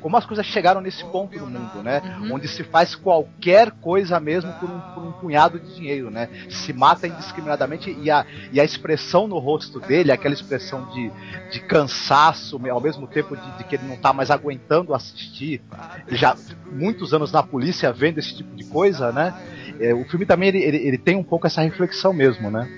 como 0.00 0.16
as 0.16 0.24
coisas 0.24 0.46
chegaram 0.46 0.80
nesse 0.80 1.04
ponto 1.04 1.38
no 1.38 1.46
mundo, 1.46 1.82
né? 1.82 2.00
Uhum. 2.20 2.34
Onde 2.34 2.48
se 2.48 2.64
faz 2.64 2.94
qualquer 2.94 3.70
coisa 3.70 4.18
mesmo 4.20 4.52
por 4.54 4.70
um, 4.70 4.80
por 4.80 5.04
um, 5.04 5.12
punhado 5.12 5.58
de 5.58 5.74
dinheiro, 5.74 6.10
né? 6.10 6.28
Se 6.50 6.72
mata 6.72 7.06
indiscriminadamente 7.06 7.96
e 8.00 8.10
a, 8.10 8.24
e 8.52 8.60
a 8.60 8.64
expressão 8.64 9.26
no 9.26 9.38
rosto 9.38 9.80
dele, 9.80 10.12
aquela 10.12 10.34
expressão 10.34 10.88
de, 10.90 11.10
de 11.50 11.60
cansaço, 11.60 12.60
ao 12.70 12.80
mesmo 12.80 13.06
tempo 13.06 13.36
de, 13.36 13.58
de 13.58 13.64
que 13.64 13.76
ele 13.76 13.86
não 13.86 13.94
está 13.94 14.12
mais 14.12 14.30
aguentando 14.30 14.94
assistir, 14.94 15.60
já 16.08 16.36
muitos 16.70 17.12
anos 17.12 17.32
na 17.32 17.42
polícia 17.42 17.92
vendo 17.92 18.18
esse 18.18 18.36
tipo 18.36 18.54
de 18.54 18.64
coisa, 18.64 19.12
né? 19.12 19.34
É, 19.80 19.94
o 19.94 20.04
filme 20.04 20.26
também 20.26 20.48
ele, 20.48 20.62
ele, 20.62 20.76
ele 20.78 20.98
tem 20.98 21.16
um 21.16 21.22
pouco 21.22 21.46
essa 21.46 21.62
reflexão 21.62 22.12
mesmo, 22.12 22.50
né? 22.50 22.68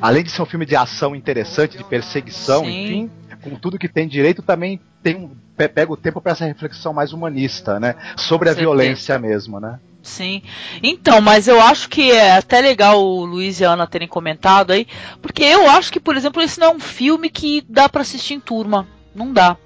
Além 0.00 0.24
de 0.24 0.30
ser 0.30 0.42
um 0.42 0.46
filme 0.46 0.66
de 0.66 0.74
ação 0.74 1.14
interessante, 1.14 1.78
de 1.78 1.84
perseguição, 1.84 2.64
Sim. 2.64 2.84
enfim, 2.84 3.10
com 3.42 3.56
tudo 3.56 3.78
que 3.78 3.88
tem 3.88 4.08
direito, 4.08 4.42
também 4.42 4.80
tem 5.02 5.30
pega 5.68 5.92
o 5.92 5.96
tempo 5.96 6.20
para 6.20 6.32
essa 6.32 6.44
reflexão 6.44 6.92
mais 6.92 7.12
humanista, 7.12 7.78
né? 7.80 7.94
Sobre 8.16 8.48
a 8.48 8.54
violência 8.54 9.18
mesmo, 9.18 9.60
né? 9.60 9.78
Sim. 10.02 10.42
Então, 10.82 11.20
mas 11.20 11.46
eu 11.46 11.60
acho 11.60 11.88
que 11.88 12.10
é 12.10 12.32
até 12.32 12.60
legal 12.60 13.02
o 13.02 13.24
Luiz 13.24 13.60
e 13.60 13.64
a 13.64 13.70
Ana 13.70 13.86
terem 13.86 14.08
comentado 14.08 14.72
aí, 14.72 14.86
porque 15.20 15.44
eu 15.44 15.70
acho 15.70 15.92
que, 15.92 16.00
por 16.00 16.16
exemplo, 16.16 16.42
esse 16.42 16.58
não 16.58 16.68
é 16.68 16.70
um 16.74 16.80
filme 16.80 17.30
que 17.30 17.64
dá 17.68 17.88
para 17.88 18.02
assistir 18.02 18.34
em 18.34 18.40
turma. 18.40 18.86
Não 19.14 19.32
dá. 19.32 19.56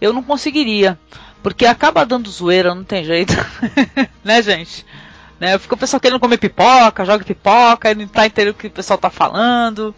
Eu 0.00 0.12
não 0.12 0.22
conseguiria. 0.22 0.98
Porque 1.42 1.66
acaba 1.66 2.06
dando 2.06 2.30
zoeira, 2.30 2.74
não 2.74 2.84
tem 2.84 3.04
jeito. 3.04 3.34
né, 4.22 4.40
gente? 4.42 4.86
Né? 5.38 5.58
Fica 5.58 5.74
o 5.74 5.78
pessoal 5.78 6.00
querendo 6.00 6.20
comer 6.20 6.38
pipoca, 6.38 7.04
joga 7.04 7.24
pipoca, 7.24 7.90
e 7.90 7.94
não 7.94 8.08
tá 8.08 8.26
entendendo 8.26 8.52
o 8.52 8.54
que 8.54 8.68
o 8.68 8.70
pessoal 8.70 8.98
tá 8.98 9.10
falando. 9.10 9.94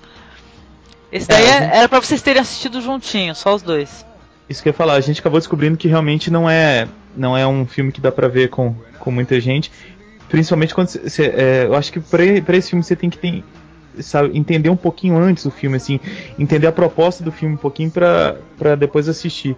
Esse 1.10 1.28
daí 1.28 1.44
é, 1.44 1.70
era 1.78 1.88
para 1.88 2.00
vocês 2.00 2.20
terem 2.20 2.42
assistido 2.42 2.80
juntinho, 2.80 3.34
só 3.34 3.54
os 3.54 3.62
dois. 3.62 4.04
Isso 4.48 4.62
que 4.62 4.68
eu 4.68 4.72
ia 4.72 4.76
falar, 4.76 4.94
a 4.94 5.00
gente 5.00 5.20
acabou 5.20 5.38
descobrindo 5.38 5.76
que 5.76 5.88
realmente 5.88 6.30
não 6.30 6.48
é, 6.48 6.88
não 7.16 7.36
é 7.36 7.46
um 7.46 7.66
filme 7.66 7.92
que 7.92 8.00
dá 8.00 8.10
pra 8.10 8.28
ver 8.28 8.48
com, 8.48 8.74
com 8.98 9.10
muita 9.10 9.38
gente. 9.40 9.70
Principalmente 10.28 10.74
quando 10.74 10.88
você. 10.88 11.24
É, 11.26 11.64
eu 11.66 11.74
acho 11.74 11.92
que 11.92 12.00
pra, 12.00 12.22
pra 12.44 12.56
esse 12.56 12.70
filme 12.70 12.82
você 12.82 12.96
tem 12.96 13.10
que 13.10 13.18
ter, 13.18 13.44
sabe, 14.00 14.36
entender 14.36 14.70
um 14.70 14.76
pouquinho 14.76 15.16
antes 15.18 15.44
o 15.44 15.50
filme, 15.50 15.76
assim, 15.76 16.00
entender 16.38 16.66
a 16.66 16.72
proposta 16.72 17.22
do 17.22 17.32
filme 17.32 17.54
um 17.54 17.58
pouquinho 17.58 17.90
pra, 17.90 18.36
pra 18.58 18.74
depois 18.74 19.08
assistir. 19.08 19.56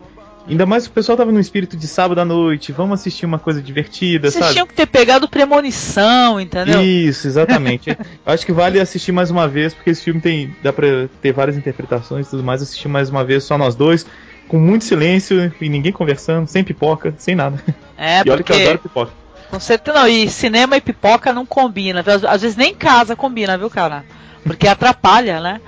Ainda 0.49 0.65
mais 0.67 0.85
que 0.85 0.91
o 0.91 0.95
pessoal 0.95 1.19
tava 1.19 1.31
no 1.31 1.39
espírito 1.39 1.77
de 1.77 1.87
sábado 1.87 2.21
à 2.21 2.25
noite, 2.25 2.73
vamos 2.73 2.99
assistir 2.99 3.27
uma 3.27 3.39
coisa 3.39 3.61
divertida, 3.61 4.31
Vocês 4.31 4.43
sabe? 4.43 4.55
tinham 4.55 4.67
que 4.67 4.75
ter 4.75 4.87
pegado 4.87 5.29
premonição, 5.29 6.41
entendeu? 6.41 6.83
Isso, 6.83 7.27
exatamente. 7.27 7.97
acho 8.25 8.47
que 8.47 8.53
vale 8.53 8.81
assistir 8.81 9.13
mais 9.13 9.31
uma 9.31 9.47
vez, 9.47 9.75
porque 9.75 9.91
esse 9.91 10.03
filme 10.03 10.21
tem. 10.21 10.55
dá 10.63 10.73
pra 10.73 11.09
ter 11.21 11.33
várias 11.33 11.57
interpretações 11.57 12.27
e 12.27 12.31
tudo 12.31 12.43
mais, 12.43 12.63
assistir 12.63 12.89
mais 12.89 13.11
uma 13.11 13.23
vez, 13.23 13.45
só 13.45 13.59
nós 13.59 13.75
dois 13.75 14.07
com 14.51 14.59
muito 14.59 14.85
silêncio 14.85 15.53
e 15.61 15.69
ninguém 15.69 15.93
conversando, 15.93 16.49
sem 16.49 16.65
pipoca, 16.65 17.15
sem 17.19 17.37
nada. 17.37 17.63
É, 17.97 18.23
e 18.27 18.31
olha 18.31 18.43
que 18.43 18.51
eu 18.51 18.57
adoro 18.57 18.79
pipoca. 18.81 19.13
Com 19.49 19.61
certeza 19.61 19.97
não. 19.97 20.09
E 20.09 20.29
cinema 20.29 20.77
e 20.77 20.81
pipoca 20.81 21.33
não 21.33 21.47
combina. 21.47 22.05
Às 22.29 22.43
vezes 22.43 22.57
nem 22.57 22.75
casa 22.75 23.15
combina, 23.15 23.57
viu, 23.57 23.71
cara? 23.71 24.05
Porque 24.43 24.67
atrapalha, 24.67 25.41
né? 25.41 25.61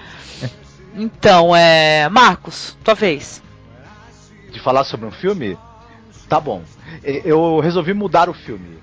Então, 0.94 1.56
é. 1.56 2.08
Marcos, 2.10 2.76
tua 2.84 2.94
vez. 2.94 3.42
De 4.50 4.60
falar 4.60 4.84
sobre 4.84 5.06
um 5.06 5.10
filme? 5.10 5.56
Tá 6.28 6.38
bom. 6.38 6.62
Eu 7.02 7.60
resolvi 7.60 7.94
mudar 7.94 8.28
o 8.28 8.34
filme. 8.34 8.78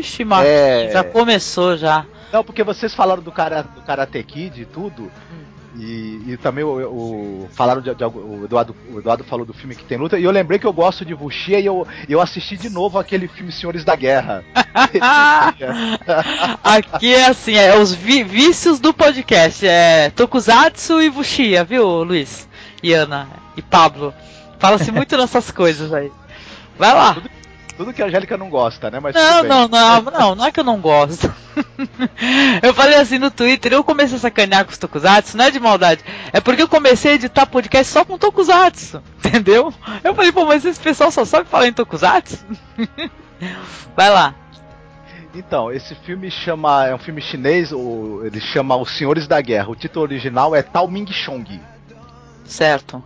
Ixi, 0.00 0.24
Marcos, 0.24 0.50
é... 0.50 0.90
já 0.92 1.04
começou 1.04 1.78
já. 1.78 2.04
Não, 2.32 2.44
porque 2.44 2.62
vocês 2.62 2.94
falaram 2.94 3.22
do, 3.22 3.32
cara, 3.32 3.62
do 3.62 3.80
Karate 3.82 4.22
Kid 4.22 4.62
e 4.62 4.66
tudo. 4.66 5.04
Hum. 5.04 5.51
E, 5.76 6.20
e, 6.26 6.36
também 6.36 6.62
o, 6.62 6.68
o 6.68 7.48
falaram 7.52 7.80
de, 7.80 7.94
de, 7.94 8.04
o, 8.04 8.44
Eduardo, 8.44 8.76
o 8.92 8.98
Eduardo 8.98 9.24
falou 9.24 9.46
do 9.46 9.54
filme 9.54 9.74
que 9.74 9.84
tem 9.84 9.96
luta, 9.96 10.18
e 10.18 10.24
eu 10.24 10.30
lembrei 10.30 10.58
que 10.58 10.66
eu 10.66 10.72
gosto 10.72 11.04
de 11.04 11.14
Wuxia 11.14 11.58
e 11.58 11.64
eu, 11.64 11.86
eu 12.08 12.20
assisti 12.20 12.58
de 12.58 12.68
novo 12.68 12.98
aquele 12.98 13.26
filme 13.26 13.50
Senhores 13.50 13.84
da 13.84 13.96
Guerra. 13.96 14.44
Aqui 16.62 17.14
é 17.14 17.26
assim, 17.26 17.54
é 17.54 17.78
os 17.78 17.94
vi, 17.94 18.22
vícios 18.22 18.80
do 18.80 18.92
podcast, 18.92 19.66
é 19.66 20.10
Tokusatsu 20.10 21.00
e 21.00 21.08
Wuxia, 21.08 21.64
viu, 21.64 22.02
Luiz? 22.02 22.46
E 22.82 22.92
Ana 22.92 23.28
e 23.56 23.62
Pablo. 23.62 24.12
Fala-se 24.58 24.92
muito 24.92 25.16
nessas 25.16 25.50
coisas 25.50 25.92
aí. 25.92 26.12
Vai 26.78 26.94
lá. 26.94 27.16
Tudo, 27.82 27.92
que 27.92 28.00
a 28.00 28.06
Angélica 28.06 28.36
não 28.36 28.48
gosta, 28.48 28.88
né? 28.88 29.00
Mas 29.00 29.12
não, 29.12 29.42
não, 29.42 29.68
não, 29.68 30.02
não, 30.02 30.34
não 30.36 30.46
é 30.46 30.52
que 30.52 30.60
eu 30.60 30.64
não 30.64 30.80
gosto. 30.80 31.32
eu 32.62 32.72
falei 32.72 32.94
assim 32.94 33.18
no 33.18 33.28
Twitter, 33.28 33.72
eu 33.72 33.82
comecei 33.82 34.16
a 34.16 34.20
sacanear 34.20 34.64
com 34.64 34.70
os 34.70 34.78
Tokusatsu, 34.78 35.36
não 35.36 35.46
é 35.46 35.50
de 35.50 35.58
maldade. 35.58 36.04
É 36.32 36.40
porque 36.40 36.62
eu 36.62 36.68
comecei 36.68 37.10
a 37.10 37.14
editar 37.16 37.44
podcast 37.44 37.92
só 37.92 38.04
com 38.04 38.16
Tokusatsu, 38.16 39.02
entendeu? 39.18 39.74
Eu 40.04 40.14
falei, 40.14 40.30
pô, 40.30 40.44
mas 40.44 40.64
esse 40.64 40.78
pessoal 40.78 41.10
só 41.10 41.24
sabe 41.24 41.48
falar 41.48 41.66
em 41.66 41.72
Tokusatsu? 41.72 42.46
Vai 43.96 44.10
lá. 44.10 44.32
Então, 45.34 45.72
esse 45.72 45.96
filme 45.96 46.30
chama. 46.30 46.86
É 46.86 46.94
um 46.94 46.98
filme 46.98 47.20
chinês, 47.20 47.72
ou 47.72 48.24
ele 48.24 48.40
chama 48.40 48.76
Os 48.76 48.96
Senhores 48.96 49.26
da 49.26 49.40
Guerra. 49.40 49.70
O 49.70 49.74
título 49.74 50.04
original 50.04 50.54
é 50.54 50.62
Tao 50.62 50.86
Ming 50.86 51.10
Chong. 51.10 51.60
Certo. 52.44 53.02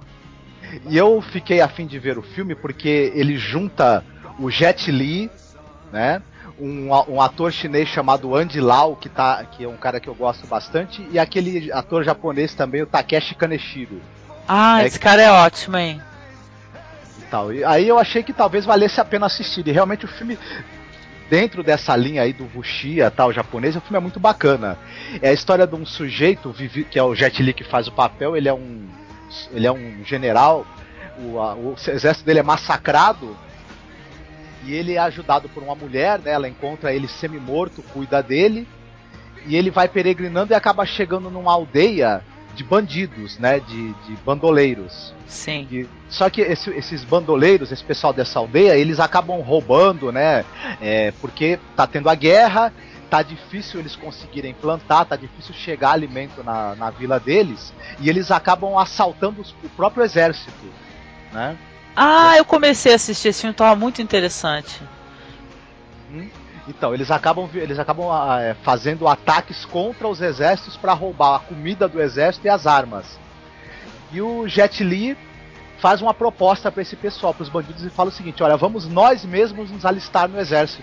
E 0.89 0.97
eu 0.97 1.22
fiquei 1.22 1.61
afim 1.61 1.87
de 1.87 1.99
ver 1.99 2.18
o 2.18 2.22
filme 2.22 2.55
porque 2.55 3.12
ele 3.14 3.39
junta 3.39 4.05
o 4.39 4.51
Jet 4.51 4.91
Li, 4.91 5.30
né? 5.93 6.22
Um, 6.59 6.89
um, 7.09 7.20
ator 7.20 7.53
chinês 7.53 7.89
chamado 7.89 8.34
Andy 8.34 8.61
Lau, 8.61 8.97
que, 8.97 9.11
tá, 9.11 9.45
que 9.45 9.64
é 9.64 9.68
um 9.68 9.76
cara 9.76 10.01
que 10.01 10.09
eu 10.09 10.14
gosto 10.14 10.47
bastante, 10.47 11.07
e 11.11 11.18
aquele 11.18 11.70
ator 11.70 12.03
japonês 12.03 12.55
também, 12.55 12.80
o 12.82 12.87
Takeshi 12.87 13.34
Kaneshiro. 13.34 14.01
Ah, 14.49 14.82
é, 14.82 14.87
esse 14.87 14.99
cara 14.99 15.20
é 15.20 15.30
ótimo, 15.30 15.76
hein? 15.76 16.01
E 17.18 17.22
tal. 17.24 17.53
E 17.53 17.62
aí 17.62 17.87
eu 17.87 17.99
achei 17.99 18.22
que 18.22 18.32
talvez 18.32 18.64
valesse 18.64 19.01
a 19.01 19.05
pena 19.05 19.26
assistir. 19.26 19.66
E 19.66 19.72
realmente 19.72 20.07
o 20.07 20.09
filme, 20.09 20.39
dentro 21.28 21.62
dessa 21.62 21.95
linha 21.95 22.22
aí 22.22 22.32
do 22.32 22.49
Wuxia 22.55 23.11
tal, 23.11 23.32
japonês, 23.32 23.76
o 23.76 23.80
filme 23.80 23.99
é 23.99 24.01
muito 24.01 24.20
bacana. 24.20 24.78
É 25.20 25.30
a 25.30 25.34
história 25.34 25.66
de 25.66 25.74
um 25.74 25.84
sujeito, 25.84 26.55
que 26.91 26.99
é 26.99 27.03
o 27.03 27.14
Jet 27.14 27.43
Li 27.43 27.53
que 27.53 27.64
faz 27.64 27.87
o 27.87 27.93
papel, 27.93 28.34
ele 28.34 28.49
é 28.49 28.55
um, 28.55 28.87
ele 29.53 29.66
é 29.66 29.72
um 29.72 30.03
general, 30.05 30.66
o, 31.18 31.39
a, 31.39 31.55
o 31.55 31.74
exército 31.74 32.24
dele 32.24 32.39
é 32.39 32.43
massacrado 32.43 33.37
e 34.66 34.74
ele 34.74 34.94
é 34.94 34.98
ajudado 34.98 35.48
por 35.48 35.62
uma 35.62 35.74
mulher, 35.74 36.18
né? 36.18 36.32
Ela 36.32 36.48
encontra 36.48 36.92
ele 36.92 37.06
semi-morto, 37.06 37.82
cuida 37.94 38.22
dele. 38.22 38.66
E 39.46 39.54
ele 39.54 39.70
vai 39.70 39.88
peregrinando 39.88 40.52
e 40.52 40.56
acaba 40.56 40.84
chegando 40.84 41.30
numa 41.30 41.52
aldeia 41.52 42.20
de 42.54 42.64
bandidos, 42.64 43.38
né? 43.38 43.60
De, 43.60 43.92
de 43.92 44.16
bandoleiros. 44.24 45.14
Sim. 45.28 45.68
E, 45.70 45.86
só 46.08 46.28
que 46.28 46.40
esse, 46.40 46.70
esses 46.70 47.04
bandoleiros, 47.04 47.70
esse 47.70 47.84
pessoal 47.84 48.12
dessa 48.12 48.40
aldeia, 48.40 48.76
eles 48.76 48.98
acabam 48.98 49.40
roubando, 49.40 50.10
né? 50.10 50.44
É, 50.80 51.12
porque 51.20 51.60
tá 51.76 51.86
tendo 51.86 52.08
a 52.08 52.14
guerra, 52.16 52.72
tá 53.08 53.22
difícil 53.22 53.78
eles 53.78 53.94
conseguirem 53.94 54.52
plantar, 54.52 55.04
tá 55.04 55.14
difícil 55.14 55.54
chegar 55.54 55.92
alimento 55.92 56.42
na, 56.42 56.74
na 56.74 56.90
vila 56.90 57.20
deles, 57.20 57.72
e 58.00 58.08
eles 58.08 58.32
acabam 58.32 58.76
assaltando 58.76 59.40
os, 59.40 59.52
o 59.62 59.68
próprio 59.76 60.04
exército, 60.04 60.66
né? 61.32 61.56
Ah, 61.97 62.36
eu 62.36 62.44
comecei 62.44 62.92
a 62.92 62.97
assistir 62.97 63.28
esse 63.28 63.40
filme, 63.40 63.55
tava 63.55 63.74
muito 63.74 64.03
interessante. 64.03 64.82
Hum? 66.12 66.28
Então, 66.68 66.92
eles 66.92 67.11
acabam, 67.11 67.49
eles 67.55 67.78
acabam 67.78 68.11
ah, 68.11 68.38
é, 68.40 68.55
fazendo 68.55 69.09
ataques 69.09 69.64
contra 69.64 70.07
os 70.07 70.20
exércitos 70.20 70.76
para 70.76 70.92
roubar 70.92 71.36
a 71.36 71.38
comida 71.38 71.88
do 71.88 72.03
exército 72.03 72.47
e 72.47 72.51
as 72.51 72.66
armas. 72.66 73.18
E 74.12 74.20
o 74.20 74.47
Jet 74.47 74.84
Li 74.84 75.16
faz 75.78 76.03
uma 76.03 76.12
proposta 76.12 76.70
para 76.70 76.82
esse 76.82 76.97
pessoal, 76.97 77.32
para 77.32 77.44
os 77.44 77.49
bandidos, 77.49 77.84
e 77.84 77.90
fala 77.90 78.11
o 78.11 78.12
seguinte: 78.12 78.42
olha, 78.42 78.57
vamos 78.57 78.86
nós 78.86 79.24
mesmos 79.24 79.70
nos 79.70 79.86
alistar 79.86 80.28
no 80.28 80.38
exército. 80.38 80.82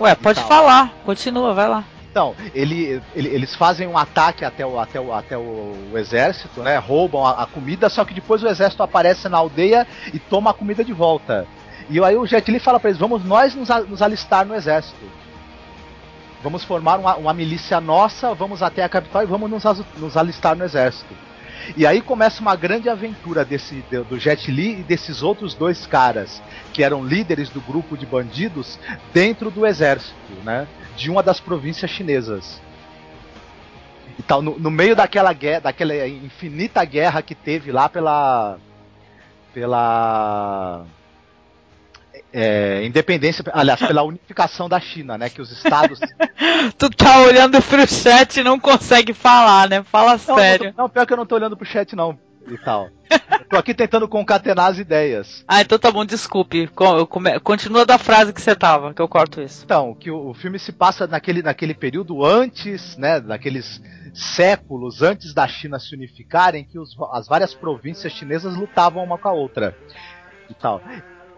Ué, 0.00 0.14
pode 0.14 0.38
então, 0.38 0.48
falar, 0.48 0.92
continua, 1.04 1.52
vai 1.52 1.68
lá. 1.68 1.84
Então, 2.12 2.36
ele, 2.54 3.00
ele, 3.16 3.28
eles 3.28 3.54
fazem 3.54 3.88
um 3.88 3.96
ataque 3.96 4.44
até 4.44 4.66
o, 4.66 4.78
até 4.78 5.00
o, 5.00 5.14
até 5.14 5.38
o, 5.38 5.72
o 5.90 5.98
exército, 5.98 6.60
né? 6.60 6.76
Roubam 6.76 7.24
a, 7.24 7.42
a, 7.42 7.46
comida, 7.46 7.88
só 7.88 8.04
que 8.04 8.12
depois 8.12 8.42
o 8.42 8.48
exército 8.48 8.82
aparece 8.82 9.30
na 9.30 9.38
aldeia 9.38 9.86
e 10.12 10.18
toma 10.18 10.50
a 10.50 10.54
comida 10.54 10.84
de 10.84 10.92
volta. 10.92 11.46
E 11.88 11.98
aí 12.04 12.14
o 12.14 12.26
Jet 12.26 12.50
Li 12.50 12.58
fala 12.58 12.78
para 12.78 12.90
eles: 12.90 13.00
vamos 13.00 13.24
nós 13.24 13.54
nos, 13.54 13.70
nos, 13.88 14.02
alistar 14.02 14.44
no 14.44 14.54
exército. 14.54 15.00
Vamos 16.42 16.64
formar 16.64 16.98
uma, 16.98 17.16
uma, 17.16 17.32
milícia 17.32 17.80
nossa, 17.80 18.34
vamos 18.34 18.62
até 18.62 18.84
a 18.84 18.90
capital 18.90 19.22
e 19.22 19.26
vamos 19.26 19.50
nos, 19.50 19.64
nos 19.96 20.14
alistar 20.14 20.54
no 20.54 20.64
exército. 20.64 21.14
E 21.76 21.86
aí 21.86 22.02
começa 22.02 22.42
uma 22.42 22.56
grande 22.56 22.90
aventura 22.90 23.42
desse 23.42 23.82
do 24.10 24.18
Jet 24.18 24.50
Li 24.50 24.80
e 24.80 24.82
desses 24.82 25.22
outros 25.22 25.54
dois 25.54 25.86
caras 25.86 26.42
que 26.74 26.82
eram 26.82 27.02
líderes 27.02 27.48
do 27.48 27.60
grupo 27.62 27.96
de 27.96 28.04
bandidos 28.04 28.78
dentro 29.14 29.50
do 29.50 29.64
exército, 29.64 30.14
né? 30.44 30.66
De 30.96 31.10
uma 31.10 31.22
das 31.22 31.40
províncias 31.40 31.90
chinesas. 31.90 32.60
E 34.18 34.22
tal, 34.22 34.42
no, 34.42 34.58
no 34.58 34.70
meio 34.70 34.94
daquela 34.94 35.32
guerra, 35.32 35.60
daquela 35.60 36.06
infinita 36.06 36.84
guerra 36.84 37.22
que 37.22 37.34
teve 37.34 37.72
lá 37.72 37.88
pela 37.88 38.58
pela 39.52 40.84
é, 42.32 42.84
independência, 42.84 43.44
aliás, 43.52 43.80
pela 43.80 44.02
unificação 44.02 44.68
da 44.68 44.80
China, 44.80 45.18
né? 45.18 45.28
Que 45.28 45.40
os 45.40 45.50
estados. 45.50 46.00
tu 46.78 46.88
tá 46.90 47.20
olhando 47.20 47.60
pro 47.62 47.86
chat 47.86 48.38
e 48.40 48.44
não 48.44 48.58
consegue 48.58 49.12
falar, 49.12 49.68
né? 49.68 49.82
Fala 49.82 50.12
não, 50.12 50.34
sério. 50.36 50.74
Não, 50.76 50.84
não, 50.84 50.90
pior 50.90 51.06
que 51.06 51.12
eu 51.12 51.16
não 51.16 51.26
tô 51.26 51.34
olhando 51.34 51.56
pro 51.56 51.66
chat, 51.66 51.94
não. 51.94 52.18
E 52.48 52.58
tal. 52.58 52.88
Eu 53.10 53.44
tô 53.48 53.56
aqui 53.56 53.74
tentando 53.74 54.08
concatenar 54.08 54.70
as 54.70 54.78
ideias. 54.78 55.44
Ah, 55.46 55.60
então 55.60 55.78
tá 55.78 55.90
bom, 55.90 56.04
desculpe. 56.04 56.68
Continua 57.42 57.84
da 57.84 57.98
frase 57.98 58.32
que 58.32 58.40
você 58.40 58.54
tava, 58.54 58.92
que 58.92 59.00
eu 59.00 59.08
corto 59.08 59.40
isso. 59.40 59.64
Então, 59.64 59.94
que 59.94 60.10
o, 60.10 60.30
o 60.30 60.34
filme 60.34 60.58
se 60.58 60.72
passa 60.72 61.06
naquele, 61.06 61.42
naquele 61.42 61.74
período 61.74 62.24
antes, 62.24 62.96
né? 62.96 63.20
Daqueles 63.20 63.82
séculos 64.14 65.02
antes 65.02 65.32
da 65.32 65.46
China 65.46 65.78
se 65.78 65.94
unificarem, 65.94 66.64
que 66.64 66.78
os, 66.78 66.96
as 67.12 67.26
várias 67.26 67.54
províncias 67.54 68.12
chinesas 68.12 68.56
lutavam 68.56 69.04
uma 69.04 69.18
com 69.18 69.28
a 69.28 69.32
outra. 69.32 69.76
E 70.50 70.54
tal 70.54 70.82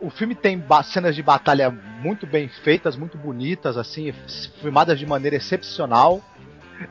o 0.04 0.10
filme 0.10 0.34
tem 0.34 0.62
cenas 0.84 1.14
de 1.16 1.22
batalha 1.22 1.70
muito 1.70 2.26
bem 2.26 2.48
feitas, 2.48 2.94
muito 2.94 3.16
bonitas, 3.16 3.78
assim, 3.78 4.12
filmadas 4.60 4.98
de 4.98 5.06
maneira 5.06 5.36
excepcional. 5.36 6.22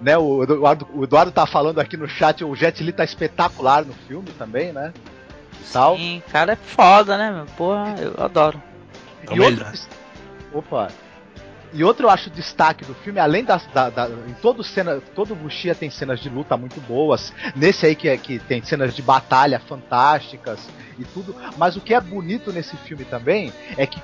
Né, 0.01 0.17
o, 0.17 0.43
Eduardo, 0.43 0.87
o 0.93 1.03
Eduardo 1.03 1.31
tá 1.31 1.45
falando 1.45 1.79
aqui 1.79 1.97
no 1.97 2.07
chat, 2.07 2.43
o 2.43 2.55
Jet 2.55 2.83
Li 2.83 2.91
tá 2.91 3.03
espetacular 3.03 3.85
no 3.85 3.93
filme 4.07 4.29
também, 4.37 4.71
né? 4.71 4.93
Tal. 5.71 5.97
Sim, 5.97 6.21
cara 6.31 6.53
é 6.53 6.55
foda, 6.55 7.17
né, 7.17 7.31
meu? 7.31 7.45
Porra, 7.57 7.95
eu 7.99 8.23
adoro. 8.23 8.61
E 9.31 9.39
outro, 9.39 9.65
opa, 10.53 10.89
e 11.73 11.83
outro 11.83 12.05
eu 12.05 12.09
acho 12.11 12.29
destaque 12.29 12.85
do 12.85 12.93
filme, 12.93 13.19
além 13.19 13.43
da, 13.43 13.59
da, 13.73 13.89
da 13.89 14.07
em 14.07 14.33
todo 14.41 14.63
cena, 14.63 15.01
todo 15.15 15.33
Wuxia 15.33 15.73
tem 15.73 15.89
cenas 15.89 16.19
de 16.19 16.29
luta 16.29 16.55
muito 16.55 16.79
boas. 16.81 17.33
Nesse 17.55 17.87
aí 17.87 17.95
que, 17.95 18.07
é, 18.07 18.15
que 18.15 18.37
tem 18.37 18.63
cenas 18.63 18.95
de 18.95 19.01
batalha 19.01 19.59
fantásticas 19.59 20.59
e 20.99 21.03
tudo. 21.03 21.35
Mas 21.57 21.75
o 21.75 21.81
que 21.81 21.95
é 21.95 21.99
bonito 21.99 22.53
nesse 22.53 22.77
filme 22.77 23.03
também 23.03 23.51
é 23.75 23.87
que 23.87 23.99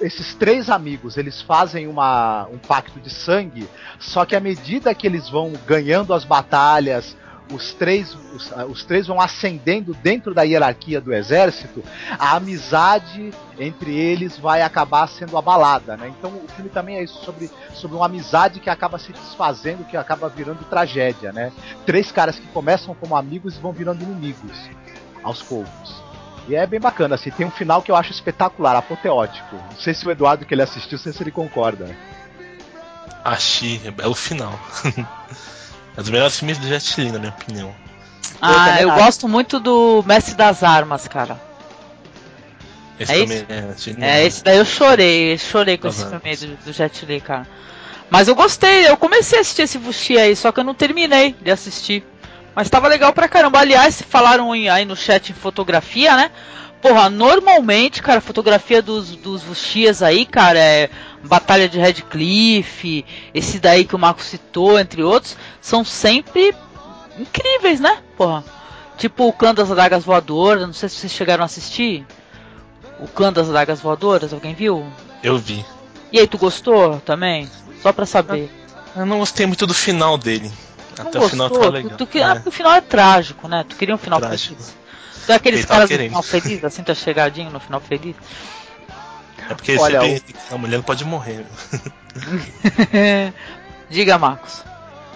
esses 0.00 0.34
três 0.34 0.70
amigos 0.70 1.16
eles 1.16 1.42
fazem 1.42 1.86
uma, 1.86 2.46
um 2.52 2.58
pacto 2.58 3.00
de 3.00 3.10
sangue, 3.10 3.68
só 3.98 4.24
que 4.24 4.36
à 4.36 4.40
medida 4.40 4.94
que 4.94 5.06
eles 5.06 5.28
vão 5.28 5.52
ganhando 5.66 6.14
as 6.14 6.24
batalhas, 6.24 7.16
os 7.52 7.72
três, 7.72 8.14
os, 8.34 8.52
os, 8.68 8.84
três 8.84 9.06
vão 9.06 9.20
ascendendo 9.20 9.94
dentro 9.94 10.34
da 10.34 10.42
hierarquia 10.42 11.00
do 11.00 11.12
exército, 11.14 11.82
a 12.18 12.36
amizade 12.36 13.32
entre 13.58 13.94
eles 13.94 14.36
vai 14.36 14.62
acabar 14.62 15.06
sendo 15.06 15.36
abalada, 15.36 15.96
né? 15.96 16.12
Então 16.18 16.30
o 16.30 16.48
filme 16.48 16.70
também 16.70 16.96
é 16.96 17.02
isso 17.02 17.24
sobre, 17.24 17.50
sobre 17.72 17.96
uma 17.96 18.06
amizade 18.06 18.60
que 18.60 18.68
acaba 18.68 18.98
se 18.98 19.12
desfazendo, 19.12 19.84
que 19.84 19.96
acaba 19.96 20.28
virando 20.28 20.64
tragédia, 20.64 21.32
né? 21.32 21.52
Três 21.86 22.12
caras 22.12 22.38
que 22.38 22.46
começam 22.48 22.94
como 22.94 23.16
amigos 23.16 23.56
e 23.56 23.60
vão 23.60 23.72
virando 23.72 24.02
inimigos 24.02 24.58
aos 25.22 25.42
poucos. 25.42 26.07
E 26.48 26.56
é 26.56 26.66
bem 26.66 26.80
bacana, 26.80 27.14
assim, 27.14 27.30
tem 27.30 27.46
um 27.46 27.50
final 27.50 27.82
que 27.82 27.90
eu 27.90 27.96
acho 27.96 28.10
espetacular, 28.10 28.74
apoteótico. 28.74 29.54
Não 29.54 29.78
sei 29.78 29.92
se 29.92 30.06
o 30.06 30.10
Eduardo 30.10 30.46
que 30.46 30.54
ele 30.54 30.62
assistiu, 30.62 30.96
não 30.96 31.02
sei 31.02 31.12
se 31.12 31.22
ele 31.22 31.30
concorda. 31.30 31.94
Achei, 33.22 33.80
é 33.98 34.06
o 34.06 34.14
final. 34.14 34.58
É 35.96 36.00
dos 36.00 36.10
melhores 36.10 36.38
filmes 36.38 36.58
do 36.58 36.68
Jet 36.68 37.00
Li, 37.00 37.10
na 37.10 37.18
minha 37.18 37.32
opinião. 37.32 37.74
Ah, 38.40 38.80
eu, 38.80 38.88
eu 38.88 38.94
gosto 38.94 39.26
muito 39.26 39.58
do 39.58 40.04
Mestre 40.06 40.36
das 40.36 40.62
Armas, 40.62 41.08
cara. 41.08 41.40
Esse 43.00 43.12
é 43.12 43.18
também 43.18 43.46
isso? 43.76 43.90
é, 43.98 44.20
é, 44.22 44.24
esse 44.24 44.44
daí 44.44 44.58
eu 44.58 44.64
chorei, 44.64 45.36
chorei 45.36 45.76
com 45.76 45.88
esse 45.88 46.06
filme 46.06 46.36
do, 46.36 46.64
do 46.64 46.72
Jet 46.72 47.04
Li, 47.04 47.20
cara. 47.20 47.48
Mas 48.08 48.28
eu 48.28 48.36
gostei, 48.36 48.88
eu 48.88 48.96
comecei 48.96 49.38
a 49.38 49.40
assistir 49.40 49.62
esse 49.62 49.76
Vuxi 49.76 50.16
aí, 50.16 50.36
só 50.36 50.52
que 50.52 50.60
eu 50.60 50.64
não 50.64 50.72
terminei 50.72 51.34
de 51.42 51.50
assistir. 51.50 52.04
Mas 52.58 52.68
tava 52.68 52.88
legal 52.88 53.12
pra 53.12 53.28
caramba. 53.28 53.60
Aliás, 53.60 54.02
falaram 54.02 54.50
aí 54.50 54.84
no 54.84 54.96
chat 54.96 55.30
em 55.30 55.32
fotografia, 55.32 56.16
né? 56.16 56.32
Porra, 56.82 57.08
normalmente, 57.08 58.02
cara, 58.02 58.18
a 58.18 58.20
fotografia 58.20 58.82
dos, 58.82 59.14
dos 59.14 59.44
Vuxias 59.44 60.02
aí, 60.02 60.26
cara, 60.26 60.58
é 60.58 60.90
Batalha 61.22 61.68
de 61.68 61.78
Red 61.78 62.02
Cliff, 62.10 63.04
esse 63.32 63.60
daí 63.60 63.84
que 63.84 63.94
o 63.94 63.98
Marco 63.98 64.20
citou, 64.20 64.76
entre 64.76 65.04
outros, 65.04 65.36
são 65.60 65.84
sempre 65.84 66.52
incríveis, 67.16 67.78
né? 67.78 67.98
Porra. 68.16 68.42
Tipo 68.96 69.28
o 69.28 69.32
Clã 69.32 69.54
das 69.54 69.70
Adagas 69.70 70.02
Voadoras, 70.02 70.66
não 70.66 70.72
sei 70.72 70.88
se 70.88 70.96
vocês 70.96 71.12
chegaram 71.12 71.44
a 71.44 71.46
assistir. 71.46 72.04
O 72.98 73.06
Clã 73.06 73.32
das 73.32 73.48
Adagas 73.48 73.80
Voadoras, 73.80 74.32
alguém 74.32 74.54
viu? 74.56 74.84
Eu 75.22 75.38
vi. 75.38 75.64
E 76.10 76.18
aí, 76.18 76.26
tu 76.26 76.36
gostou 76.36 77.00
também? 77.04 77.48
Só 77.80 77.92
pra 77.92 78.04
saber. 78.04 78.50
Eu 78.96 79.06
não 79.06 79.20
gostei 79.20 79.46
muito 79.46 79.64
do 79.64 79.74
final 79.74 80.18
dele. 80.18 80.50
Não 81.02 81.10
Até 81.10 81.18
gostou? 81.18 81.46
o 81.46 81.48
final 81.48 81.50
tá 81.50 81.68
legal. 81.70 81.96
Tu, 81.98 82.06
tu, 82.06 82.18
é. 82.18 82.42
o 82.44 82.50
final 82.50 82.72
é 82.72 82.80
trágico, 82.80 83.48
né? 83.48 83.64
Tu 83.68 83.76
queria 83.76 83.94
um 83.94 83.98
final 83.98 84.20
Trágico. 84.20 84.54
feliz. 84.54 84.74
Tu 85.26 85.32
é 85.32 85.34
aqueles 85.34 85.60
Ele 85.60 85.66
tava 85.66 85.78
caras 85.78 85.88
querendo. 85.90 86.08
final 86.08 86.22
feliz, 86.22 86.64
assim, 86.64 86.82
tá 86.82 86.94
chegadinho 86.94 87.50
no 87.50 87.60
final 87.60 87.80
feliz. 87.80 88.16
É 89.50 89.54
porque 89.54 89.76
Olha, 89.78 90.00
sempre 90.00 90.34
a 90.50 90.58
mulher 90.58 90.76
não 90.76 90.84
pode 90.84 91.04
morrer. 91.04 91.46
Diga, 93.88 94.18
Marcos. 94.18 94.62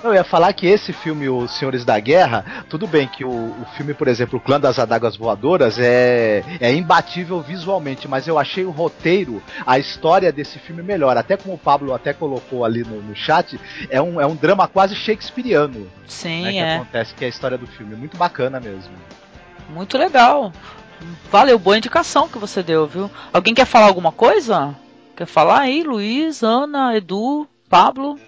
Eu 0.02 0.12
ia 0.12 0.24
falar 0.24 0.52
que 0.52 0.66
esse 0.66 0.92
filme, 0.92 1.28
Os 1.28 1.52
Senhores 1.52 1.84
da 1.84 1.98
Guerra, 2.00 2.64
tudo 2.68 2.86
bem 2.88 3.06
que 3.06 3.24
o, 3.24 3.30
o 3.30 3.66
filme, 3.76 3.94
por 3.94 4.08
exemplo, 4.08 4.38
O 4.38 4.42
Clã 4.42 4.58
das 4.58 4.78
Adagas 4.78 5.16
Voadoras, 5.16 5.78
é, 5.78 6.42
é 6.60 6.72
imbatível 6.72 7.40
visualmente, 7.40 8.08
mas 8.08 8.26
eu 8.26 8.38
achei 8.38 8.64
o 8.64 8.70
roteiro, 8.70 9.40
a 9.64 9.78
história 9.78 10.32
desse 10.32 10.58
filme 10.58 10.82
melhor. 10.82 11.16
Até 11.16 11.36
como 11.36 11.54
o 11.54 11.58
Pablo 11.58 11.94
até 11.94 12.12
colocou 12.12 12.64
ali 12.64 12.82
no, 12.82 13.00
no 13.00 13.14
chat, 13.14 13.60
é 13.88 14.02
um, 14.02 14.20
é 14.20 14.26
um 14.26 14.34
drama 14.34 14.66
quase 14.66 14.96
shakespeariano 14.96 15.88
Sim, 16.06 16.42
né, 16.42 16.50
que 16.50 16.58
é. 16.58 16.74
acontece, 16.74 17.14
que 17.14 17.24
é 17.24 17.26
a 17.26 17.30
história 17.30 17.56
do 17.56 17.66
filme. 17.66 17.94
Muito 17.94 18.16
bacana 18.16 18.58
mesmo. 18.58 18.92
Muito 19.68 19.96
legal. 19.96 20.52
Valeu, 21.30 21.58
boa 21.58 21.78
indicação 21.78 22.28
que 22.28 22.38
você 22.38 22.62
deu, 22.62 22.86
viu? 22.86 23.10
Alguém 23.32 23.54
quer 23.54 23.66
falar 23.66 23.86
alguma 23.86 24.10
coisa? 24.10 24.74
Quer 25.16 25.26
falar 25.26 25.60
aí? 25.60 25.82
Luiz, 25.82 26.42
Ana, 26.42 26.96
Edu, 26.96 27.46
Pablo? 27.68 28.18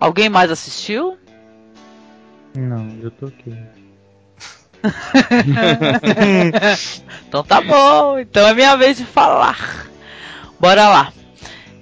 Alguém 0.00 0.28
mais 0.28 0.50
assistiu? 0.50 1.18
Não, 2.56 2.88
eu 3.02 3.10
tô 3.10 3.26
aqui. 3.26 3.54
então 7.28 7.42
tá 7.42 7.60
bom, 7.60 8.18
então 8.18 8.46
é 8.46 8.54
minha 8.54 8.76
vez 8.76 8.96
de 8.96 9.04
falar. 9.04 9.88
Bora 10.58 10.88
lá. 10.88 11.12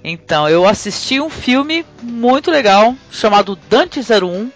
Então, 0.03 0.47
eu 0.47 0.67
assisti 0.67 1.19
um 1.19 1.29
filme 1.29 1.85
muito 2.01 2.49
legal 2.49 2.95
chamado 3.11 3.57
Dante 3.69 3.99
01, 3.99 4.49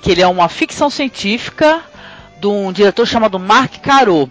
que 0.00 0.10
ele 0.10 0.22
é 0.22 0.26
uma 0.26 0.48
ficção 0.48 0.88
científica 0.88 1.82
de 2.40 2.46
um 2.46 2.72
diretor 2.72 3.06
chamado 3.06 3.38
Mark 3.38 3.78
Caro. 3.80 4.30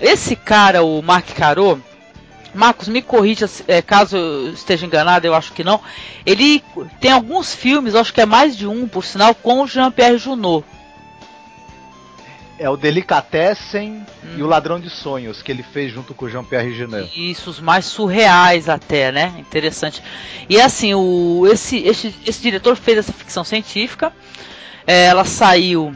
Esse 0.00 0.36
cara, 0.36 0.82
o 0.82 1.00
Mark 1.00 1.26
Caro, 1.34 1.82
Marcos, 2.54 2.88
me 2.88 3.00
corrija 3.00 3.48
é, 3.66 3.80
caso 3.80 4.16
eu 4.16 4.52
esteja 4.52 4.86
enganado, 4.86 5.26
eu 5.26 5.34
acho 5.34 5.52
que 5.52 5.64
não. 5.64 5.80
Ele 6.26 6.62
tem 7.00 7.10
alguns 7.10 7.54
filmes, 7.54 7.94
acho 7.94 8.12
que 8.12 8.20
é 8.20 8.26
mais 8.26 8.56
de 8.56 8.66
um, 8.66 8.86
por 8.86 9.04
sinal, 9.04 9.34
com 9.34 9.62
o 9.62 9.66
Jean-Pierre 9.66 10.18
Junot. 10.18 10.64
É 12.58 12.68
o 12.68 12.76
Delicatessen 12.76 14.06
Hum. 14.24 14.34
e 14.36 14.42
o 14.42 14.46
Ladrão 14.46 14.78
de 14.80 14.88
Sonhos, 14.88 15.42
que 15.42 15.50
ele 15.50 15.62
fez 15.62 15.92
junto 15.92 16.14
com 16.14 16.26
o 16.26 16.28
Jean-Pierre 16.28 16.74
Genet. 16.74 17.10
Isso, 17.16 17.50
os 17.50 17.60
mais 17.60 17.84
surreais 17.84 18.68
até, 18.68 19.10
né? 19.10 19.34
Interessante. 19.38 20.02
E 20.48 20.60
assim, 20.60 20.94
o, 20.94 21.46
esse, 21.50 21.78
esse, 21.78 22.14
esse 22.26 22.40
diretor 22.40 22.76
fez 22.76 22.98
essa 22.98 23.12
ficção 23.12 23.44
científica. 23.44 24.12
É, 24.86 25.06
ela 25.06 25.24
saiu. 25.24 25.94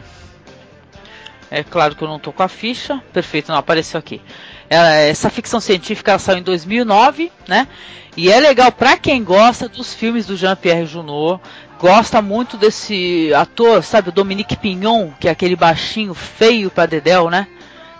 É 1.49 1.63
claro 1.63 1.95
que 1.95 2.03
eu 2.03 2.07
não 2.07 2.19
tô 2.19 2.31
com 2.31 2.43
a 2.43 2.47
ficha. 2.47 3.01
Perfeito, 3.13 3.49
não 3.49 3.57
apareceu 3.57 3.97
aqui. 3.97 4.21
Ela- 4.69 4.95
essa 4.95 5.29
ficção 5.29 5.59
científica 5.59 6.19
saiu 6.19 6.39
em 6.39 6.43
2009, 6.43 7.31
né? 7.47 7.67
E 8.15 8.31
é 8.31 8.39
legal 8.39 8.71
pra 8.71 8.97
quem 8.97 9.23
gosta 9.23 9.69
dos 9.69 9.93
filmes 9.93 10.25
do 10.25 10.35
Jean-Pierre 10.35 10.85
Junot, 10.85 11.39
gosta 11.79 12.21
muito 12.21 12.57
desse 12.57 13.31
ator, 13.35 13.83
sabe, 13.83 14.09
o 14.09 14.11
Dominique 14.11 14.57
Pignon, 14.57 15.11
que 15.19 15.27
é 15.27 15.31
aquele 15.31 15.55
baixinho 15.55 16.13
feio 16.13 16.69
pra 16.71 16.85
Dedel, 16.87 17.29
né? 17.29 17.47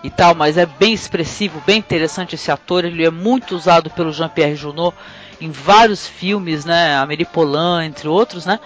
E 0.03 0.09
tal, 0.09 0.33
mas 0.35 0.57
é 0.57 0.65
bem 0.65 0.93
expressivo, 0.93 1.61
bem 1.65 1.77
interessante 1.77 2.35
esse 2.35 2.51
ator, 2.51 2.83
ele 2.85 3.05
é 3.05 3.11
muito 3.11 3.55
usado 3.55 3.89
pelo 3.91 4.11
Jean-Pierre 4.11 4.55
Junot 4.55 4.95
em 5.39 5.51
vários 5.51 6.07
filmes, 6.07 6.65
né? 6.65 6.97
Amélie 6.97 7.25
Poulain, 7.25 7.85
entre 7.85 8.07
outros, 8.07 8.45
né? 8.45 8.59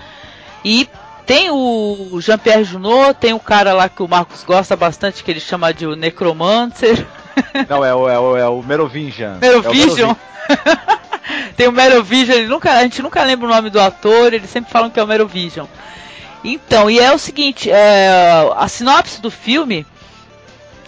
E 0.63 0.87
tem 1.25 1.49
o 1.51 2.17
Jean-Pierre 2.21 2.63
Junot, 2.63 3.13
tem 3.19 3.33
o 3.33 3.39
cara 3.39 3.73
lá 3.73 3.89
que 3.89 4.01
o 4.01 4.07
Marcos 4.07 4.43
gosta 4.43 4.75
bastante, 4.75 5.23
que 5.23 5.31
ele 5.31 5.39
chama 5.39 5.73
de 5.73 5.85
o 5.85 5.95
Necromancer. 5.95 7.05
Não, 7.69 7.83
é 7.83 7.93
o, 7.93 8.09
é 8.09 8.19
o, 8.19 8.37
é 8.37 8.47
o 8.47 8.61
Merovingian. 8.61 9.37
É 9.41 9.55
o 9.55 9.63
Tem 11.55 11.67
o 11.67 11.71
Merovision, 11.71 12.37
ele 12.37 12.47
nunca, 12.47 12.73
a 12.73 12.83
gente 12.83 13.01
nunca 13.01 13.23
lembra 13.23 13.47
o 13.47 13.49
nome 13.49 13.69
do 13.69 13.79
ator, 13.79 14.33
eles 14.33 14.49
sempre 14.49 14.71
falam 14.71 14.89
que 14.89 14.99
é 14.99 15.03
o 15.03 15.07
Merovision. 15.07 15.67
Então, 16.43 16.89
e 16.89 16.99
é 16.99 17.13
o 17.13 17.19
seguinte, 17.19 17.69
é, 17.69 18.09
a 18.55 18.67
sinopse 18.67 19.21
do 19.21 19.29
filme 19.29 19.85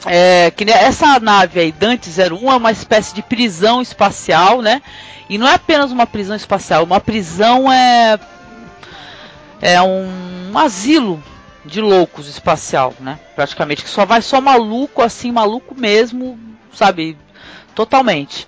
é 0.05 0.51
que 0.51 0.65
né, 0.65 0.73
essa 0.73 1.19
nave 1.19 1.59
aí, 1.59 1.71
Dante 1.71 2.09
01, 2.09 2.51
é 2.51 2.55
uma 2.55 2.71
espécie 2.71 3.13
de 3.13 3.21
prisão 3.21 3.81
espacial, 3.81 4.61
né? 4.61 4.81
E 5.29 5.37
não 5.37 5.47
é 5.47 5.53
apenas 5.53 5.91
uma 5.91 6.05
prisão 6.05 6.35
espacial, 6.35 6.83
uma 6.83 6.99
prisão 6.99 7.71
é 7.71 8.19
é 9.61 9.81
um, 9.81 10.51
asilo 10.55 11.23
de 11.65 11.81
loucos 11.81 12.27
espacial, 12.27 12.93
né? 12.99 13.19
Praticamente 13.35 13.83
que 13.83 13.89
só 13.89 14.05
vai 14.05 14.21
só 14.21 14.41
maluco 14.41 15.01
assim, 15.01 15.31
maluco 15.31 15.75
mesmo, 15.75 16.37
sabe? 16.73 17.17
Totalmente. 17.73 18.47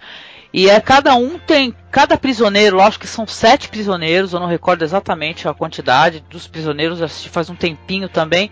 E 0.57 0.69
é 0.69 0.79
cada 0.79 1.15
um 1.15 1.37
tem, 1.37 1.75
cada 1.91 2.15
prisioneiro, 2.15 2.79
acho 2.79 2.97
que 2.97 3.07
são 3.07 3.27
sete 3.27 3.67
prisioneiros, 3.67 4.31
eu 4.31 4.39
não 4.39 4.47
recordo 4.47 4.83
exatamente 4.83 5.49
a 5.49 5.53
quantidade 5.53 6.23
dos 6.29 6.47
prisioneiros, 6.47 7.01
assisti 7.01 7.27
faz 7.27 7.49
um 7.49 7.55
tempinho 7.55 8.07
também, 8.07 8.49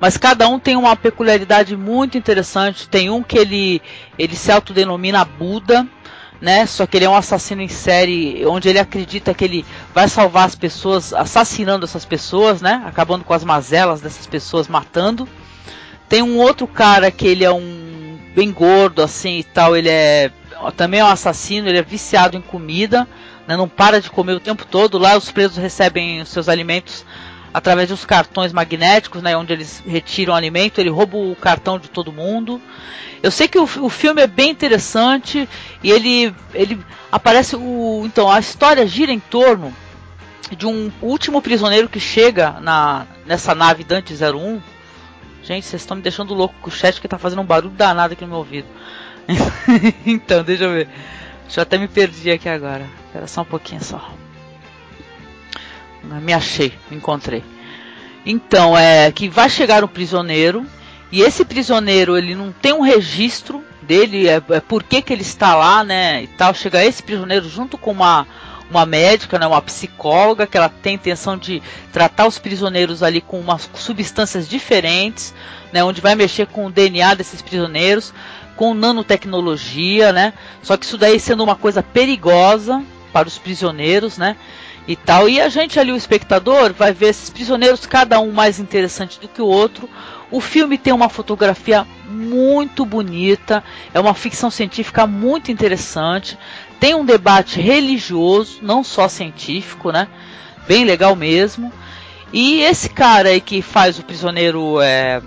mas 0.00 0.16
cada 0.16 0.48
um 0.48 0.58
tem 0.58 0.76
uma 0.76 0.96
peculiaridade 0.96 1.76
muito 1.76 2.16
interessante. 2.16 2.88
Tem 2.88 3.10
um 3.10 3.22
que 3.22 3.36
ele 3.36 3.82
ele 4.18 4.34
se 4.34 4.50
autodenomina 4.50 5.26
Buda, 5.26 5.86
né? 6.42 6.66
Só 6.66 6.86
que 6.88 6.96
ele 6.96 7.04
é 7.04 7.08
um 7.08 7.14
assassino 7.14 7.62
em 7.62 7.68
série, 7.68 8.44
onde 8.44 8.68
ele 8.68 8.80
acredita 8.80 9.32
que 9.32 9.44
ele 9.44 9.64
vai 9.94 10.08
salvar 10.08 10.44
as 10.44 10.56
pessoas, 10.56 11.12
assassinando 11.14 11.84
essas 11.84 12.04
pessoas, 12.04 12.60
né? 12.60 12.82
Acabando 12.84 13.24
com 13.24 13.32
as 13.32 13.44
mazelas 13.44 14.00
dessas 14.00 14.26
pessoas, 14.26 14.66
matando. 14.66 15.28
Tem 16.08 16.20
um 16.20 16.38
outro 16.38 16.66
cara 16.66 17.12
que 17.12 17.28
ele 17.28 17.44
é 17.44 17.52
um 17.52 18.18
bem 18.34 18.50
gordo 18.50 19.02
assim 19.02 19.38
e 19.38 19.44
tal, 19.44 19.76
ele 19.76 19.88
é 19.88 20.32
também 20.76 21.00
é 21.00 21.04
um 21.04 21.08
assassino, 21.08 21.68
ele 21.68 21.78
é 21.78 21.82
viciado 21.82 22.36
em 22.36 22.40
comida, 22.40 23.06
né? 23.46 23.56
não 23.56 23.68
para 23.68 24.00
de 24.00 24.10
comer 24.10 24.32
o 24.32 24.40
tempo 24.40 24.66
todo. 24.66 24.98
Lá 24.98 25.16
os 25.16 25.30
presos 25.30 25.56
recebem 25.56 26.22
os 26.22 26.28
seus 26.28 26.48
alimentos 26.48 27.04
através 27.52 27.90
uns 27.90 28.04
cartões 28.04 28.52
magnéticos, 28.52 29.22
né, 29.22 29.36
onde 29.36 29.52
eles 29.52 29.82
retiram 29.86 30.34
alimento, 30.34 30.78
ele 30.78 30.88
rouba 30.88 31.16
o 31.16 31.36
cartão 31.36 31.78
de 31.78 31.88
todo 31.88 32.12
mundo. 32.12 32.60
Eu 33.22 33.30
sei 33.30 33.46
que 33.46 33.58
o, 33.58 33.64
o 33.64 33.88
filme 33.88 34.22
é 34.22 34.26
bem 34.26 34.50
interessante 34.50 35.48
e 35.82 35.90
ele, 35.90 36.34
ele 36.54 36.80
aparece 37.10 37.54
o 37.54 38.02
então 38.04 38.30
a 38.30 38.40
história 38.40 38.86
gira 38.86 39.12
em 39.12 39.20
torno 39.20 39.72
de 40.56 40.66
um 40.66 40.90
último 41.00 41.40
prisioneiro 41.40 41.88
que 41.88 42.00
chega 42.00 42.58
na 42.60 43.06
nessa 43.24 43.54
nave 43.54 43.84
Dante 43.84 44.12
01. 44.12 44.60
Gente, 45.42 45.66
vocês 45.66 45.82
estão 45.82 45.96
me 45.96 46.02
deixando 46.02 46.34
louco 46.34 46.54
com 46.60 46.68
o 46.68 46.72
chat 46.72 47.00
que 47.00 47.08
tá 47.08 47.18
fazendo 47.18 47.42
um 47.42 47.46
barulho 47.46 47.74
danado 47.74 48.12
aqui 48.12 48.22
no 48.22 48.30
meu 48.30 48.38
ouvido. 48.38 48.66
então, 50.06 50.42
deixa 50.42 50.64
eu 50.64 50.72
ver. 50.72 50.88
Deixa 51.42 51.60
eu 51.60 51.62
até 51.62 51.78
me 51.78 51.88
perdi 51.88 52.30
aqui 52.30 52.48
agora. 52.48 52.86
Espera 53.06 53.26
só 53.26 53.42
um 53.42 53.46
pouquinho 53.46 53.82
só. 53.82 54.12
Me 56.04 56.32
achei, 56.32 56.72
me 56.90 56.96
encontrei. 56.96 57.44
Então, 58.24 58.76
é 58.76 59.10
que 59.10 59.28
vai 59.28 59.48
chegar 59.48 59.84
um 59.84 59.88
prisioneiro 59.88 60.66
e 61.10 61.22
esse 61.22 61.44
prisioneiro 61.44 62.16
ele 62.16 62.34
não 62.34 62.52
tem 62.52 62.72
um 62.72 62.80
registro 62.80 63.62
dele, 63.82 64.28
é, 64.28 64.42
é 64.50 64.60
por 64.60 64.82
que, 64.82 65.02
que 65.02 65.12
ele 65.12 65.22
está 65.22 65.54
lá, 65.54 65.84
né? 65.84 66.22
E 66.22 66.26
tal. 66.26 66.54
Chega 66.54 66.84
esse 66.84 67.02
prisioneiro 67.02 67.48
junto 67.48 67.76
com 67.76 67.90
uma 67.90 68.26
uma 68.70 68.86
médica, 68.86 69.38
né, 69.38 69.46
uma 69.46 69.60
psicóloga, 69.60 70.46
que 70.46 70.56
ela 70.56 70.70
tem 70.70 70.94
intenção 70.94 71.36
de 71.36 71.62
tratar 71.92 72.26
os 72.26 72.38
prisioneiros 72.38 73.02
ali 73.02 73.20
com 73.20 73.38
umas 73.38 73.68
substâncias 73.74 74.48
diferentes, 74.48 75.34
né, 75.70 75.84
onde 75.84 76.00
vai 76.00 76.14
mexer 76.14 76.46
com 76.46 76.64
o 76.64 76.70
DNA 76.70 77.12
desses 77.14 77.42
prisioneiros, 77.42 78.14
com 78.56 78.72
nanotecnologia, 78.72 80.10
né? 80.10 80.32
Só 80.62 80.76
que 80.78 80.86
isso 80.86 80.96
daí 80.96 81.20
sendo 81.20 81.44
uma 81.44 81.56
coisa 81.56 81.82
perigosa 81.82 82.82
para 83.12 83.28
os 83.28 83.36
prisioneiros, 83.36 84.16
né? 84.16 84.36
E 84.86 84.96
tal. 84.96 85.28
E 85.28 85.40
a 85.40 85.48
gente 85.48 85.78
ali, 85.78 85.92
o 85.92 85.96
espectador, 85.96 86.72
vai 86.72 86.92
ver 86.92 87.10
esses 87.10 87.30
prisioneiros, 87.30 87.86
cada 87.86 88.20
um 88.20 88.32
mais 88.32 88.58
interessante 88.58 89.20
do 89.20 89.28
que 89.28 89.40
o 89.40 89.46
outro. 89.46 89.88
O 90.30 90.40
filme 90.40 90.78
tem 90.78 90.92
uma 90.92 91.08
fotografia 91.08 91.86
muito 92.08 92.84
bonita, 92.84 93.62
é 93.92 94.00
uma 94.00 94.14
ficção 94.14 94.50
científica 94.50 95.06
muito 95.06 95.52
interessante, 95.52 96.38
tem 96.80 96.94
um 96.94 97.04
debate 97.04 97.60
religioso, 97.60 98.58
não 98.62 98.82
só 98.82 99.08
científico, 99.08 99.92
né? 99.92 100.08
Bem 100.66 100.84
legal 100.84 101.14
mesmo. 101.14 101.72
E 102.32 102.60
esse 102.62 102.88
cara 102.88 103.28
aí 103.28 103.40
que 103.40 103.60
faz 103.60 103.98
o 103.98 104.02
prisioneiro 104.02 104.80
é, 104.80 105.20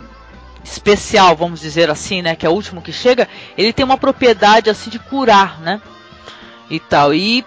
especial, 0.64 1.36
vamos 1.36 1.62
dizer 1.62 1.90
assim, 1.90 2.22
né? 2.22 2.36
Que 2.36 2.46
é 2.46 2.50
o 2.50 2.54
último 2.54 2.82
que 2.82 2.92
chega, 2.92 3.30
ele 3.58 3.72
tem 3.72 3.86
uma 3.86 3.98
propriedade 3.98 4.70
assim 4.70 4.90
de 4.90 4.98
curar, 4.98 5.62
né? 5.62 5.80
E 6.70 6.80
tal. 6.80 7.14
E 7.14 7.46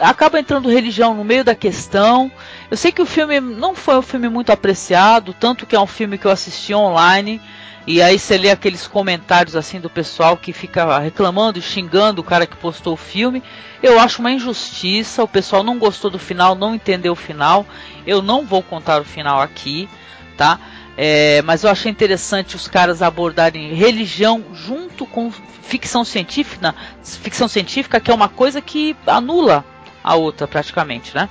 acaba 0.00 0.38
entrando 0.38 0.70
religião 0.70 1.14
no 1.14 1.24
meio 1.24 1.44
da 1.44 1.54
questão. 1.54 2.30
Eu 2.70 2.76
sei 2.76 2.92
que 2.92 3.02
o 3.02 3.06
filme 3.06 3.40
não 3.40 3.74
foi 3.74 3.96
um 3.96 4.02
filme 4.02 4.28
muito 4.28 4.50
apreciado, 4.50 5.34
tanto 5.38 5.66
que 5.66 5.76
é 5.76 5.80
um 5.80 5.86
filme 5.86 6.18
que 6.18 6.26
eu 6.26 6.30
assisti 6.30 6.74
online. 6.74 7.40
E 7.86 8.00
aí 8.00 8.18
você 8.18 8.38
lê 8.38 8.50
aqueles 8.50 8.86
comentários 8.86 9.54
assim 9.54 9.78
do 9.78 9.90
pessoal 9.90 10.38
que 10.38 10.54
fica 10.54 10.98
reclamando 10.98 11.58
e 11.58 11.62
xingando 11.62 12.22
o 12.22 12.24
cara 12.24 12.46
que 12.46 12.56
postou 12.56 12.94
o 12.94 12.96
filme. 12.96 13.42
Eu 13.82 14.00
acho 14.00 14.20
uma 14.20 14.32
injustiça, 14.32 15.22
o 15.22 15.28
pessoal 15.28 15.62
não 15.62 15.78
gostou 15.78 16.10
do 16.10 16.18
final, 16.18 16.54
não 16.54 16.74
entendeu 16.74 17.12
o 17.12 17.16
final. 17.16 17.66
Eu 18.06 18.22
não 18.22 18.46
vou 18.46 18.62
contar 18.62 19.02
o 19.02 19.04
final 19.04 19.40
aqui, 19.40 19.88
tá? 20.36 20.58
É, 20.96 21.42
mas 21.42 21.62
eu 21.62 21.70
achei 21.70 21.90
interessante 21.90 22.56
os 22.56 22.68
caras 22.68 23.02
abordarem 23.02 23.74
religião 23.74 24.42
junto 24.54 25.04
com 25.04 25.30
ficção 25.60 26.04
científica, 26.04 26.74
ficção 27.02 27.48
científica 27.48 28.00
que 28.00 28.10
é 28.10 28.14
uma 28.14 28.28
coisa 28.28 28.60
que 28.60 28.96
anula 29.06 29.64
a 30.04 30.14
outra 30.14 30.46
praticamente, 30.46 31.14
né? 31.14 31.30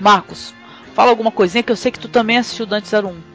Marcos, 0.00 0.52
fala 0.92 1.10
alguma 1.10 1.30
coisinha 1.30 1.62
que 1.62 1.70
eu 1.70 1.76
sei 1.76 1.92
que 1.92 2.00
tu 2.00 2.08
também 2.08 2.36
assistiu 2.36 2.66
Dante 2.66 2.94
01. 2.94 3.30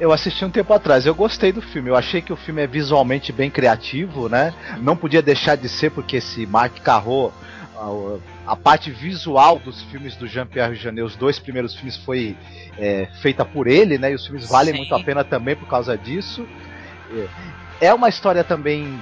Eu 0.00 0.12
assisti 0.12 0.44
um 0.44 0.50
tempo 0.50 0.72
atrás, 0.72 1.06
eu 1.06 1.14
gostei 1.14 1.52
do 1.52 1.62
filme. 1.62 1.90
Eu 1.90 1.96
achei 1.96 2.20
que 2.20 2.32
o 2.32 2.36
filme 2.36 2.62
é 2.62 2.66
visualmente 2.66 3.32
bem 3.32 3.50
criativo, 3.50 4.28
né? 4.28 4.54
Não 4.80 4.96
podia 4.96 5.22
deixar 5.22 5.56
de 5.56 5.68
ser 5.68 5.90
porque 5.90 6.16
esse 6.16 6.46
Mark 6.46 6.78
Carro, 6.80 7.32
a, 7.76 8.52
a 8.52 8.56
parte 8.56 8.90
visual 8.90 9.58
dos 9.58 9.82
filmes 9.82 10.14
do 10.14 10.26
Jean-Pierre 10.26 10.76
Jeunet, 10.76 11.02
os 11.02 11.16
dois 11.16 11.38
primeiros 11.38 11.74
filmes 11.74 11.96
foi 11.96 12.36
é, 12.78 13.08
feita 13.20 13.44
por 13.44 13.66
ele, 13.66 13.98
né? 13.98 14.12
E 14.12 14.14
os 14.14 14.24
filmes 14.24 14.48
valem 14.48 14.72
Sim. 14.72 14.78
muito 14.78 14.94
a 14.94 15.02
pena 15.02 15.24
também 15.24 15.56
por 15.56 15.66
causa 15.66 15.98
disso. 15.98 16.46
É, 17.80 17.88
é 17.88 17.94
uma 17.94 18.08
história 18.08 18.44
também 18.44 19.00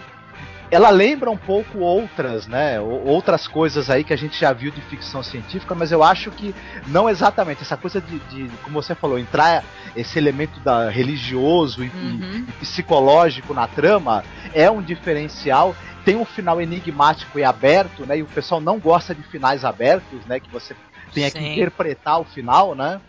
ela 0.71 0.91
lembra 0.91 1.31
um 1.31 1.37
pouco 1.37 1.79
outras, 1.79 2.47
né? 2.47 2.81
Outras 2.81 3.47
coisas 3.47 3.89
aí 3.89 4.03
que 4.03 4.13
a 4.13 4.17
gente 4.17 4.39
já 4.39 4.53
viu 4.53 4.71
de 4.71 4.81
ficção 4.81 5.23
científica, 5.23 5.75
mas 5.75 5.93
eu 5.93 6.03
acho 6.03 6.31
que 6.31 6.55
não 6.89 7.09
exatamente 7.09 7.63
essa 7.63 7.77
coisa 7.77 8.01
de, 8.01 8.19
de 8.19 8.51
como 8.63 8.83
você 8.83 8.95
falou, 8.95 9.19
entrar 9.19 9.65
esse 9.95 10.19
elemento 10.19 10.59
da 10.61 10.91
religioso 10.91 11.85
e, 11.85 11.89
uhum. 11.89 12.47
e, 12.49 12.53
psicológico 12.61 13.55
na 13.55 13.69
trama 13.69 14.25
é 14.53 14.71
um 14.71 14.83
diferencial. 14.83 15.75
Tem 16.05 16.17
um 16.17 16.25
final 16.25 16.61
enigmático 16.61 17.39
e 17.39 17.45
aberto, 17.45 18.07
né? 18.07 18.19
E 18.19 18.23
o 18.23 18.27
pessoal 18.27 18.61
não 18.61 18.79
gosta 18.79 19.15
de 19.15 19.23
finais 19.23 19.65
abertos, 19.65 20.25
né? 20.27 20.41
Que 20.41 20.51
você 20.51 20.75
tenha 21.13 21.31
Sim. 21.31 21.39
que 21.39 21.53
interpretar 21.53 22.21
o 22.21 22.25
final, 22.25 22.75
né? 22.75 23.01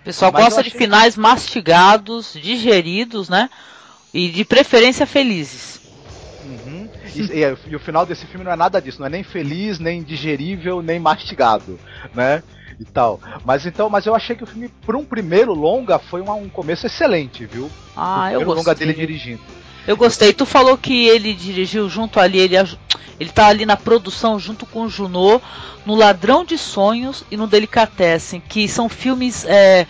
O 0.00 0.04
pessoal 0.04 0.30
mas 0.32 0.44
gosta 0.44 0.62
de 0.62 0.70
finais 0.70 1.14
que... 1.14 1.20
mastigados, 1.20 2.34
digeridos, 2.34 3.28
né? 3.28 3.48
E 4.12 4.28
de 4.28 4.44
preferência 4.44 5.06
felizes. 5.06 5.80
Uhum. 6.44 6.77
E, 7.14 7.20
e, 7.22 7.70
e, 7.70 7.76
o 7.76 7.80
final 7.80 8.04
desse 8.04 8.26
filme 8.26 8.44
não 8.44 8.52
é 8.52 8.56
nada 8.56 8.80
disso, 8.80 9.00
não 9.00 9.06
é 9.06 9.10
nem 9.10 9.22
feliz, 9.22 9.78
nem 9.78 10.02
digerível, 10.02 10.82
nem 10.82 10.98
mastigado, 10.98 11.78
né? 12.14 12.42
E 12.78 12.84
tal. 12.84 13.20
Mas 13.44 13.66
então, 13.66 13.90
mas 13.90 14.06
eu 14.06 14.14
achei 14.14 14.36
que 14.36 14.44
o 14.44 14.46
filme, 14.46 14.68
para 14.86 14.96
um 14.96 15.04
primeiro 15.04 15.52
longa, 15.52 15.98
foi 15.98 16.20
uma, 16.20 16.34
um 16.34 16.48
começo 16.48 16.86
excelente, 16.86 17.44
viu? 17.44 17.70
Ah, 17.96 18.32
eu 18.32 18.40
gostei. 18.40 18.54
longa 18.54 18.74
dele 18.74 18.94
dirigindo. 18.94 19.40
Eu 19.86 19.96
gostei. 19.96 20.32
Tu 20.32 20.46
falou 20.46 20.76
que 20.76 21.06
ele 21.06 21.32
dirigiu 21.34 21.88
junto 21.88 22.20
ali, 22.20 22.38
ele, 22.38 22.56
ele 23.18 23.30
tá 23.30 23.46
ali 23.48 23.66
na 23.66 23.76
produção 23.76 24.38
junto 24.38 24.64
com 24.66 24.82
o 24.82 24.88
Junot, 24.88 25.42
no 25.84 25.94
Ladrão 25.94 26.44
de 26.44 26.58
Sonhos 26.58 27.24
e 27.30 27.36
no 27.36 27.46
Delicatessen, 27.46 28.40
que 28.46 28.68
são 28.68 28.88
filmes 28.88 29.44
é, 29.46 29.86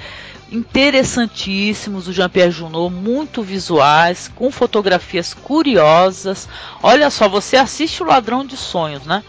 interessantíssimos 0.51 2.07
do 2.07 2.13
Jean-Pierre 2.13 2.51
Junot, 2.51 2.93
muito 2.93 3.43
visuais, 3.43 4.31
com 4.35 4.51
fotografias 4.51 5.35
curiosas. 5.35 6.49
Olha 6.83 7.11
só, 7.11 7.29
você 7.29 7.57
assiste 7.57 8.03
o 8.03 8.07
Ladrão 8.07 8.45
de 8.45 8.57
Sonhos, 8.57 9.05
né? 9.05 9.23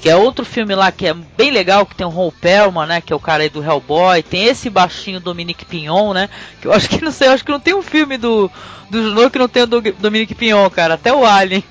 Que 0.00 0.10
é 0.10 0.16
outro 0.16 0.44
filme 0.44 0.74
lá 0.74 0.92
que 0.92 1.06
é 1.06 1.14
bem 1.14 1.50
legal, 1.50 1.86
que 1.86 1.94
tem 1.94 2.06
o 2.06 2.10
Ron 2.10 2.30
Perlman, 2.30 2.86
né? 2.86 3.00
Que 3.00 3.12
é 3.12 3.16
o 3.16 3.20
cara 3.20 3.42
aí 3.42 3.48
do 3.48 3.64
Hellboy. 3.64 4.22
Tem 4.22 4.44
esse 4.44 4.68
baixinho 4.68 5.20
Dominique 5.20 5.64
Pignon, 5.64 6.12
né? 6.12 6.28
Que 6.60 6.68
eu 6.68 6.72
acho 6.72 6.88
que 6.88 7.02
não 7.02 7.10
sei, 7.10 7.28
eu 7.28 7.32
acho 7.32 7.44
que 7.44 7.52
não 7.52 7.60
tem 7.60 7.74
um 7.74 7.82
filme 7.82 8.18
do, 8.18 8.50
do 8.90 9.02
Junot 9.02 9.30
que 9.30 9.38
não 9.38 9.48
tem 9.48 9.62
o 9.62 9.66
do, 9.66 9.80
Dominique 9.80 10.34
Pignon, 10.34 10.68
cara. 10.68 10.94
Até 10.94 11.12
o 11.12 11.24
Alien. 11.24 11.64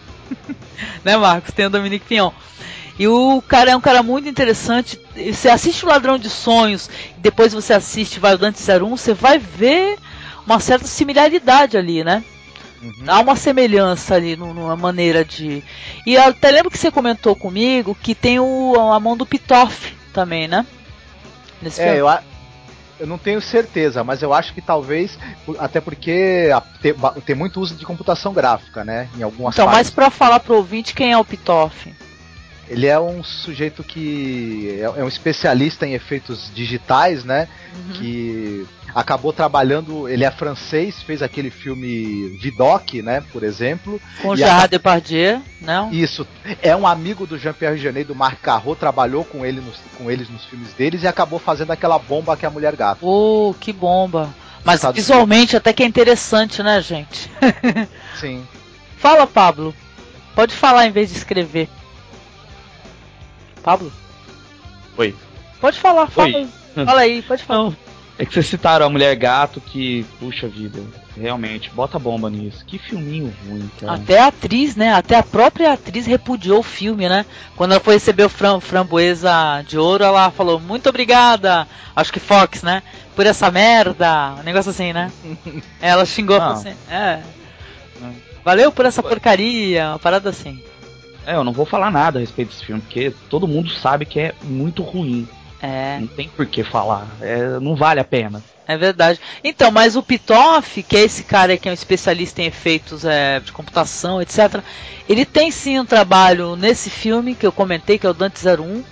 né, 1.05 1.15
Marcos? 1.15 1.53
Tem 1.53 1.67
o 1.67 1.69
Dominique 1.69 2.05
Pignon. 2.05 2.31
E 2.97 3.07
o 3.07 3.41
cara 3.41 3.71
é 3.71 3.75
um 3.75 3.81
cara 3.81 4.01
muito 4.01 4.29
interessante. 4.29 4.99
Você 5.15 5.49
assiste 5.49 5.85
o 5.85 5.89
Ladrão 5.89 6.17
de 6.17 6.29
Sonhos, 6.29 6.89
depois 7.17 7.53
você 7.53 7.73
assiste 7.73 8.19
Dante 8.39 8.59
01, 8.59 8.89
você 8.89 9.13
vai 9.13 9.37
ver 9.37 9.97
uma 10.45 10.59
certa 10.59 10.87
similaridade 10.87 11.77
ali, 11.77 12.03
né? 12.03 12.23
Uhum. 12.81 13.03
Há 13.07 13.19
uma 13.19 13.35
semelhança 13.35 14.15
ali 14.15 14.35
numa 14.35 14.75
maneira 14.75 15.25
de. 15.25 15.63
E 16.05 16.13
eu 16.13 16.23
até 16.23 16.51
lembro 16.51 16.69
que 16.69 16.77
você 16.77 16.91
comentou 16.91 17.35
comigo 17.35 17.97
que 17.99 18.13
tem 18.13 18.39
o, 18.39 18.75
a 18.91 18.99
mão 18.99 19.17
do 19.17 19.25
Pitoff 19.25 19.95
também, 20.13 20.47
né? 20.47 20.65
Nesse 21.61 21.81
é, 21.81 21.95
filme. 21.95 21.99
eu, 21.99 22.07
eu 22.99 23.07
não 23.07 23.17
tenho 23.17 23.41
certeza, 23.41 24.03
mas 24.03 24.21
eu 24.21 24.33
acho 24.33 24.53
que 24.53 24.61
talvez, 24.61 25.17
até 25.57 25.81
porque 25.81 26.49
tem, 27.25 27.35
muito 27.35 27.59
uso 27.59 27.75
de 27.75 27.85
computação 27.85 28.33
gráfica, 28.33 28.83
né? 28.83 29.09
Em 29.17 29.23
algumas 29.23 29.55
Então, 29.55 29.65
partes. 29.65 29.87
mas 29.87 29.89
para 29.89 30.09
falar 30.09 30.39
pro 30.39 30.55
ouvinte, 30.55 30.93
quem 30.93 31.11
é 31.11 31.17
o 31.17 31.25
Pitoff? 31.25 31.91
Ele 32.67 32.87
é 32.87 32.99
um 32.99 33.23
sujeito 33.23 33.83
que 33.83 34.77
é, 34.79 34.83
é 34.83 35.03
um 35.03 35.07
especialista 35.07 35.85
em 35.85 35.93
efeitos 35.93 36.51
digitais, 36.53 37.23
né? 37.23 37.47
Uhum. 37.75 37.93
Que 37.93 38.67
acabou 38.93 39.33
trabalhando. 39.33 40.07
Ele 40.07 40.23
é 40.23 40.31
francês, 40.31 41.01
fez 41.03 41.21
aquele 41.21 41.49
filme 41.49 42.37
Vidocq, 42.41 43.01
né? 43.01 43.21
Por 43.31 43.43
exemplo. 43.43 44.01
Com 44.21 44.35
Gerard 44.35 44.63
a... 44.63 44.67
Depardieu, 44.67 45.41
não? 45.61 45.91
Isso. 45.91 46.25
É 46.61 46.75
um 46.75 46.87
amigo 46.87 47.27
do 47.27 47.37
Jean-Pierre 47.37 47.77
Jeunet, 47.77 48.07
do 48.07 48.15
Marc 48.15 48.39
Carreau, 48.41 48.75
trabalhou 48.75 49.23
com, 49.23 49.45
ele 49.45 49.61
nos, 49.61 49.77
com 49.97 50.09
eles 50.09 50.29
nos 50.29 50.45
filmes 50.45 50.73
deles 50.73 51.03
e 51.03 51.07
acabou 51.07 51.39
fazendo 51.39 51.71
aquela 51.71 51.99
bomba 51.99 52.35
que 52.35 52.45
é 52.45 52.47
a 52.47 52.51
Mulher 52.51 52.75
Gato. 52.75 53.05
Oh, 53.05 53.53
que 53.59 53.71
bomba! 53.71 54.33
Mas 54.63 54.81
visualmente 54.93 55.55
até 55.55 55.71
que 55.71 55.83
é 55.83 55.85
interessante, 55.85 56.63
né, 56.63 56.81
gente? 56.81 57.29
Sim. 58.19 58.43
Fala, 58.97 59.27
Pablo. 59.27 59.75
Pode 60.33 60.55
falar 60.55 60.87
em 60.87 60.91
vez 60.91 61.11
de 61.11 61.17
escrever. 61.17 61.69
Pablo? 63.65 63.91
Oi. 64.95 65.15
Pode 65.59 65.79
falar, 65.79 66.05
fala 66.07 66.27
Oi. 66.27 66.35
aí. 66.35 66.85
Fala 66.85 67.01
aí, 67.01 67.21
pode 67.23 67.43
falar. 67.43 67.63
Não, 67.63 67.75
é 68.19 68.23
que 68.23 68.31
vocês 68.31 68.45
citaram 68.45 68.85
a 68.85 68.89
Mulher 68.89 69.15
Gato 69.15 69.59
que, 69.59 70.05
puxa 70.19 70.47
vida, 70.47 70.79
realmente, 71.17 71.71
bota 71.71 71.97
bomba 71.97 72.29
nisso. 72.29 72.63
Que 72.63 72.77
filminho 72.77 73.33
ruim, 73.47 73.67
cara. 73.79 73.93
Até 73.93 74.19
a 74.19 74.27
atriz, 74.27 74.75
né? 74.75 74.93
Até 74.93 75.17
a 75.17 75.23
própria 75.23 75.73
atriz 75.73 76.05
repudiou 76.05 76.59
o 76.59 76.63
filme, 76.63 77.09
né? 77.09 77.25
Quando 77.55 77.71
ela 77.71 77.79
foi 77.79 77.95
receber 77.95 78.25
o 78.25 78.29
fram 78.29 78.61
framboesa 78.61 79.63
de 79.67 79.79
ouro, 79.79 80.03
ela 80.03 80.29
falou, 80.29 80.59
muito 80.59 80.87
obrigada, 80.87 81.67
acho 81.95 82.13
que 82.13 82.19
Fox, 82.19 82.61
né? 82.61 82.83
Por 83.15 83.25
essa 83.25 83.49
merda. 83.49 84.35
Um 84.39 84.43
negócio 84.43 84.69
assim, 84.69 84.93
né? 84.93 85.11
ela 85.81 86.05
xingou 86.05 86.39
assim. 86.39 86.75
É. 86.87 87.19
Valeu 88.43 88.71
por 88.71 88.85
essa 88.85 89.01
porcaria, 89.01 89.89
uma 89.89 89.99
parada 89.99 90.29
assim. 90.29 90.61
É, 91.25 91.35
eu 91.35 91.43
não 91.43 91.51
vou 91.51 91.65
falar 91.65 91.91
nada 91.91 92.19
a 92.19 92.21
respeito 92.21 92.49
desse 92.49 92.65
filme, 92.65 92.81
porque 92.81 93.13
todo 93.29 93.47
mundo 93.47 93.69
sabe 93.69 94.05
que 94.05 94.19
é 94.19 94.33
muito 94.43 94.83
ruim. 94.83 95.27
É. 95.61 95.97
Não 95.99 96.07
tem 96.07 96.29
por 96.29 96.45
que 96.45 96.63
falar. 96.63 97.07
É, 97.21 97.59
não 97.59 97.75
vale 97.75 97.99
a 97.99 98.03
pena. 98.03 98.43
É 98.67 98.77
verdade. 98.77 99.19
Então, 99.43 99.71
mas 99.71 99.95
o 99.95 100.03
Pitoff, 100.03 100.81
que 100.83 100.97
é 100.97 101.01
esse 101.01 101.23
cara 101.23 101.57
que 101.57 101.67
é 101.67 101.71
um 101.71 101.73
especialista 101.73 102.41
em 102.41 102.45
efeitos 102.45 103.05
é, 103.05 103.39
de 103.39 103.51
computação, 103.51 104.21
etc., 104.21 104.61
ele 105.07 105.25
tem 105.25 105.51
sim 105.51 105.79
um 105.79 105.85
trabalho 105.85 106.55
nesse 106.55 106.89
filme 106.89 107.35
que 107.35 107.45
eu 107.45 107.51
comentei, 107.51 107.97
que 107.97 108.07
é 108.07 108.09
o 108.09 108.13
Dante 108.13 108.39
01. 108.47 108.83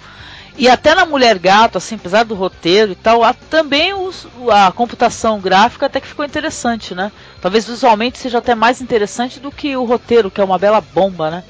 E 0.56 0.70
até 0.70 0.94
na 0.94 1.06
Mulher 1.06 1.40
Gato, 1.40 1.80
assim, 1.80 1.96
apesar 1.96 2.24
do 2.24 2.36
roteiro 2.36 2.92
e 2.92 2.96
tal, 2.96 3.24
há 3.24 3.34
também 3.34 3.92
os, 3.94 4.28
a 4.52 4.72
computação 4.72 5.40
gráfica 5.40 5.88
até 5.88 6.00
que 6.00 6.08
ficou 6.08 6.24
interessante, 6.24 6.94
né? 6.94 7.12
Talvez 7.42 7.66
visualmente 7.66 8.20
seja 8.20 8.38
até 8.38 8.54
mais 8.54 8.80
interessante 8.80 9.40
do 9.40 9.52
que 9.52 9.76
o 9.76 9.84
roteiro, 9.84 10.30
que 10.30 10.40
é 10.40 10.44
uma 10.44 10.60
bela 10.60 10.80
bomba, 10.80 11.32
né? 11.32 11.44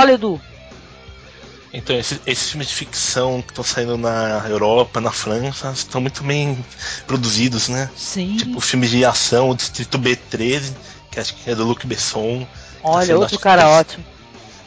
Fala, 0.00 0.12
Edu. 0.12 0.40
Então, 1.74 1.94
esses, 1.94 2.20
esses 2.26 2.48
filmes 2.48 2.68
de 2.68 2.74
ficção 2.74 3.42
que 3.42 3.50
estão 3.50 3.62
saindo 3.62 3.98
na 3.98 4.46
Europa, 4.48 4.98
na 4.98 5.12
França, 5.12 5.70
estão 5.72 6.00
muito 6.00 6.24
bem 6.24 6.58
produzidos, 7.06 7.68
né? 7.68 7.90
Sim. 7.94 8.34
Tipo 8.38 8.58
filmes 8.62 8.88
de 8.88 9.04
ação, 9.04 9.50
o 9.50 9.54
Distrito 9.54 9.98
B13, 9.98 10.72
que 11.10 11.20
acho 11.20 11.34
que 11.34 11.50
é 11.50 11.54
do 11.54 11.64
Luc 11.64 11.86
Besson. 11.86 12.46
Olha, 12.82 13.18
outro 13.18 13.38
cara 13.38 13.68
ótimo. 13.68 14.02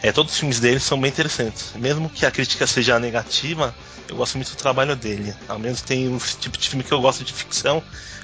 É, 0.04 0.12
todos 0.12 0.34
os 0.34 0.38
filmes 0.38 0.60
dele 0.60 0.80
são 0.80 1.02
bem 1.02 1.10
interessantes. 1.10 1.72
Mesmo 1.78 2.12
que 2.12 2.28
a 2.28 2.32
crítica 2.32 2.68
seja 2.68 3.00
negativa, 3.00 3.74
eu 4.08 4.16
gosto 4.16 4.36
muito 4.36 4.52
do 4.52 4.58
trabalho 4.58 4.96
dele. 4.96 5.34
Ao 5.50 5.58
menos 5.58 5.82
tem 5.82 6.08
um 6.08 6.20
tipo 6.20 6.60
de 6.60 6.70
filme 6.70 6.84
que 6.84 6.92
eu 6.92 7.02
gosto 7.02 7.24
de 7.24 7.34
ficção 7.34 7.82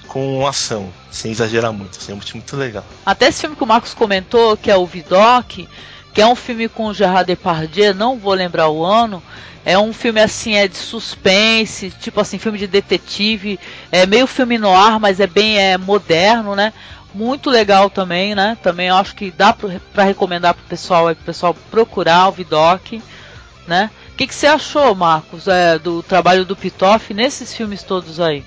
com 0.07 0.45
ação, 0.45 0.93
sem 1.09 1.31
exagerar 1.31 1.73
muito. 1.73 1.97
Assim, 1.97 2.11
é 2.11 2.15
um 2.15 2.21
filme 2.21 2.41
muito 2.41 2.55
legal. 2.55 2.85
Até 3.03 3.29
esse 3.29 3.41
filme 3.41 3.55
que 3.55 3.63
o 3.63 3.67
Marcos 3.67 3.95
comentou, 3.95 4.55
que 4.55 4.69
é 4.69 4.77
o 4.77 4.85
Vidoc, 4.85 5.67
que 6.13 6.21
é 6.21 6.27
um 6.27 6.35
filme 6.35 6.67
com 6.67 6.93
Gerard 6.93 7.27
Depardieu, 7.27 7.93
não 7.93 8.17
vou 8.17 8.33
lembrar 8.33 8.69
o 8.69 8.83
ano. 8.83 9.21
É 9.65 9.77
um 9.77 9.93
filme 9.93 10.21
assim, 10.21 10.55
é 10.55 10.67
de 10.67 10.77
suspense, 10.77 11.91
tipo 11.91 12.19
assim, 12.19 12.39
filme 12.39 12.57
de 12.57 12.65
detetive, 12.65 13.59
é 13.91 14.05
meio 14.05 14.25
filme 14.25 14.57
no 14.57 14.73
ar, 14.73 14.99
mas 14.99 15.19
é 15.19 15.27
bem 15.27 15.59
é 15.59 15.77
moderno, 15.77 16.55
né? 16.55 16.73
Muito 17.13 17.49
legal 17.49 17.89
também, 17.89 18.33
né? 18.33 18.57
Também 18.63 18.89
acho 18.89 19.15
que 19.15 19.31
dá 19.31 19.53
para 19.53 20.03
recomendar 20.03 20.53
pro 20.53 20.63
pessoal, 20.63 21.09
é 21.09 21.13
pro 21.13 21.25
pessoal 21.25 21.55
procurar 21.69 22.29
o 22.29 22.31
Vidoc, 22.31 23.01
né? 23.67 23.91
O 24.13 24.15
que, 24.15 24.27
que 24.27 24.35
você 24.35 24.47
achou, 24.47 24.95
Marcos, 24.95 25.47
é, 25.47 25.77
do 25.77 26.01
trabalho 26.03 26.45
do 26.45 26.55
Pitoff 26.55 27.13
nesses 27.13 27.53
filmes 27.53 27.83
todos 27.83 28.19
aí? 28.19 28.43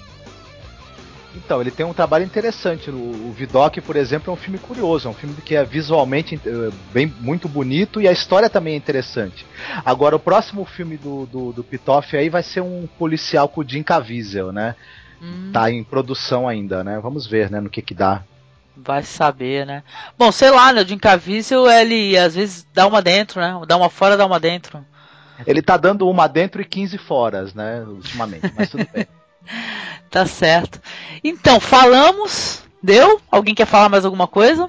Então, 1.34 1.60
ele 1.60 1.70
tem 1.70 1.84
um 1.84 1.94
trabalho 1.94 2.24
interessante. 2.24 2.90
O, 2.90 2.94
o 2.94 3.32
Vidoc, 3.32 3.78
por 3.80 3.96
exemplo, 3.96 4.30
é 4.30 4.34
um 4.34 4.36
filme 4.36 4.58
curioso, 4.58 5.08
é 5.08 5.10
um 5.10 5.14
filme 5.14 5.34
que 5.36 5.54
é 5.54 5.64
visualmente 5.64 6.38
eh, 6.44 6.70
bem 6.92 7.12
muito 7.20 7.48
bonito 7.48 8.00
e 8.00 8.08
a 8.08 8.12
história 8.12 8.50
também 8.50 8.74
é 8.74 8.76
interessante. 8.76 9.46
Agora, 9.84 10.16
o 10.16 10.20
próximo 10.20 10.64
filme 10.64 10.96
do, 10.96 11.26
do, 11.26 11.52
do 11.52 11.64
Pitoff 11.64 12.16
aí 12.16 12.28
vai 12.28 12.42
ser 12.42 12.60
um 12.60 12.86
policial 12.98 13.48
com 13.48 13.62
o 13.62 13.68
Jim 13.68 13.82
Caviezel, 13.82 14.52
né? 14.52 14.76
Hum. 15.22 15.50
Tá 15.52 15.70
em 15.70 15.82
produção 15.82 16.46
ainda, 16.46 16.84
né? 16.84 16.98
Vamos 17.00 17.26
ver, 17.26 17.50
né, 17.50 17.60
no 17.60 17.70
que 17.70 17.80
que 17.80 17.94
dá. 17.94 18.22
Vai 18.76 19.02
saber, 19.02 19.66
né? 19.66 19.82
Bom, 20.18 20.32
sei 20.32 20.50
lá, 20.50 20.72
né? 20.72 20.82
O 20.82 20.86
Jim 20.86 20.98
Caviezel, 20.98 21.70
ele 21.70 22.16
às 22.16 22.34
vezes 22.34 22.66
dá 22.74 22.86
uma 22.86 23.00
dentro, 23.00 23.40
né? 23.40 23.58
Dá 23.66 23.76
uma 23.76 23.88
fora, 23.88 24.16
dá 24.16 24.26
uma 24.26 24.40
dentro. 24.40 24.84
Ele 25.46 25.62
tá 25.62 25.76
dando 25.76 26.08
uma 26.08 26.26
dentro 26.26 26.60
e 26.60 26.64
15 26.64 26.98
foras, 26.98 27.54
né? 27.54 27.82
Ultimamente, 27.86 28.52
mas 28.56 28.70
tudo 28.70 28.86
bem. 28.92 29.06
Tá 30.10 30.26
certo. 30.26 30.80
Então, 31.24 31.58
falamos. 31.58 32.62
Deu? 32.82 33.20
Alguém 33.30 33.54
quer 33.54 33.66
falar 33.66 33.88
mais 33.88 34.04
alguma 34.04 34.26
coisa? 34.26 34.68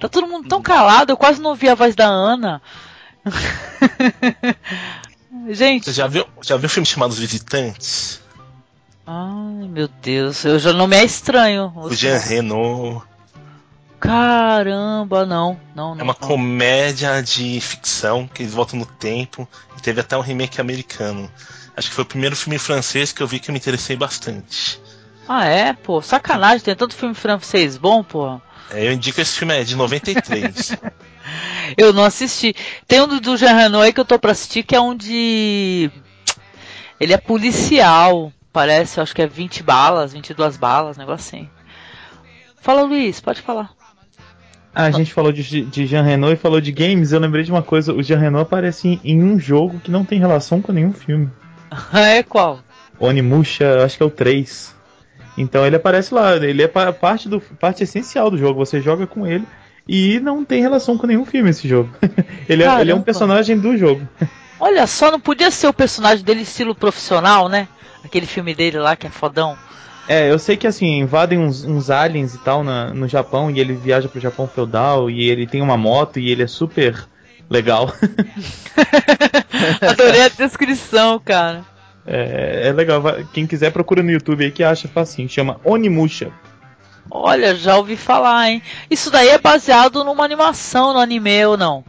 Tá 0.00 0.08
todo 0.08 0.26
mundo 0.26 0.48
tão 0.48 0.62
calado, 0.62 1.12
eu 1.12 1.16
quase 1.16 1.42
não 1.42 1.50
ouvi 1.50 1.68
a 1.68 1.74
voz 1.74 1.94
da 1.94 2.06
Ana. 2.06 2.62
Gente. 5.50 5.84
Você 5.84 5.92
já 5.92 6.06
viu, 6.06 6.24
já 6.42 6.56
viu 6.56 6.66
um 6.66 6.70
filme 6.70 6.86
chamado 6.86 7.10
Os 7.10 7.18
Visitantes? 7.18 8.20
Ai, 9.06 9.68
meu 9.68 9.88
Deus, 10.00 10.44
eu 10.44 10.58
já 10.58 10.72
não 10.72 10.86
me 10.86 10.96
é 10.96 11.04
estranho. 11.04 11.70
O 11.76 11.92
Jean 11.92 12.16
Reno. 12.16 13.02
Caramba, 14.00 15.26
não, 15.26 15.60
não, 15.74 15.94
não. 15.94 16.00
É 16.00 16.02
uma 16.02 16.16
não. 16.18 16.28
comédia 16.28 17.22
de 17.22 17.60
ficção 17.60 18.26
que 18.26 18.42
eles 18.42 18.54
voltam 18.54 18.78
no 18.78 18.86
tempo. 18.86 19.46
E 19.76 19.82
teve 19.82 20.00
até 20.00 20.16
um 20.16 20.22
remake 20.22 20.60
americano. 20.60 21.30
Acho 21.76 21.88
que 21.88 21.94
foi 21.94 22.04
o 22.04 22.06
primeiro 22.06 22.34
filme 22.34 22.58
francês 22.58 23.12
que 23.12 23.22
eu 23.22 23.26
vi 23.26 23.38
que 23.38 23.50
eu 23.50 23.52
me 23.52 23.58
interessei 23.58 23.96
bastante. 23.96 24.80
Ah, 25.28 25.44
é? 25.44 25.74
Pô, 25.74 26.00
sacanagem, 26.00 26.60
tem 26.60 26.74
tanto 26.74 26.96
filme 26.96 27.14
francês 27.14 27.76
bom, 27.76 28.02
pô. 28.02 28.40
É, 28.70 28.86
eu 28.86 28.92
indico 28.92 29.20
esse 29.20 29.38
filme, 29.38 29.54
é 29.54 29.64
de 29.64 29.76
93. 29.76 30.76
eu 31.76 31.92
não 31.92 32.04
assisti. 32.04 32.54
Tem 32.88 33.00
um 33.02 33.06
do, 33.06 33.20
do 33.20 33.36
Jean 33.36 33.54
Reno 33.54 33.80
aí 33.80 33.92
que 33.92 34.00
eu 34.00 34.04
tô 34.04 34.18
pra 34.18 34.32
assistir, 34.32 34.62
que 34.62 34.74
é 34.74 34.80
um 34.80 34.96
de. 34.96 35.90
Ele 36.98 37.12
é 37.12 37.18
policial, 37.18 38.32
parece, 38.52 39.00
acho 39.00 39.14
que 39.14 39.22
é 39.22 39.26
20 39.26 39.62
balas, 39.62 40.12
22 40.12 40.56
balas, 40.56 40.96
negócio 40.96 41.38
assim. 41.38 41.50
Fala, 42.60 42.82
Luiz, 42.82 43.20
pode 43.20 43.40
falar. 43.40 43.79
Ah, 44.74 44.84
a 44.84 44.90
gente 44.90 45.12
falou 45.12 45.32
de, 45.32 45.62
de 45.62 45.86
Jean 45.86 46.02
Reno 46.02 46.30
e 46.30 46.36
falou 46.36 46.60
de 46.60 46.70
games, 46.70 47.12
eu 47.12 47.18
lembrei 47.18 47.42
de 47.42 47.50
uma 47.50 47.62
coisa, 47.62 47.92
o 47.92 48.02
Jean 48.02 48.18
Reno 48.18 48.38
aparece 48.38 48.88
em, 48.88 49.00
em 49.04 49.22
um 49.22 49.38
jogo 49.38 49.80
que 49.80 49.90
não 49.90 50.04
tem 50.04 50.18
relação 50.18 50.62
com 50.62 50.72
nenhum 50.72 50.92
filme. 50.92 51.28
é 51.92 52.22
qual? 52.22 52.60
Onimusha, 52.98 53.84
acho 53.84 53.96
que 53.96 54.02
é 54.02 54.06
o 54.06 54.10
3. 54.10 54.74
Então 55.36 55.66
ele 55.66 55.76
aparece 55.76 56.14
lá, 56.14 56.36
ele 56.36 56.62
é 56.62 56.68
parte, 56.68 57.28
do, 57.28 57.40
parte 57.40 57.82
essencial 57.82 58.30
do 58.30 58.38
jogo, 58.38 58.64
você 58.64 58.80
joga 58.80 59.06
com 59.06 59.26
ele 59.26 59.44
e 59.88 60.20
não 60.20 60.44
tem 60.44 60.60
relação 60.60 60.96
com 60.96 61.06
nenhum 61.06 61.24
filme 61.24 61.50
esse 61.50 61.66
jogo. 61.66 61.90
ele, 62.48 62.62
é, 62.62 62.80
ele 62.80 62.92
é 62.92 62.94
um 62.94 63.02
personagem 63.02 63.58
do 63.58 63.76
jogo. 63.76 64.06
Olha 64.58 64.86
só, 64.86 65.10
não 65.10 65.18
podia 65.18 65.50
ser 65.50 65.66
o 65.66 65.72
personagem 65.72 66.24
dele 66.24 66.42
estilo 66.42 66.74
profissional, 66.74 67.48
né? 67.48 67.66
Aquele 68.04 68.26
filme 68.26 68.54
dele 68.54 68.78
lá 68.78 68.94
que 68.94 69.06
é 69.06 69.10
fodão. 69.10 69.56
É, 70.10 70.28
eu 70.28 70.40
sei 70.40 70.56
que 70.56 70.66
assim, 70.66 70.98
invadem 70.98 71.38
uns, 71.38 71.64
uns 71.64 71.88
aliens 71.88 72.34
e 72.34 72.38
tal 72.38 72.64
na, 72.64 72.92
no 72.92 73.06
Japão 73.06 73.48
e 73.48 73.60
ele 73.60 73.74
viaja 73.74 74.08
pro 74.08 74.18
Japão 74.20 74.48
feudal 74.48 75.08
e 75.08 75.30
ele 75.30 75.46
tem 75.46 75.62
uma 75.62 75.76
moto 75.76 76.18
e 76.18 76.28
ele 76.28 76.42
é 76.42 76.48
super 76.48 77.06
legal. 77.48 77.94
Adorei 79.80 80.22
a 80.22 80.28
descrição, 80.28 81.16
cara. 81.20 81.64
É, 82.04 82.66
é 82.66 82.72
legal. 82.72 83.00
Quem 83.32 83.46
quiser 83.46 83.70
procura 83.70 84.02
no 84.02 84.10
YouTube 84.10 84.44
aí 84.44 84.50
que 84.50 84.64
acha 84.64 84.88
facinho. 84.88 85.28
Chama 85.28 85.60
Onimusha. 85.62 86.32
Olha, 87.08 87.54
já 87.54 87.76
ouvi 87.76 87.96
falar, 87.96 88.50
hein? 88.50 88.60
Isso 88.90 89.12
daí 89.12 89.28
é 89.28 89.38
baseado 89.38 90.02
numa 90.02 90.24
animação 90.24 90.92
no 90.92 90.98
anime 90.98 91.46
ou 91.46 91.56
não? 91.56 91.84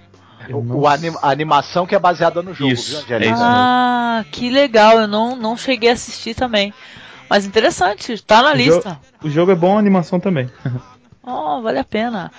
O, 0.47 0.81
o 0.81 0.87
anim, 0.87 1.11
a 1.23 1.31
animação 1.31 1.87
que 1.87 1.95
é 1.95 1.99
baseada 1.99 2.43
no 2.43 2.53
jogo, 2.53 2.71
isso, 2.71 3.03
viu, 3.07 3.17
é 3.17 3.25
isso 3.25 3.41
Ah, 3.43 4.23
que 4.31 4.47
legal. 4.51 4.99
Eu 4.99 5.07
não, 5.07 5.35
não 5.35 5.57
cheguei 5.57 5.89
a 5.89 5.93
assistir 5.93 6.35
também. 6.35 6.71
Mas 7.31 7.45
interessante, 7.45 8.21
tá 8.21 8.41
na 8.41 8.51
o 8.51 8.55
lista. 8.55 8.99
Jo 9.21 9.27
o 9.29 9.31
jogo 9.31 9.51
é 9.53 9.55
bom, 9.55 9.77
a 9.77 9.79
animação 9.79 10.19
também. 10.19 10.51
oh, 11.23 11.61
vale 11.61 11.79
a 11.79 11.83
pena. 11.85 12.29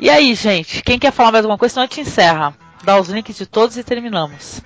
E 0.00 0.08
aí, 0.08 0.34
gente, 0.34 0.82
quem 0.82 0.98
quer 0.98 1.12
falar 1.12 1.32
mais 1.32 1.44
alguma 1.44 1.58
coisa, 1.58 1.74
senão 1.74 1.84
a 1.84 1.86
gente 1.86 2.00
encerra. 2.00 2.54
Dá 2.82 2.98
os 2.98 3.10
links 3.10 3.36
de 3.36 3.44
todos 3.44 3.76
e 3.76 3.84
terminamos. 3.84 4.62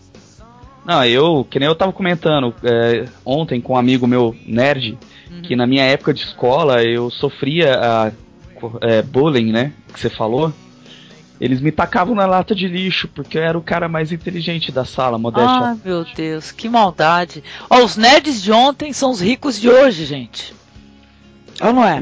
Não, 0.85 1.03
eu, 1.03 1.45
que 1.49 1.59
nem 1.59 1.67
eu 1.67 1.75
tava 1.75 1.91
comentando 1.91 2.53
é, 2.63 3.05
ontem 3.25 3.59
com 3.59 3.73
um 3.73 3.77
amigo 3.77 4.05
meu 4.05 4.35
nerd, 4.45 4.97
uhum. 5.31 5.41
que 5.41 5.55
na 5.55 5.65
minha 5.65 5.83
época 5.83 6.13
de 6.13 6.21
escola 6.21 6.83
eu 6.83 7.09
sofria 7.09 7.79
a 7.79 8.11
é, 8.81 9.01
bullying, 9.01 9.51
né? 9.51 9.73
Que 9.91 9.99
você 9.99 10.09
falou. 10.09 10.53
Eles 11.39 11.59
me 11.59 11.71
tacavam 11.71 12.15
na 12.15 12.25
lata 12.25 12.55
de 12.55 12.67
lixo, 12.67 13.09
porque 13.09 13.37
eu 13.37 13.43
era 13.43 13.57
o 13.57 13.61
cara 13.61 13.89
mais 13.89 14.11
inteligente 14.11 14.71
da 14.71 14.85
sala, 14.85 15.17
modéstia. 15.17 15.49
Ah, 15.49 15.77
meu 15.83 16.05
Deus, 16.15 16.51
que 16.51 16.69
maldade. 16.69 17.43
Ó, 17.69 17.83
os 17.83 17.97
nerds 17.97 18.41
de 18.41 18.51
ontem 18.51 18.93
são 18.93 19.11
os 19.11 19.19
ricos 19.19 19.59
de 19.59 19.69
hoje, 19.69 20.05
gente. 20.05 20.53
Ou 21.61 21.73
não 21.73 21.83
é? 21.83 21.99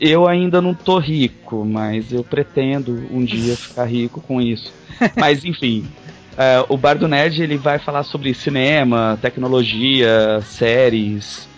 Eu 0.00 0.26
ainda 0.26 0.60
não 0.62 0.74
tô 0.74 0.98
rico, 0.98 1.64
mas 1.64 2.12
eu 2.12 2.24
pretendo 2.24 3.06
um 3.10 3.24
dia 3.24 3.54
ficar 3.58 3.84
rico 3.84 4.20
com 4.20 4.40
isso. 4.40 4.72
mas 5.16 5.44
enfim, 5.44 5.86
uh, 6.32 6.72
o 6.72 6.76
Bar 6.76 6.98
do 6.98 7.08
Nerd 7.08 7.42
ele 7.42 7.56
vai 7.56 7.78
falar 7.78 8.02
sobre 8.02 8.34
cinema, 8.34 9.18
tecnologia, 9.20 10.40
séries, 10.42 11.48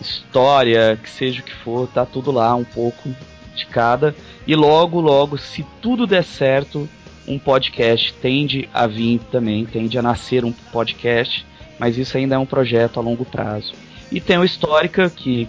história, 0.00 0.98
que 1.02 1.08
seja 1.08 1.40
o 1.40 1.44
que 1.44 1.54
for, 1.54 1.86
tá 1.88 2.04
tudo 2.04 2.30
lá 2.30 2.54
um 2.54 2.64
pouco 2.64 3.14
de 3.54 3.66
cada. 3.66 4.14
E 4.46 4.54
logo, 4.54 5.00
logo, 5.00 5.38
se 5.38 5.64
tudo 5.80 6.06
der 6.06 6.24
certo, 6.24 6.88
um 7.26 7.38
podcast 7.38 8.12
tende 8.14 8.68
a 8.72 8.86
vir 8.86 9.20
também, 9.30 9.64
tende 9.64 9.98
a 9.98 10.02
nascer 10.02 10.44
um 10.44 10.52
podcast, 10.52 11.46
mas 11.78 11.96
isso 11.96 12.16
ainda 12.16 12.34
é 12.34 12.38
um 12.38 12.46
projeto 12.46 12.98
a 12.98 13.02
longo 13.02 13.24
prazo. 13.24 13.72
E 14.10 14.20
tem 14.20 14.38
o 14.38 14.44
Histórica, 14.44 15.08
que, 15.08 15.48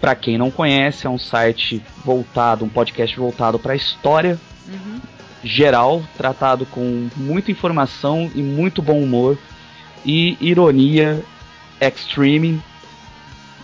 para 0.00 0.14
quem 0.14 0.36
não 0.36 0.50
conhece, 0.50 1.06
é 1.06 1.10
um 1.10 1.18
site 1.18 1.82
voltado, 2.04 2.64
um 2.64 2.68
podcast 2.68 3.16
voltado 3.16 3.58
para 3.58 3.72
a 3.72 3.76
história 3.76 4.38
uhum. 4.68 5.00
Geral, 5.46 6.02
tratado 6.16 6.66
com 6.66 7.08
muita 7.16 7.50
informação 7.50 8.30
e 8.34 8.42
muito 8.42 8.82
bom 8.82 9.00
humor 9.00 9.38
e 10.04 10.36
ironia 10.40 11.22
extreme. 11.80 12.60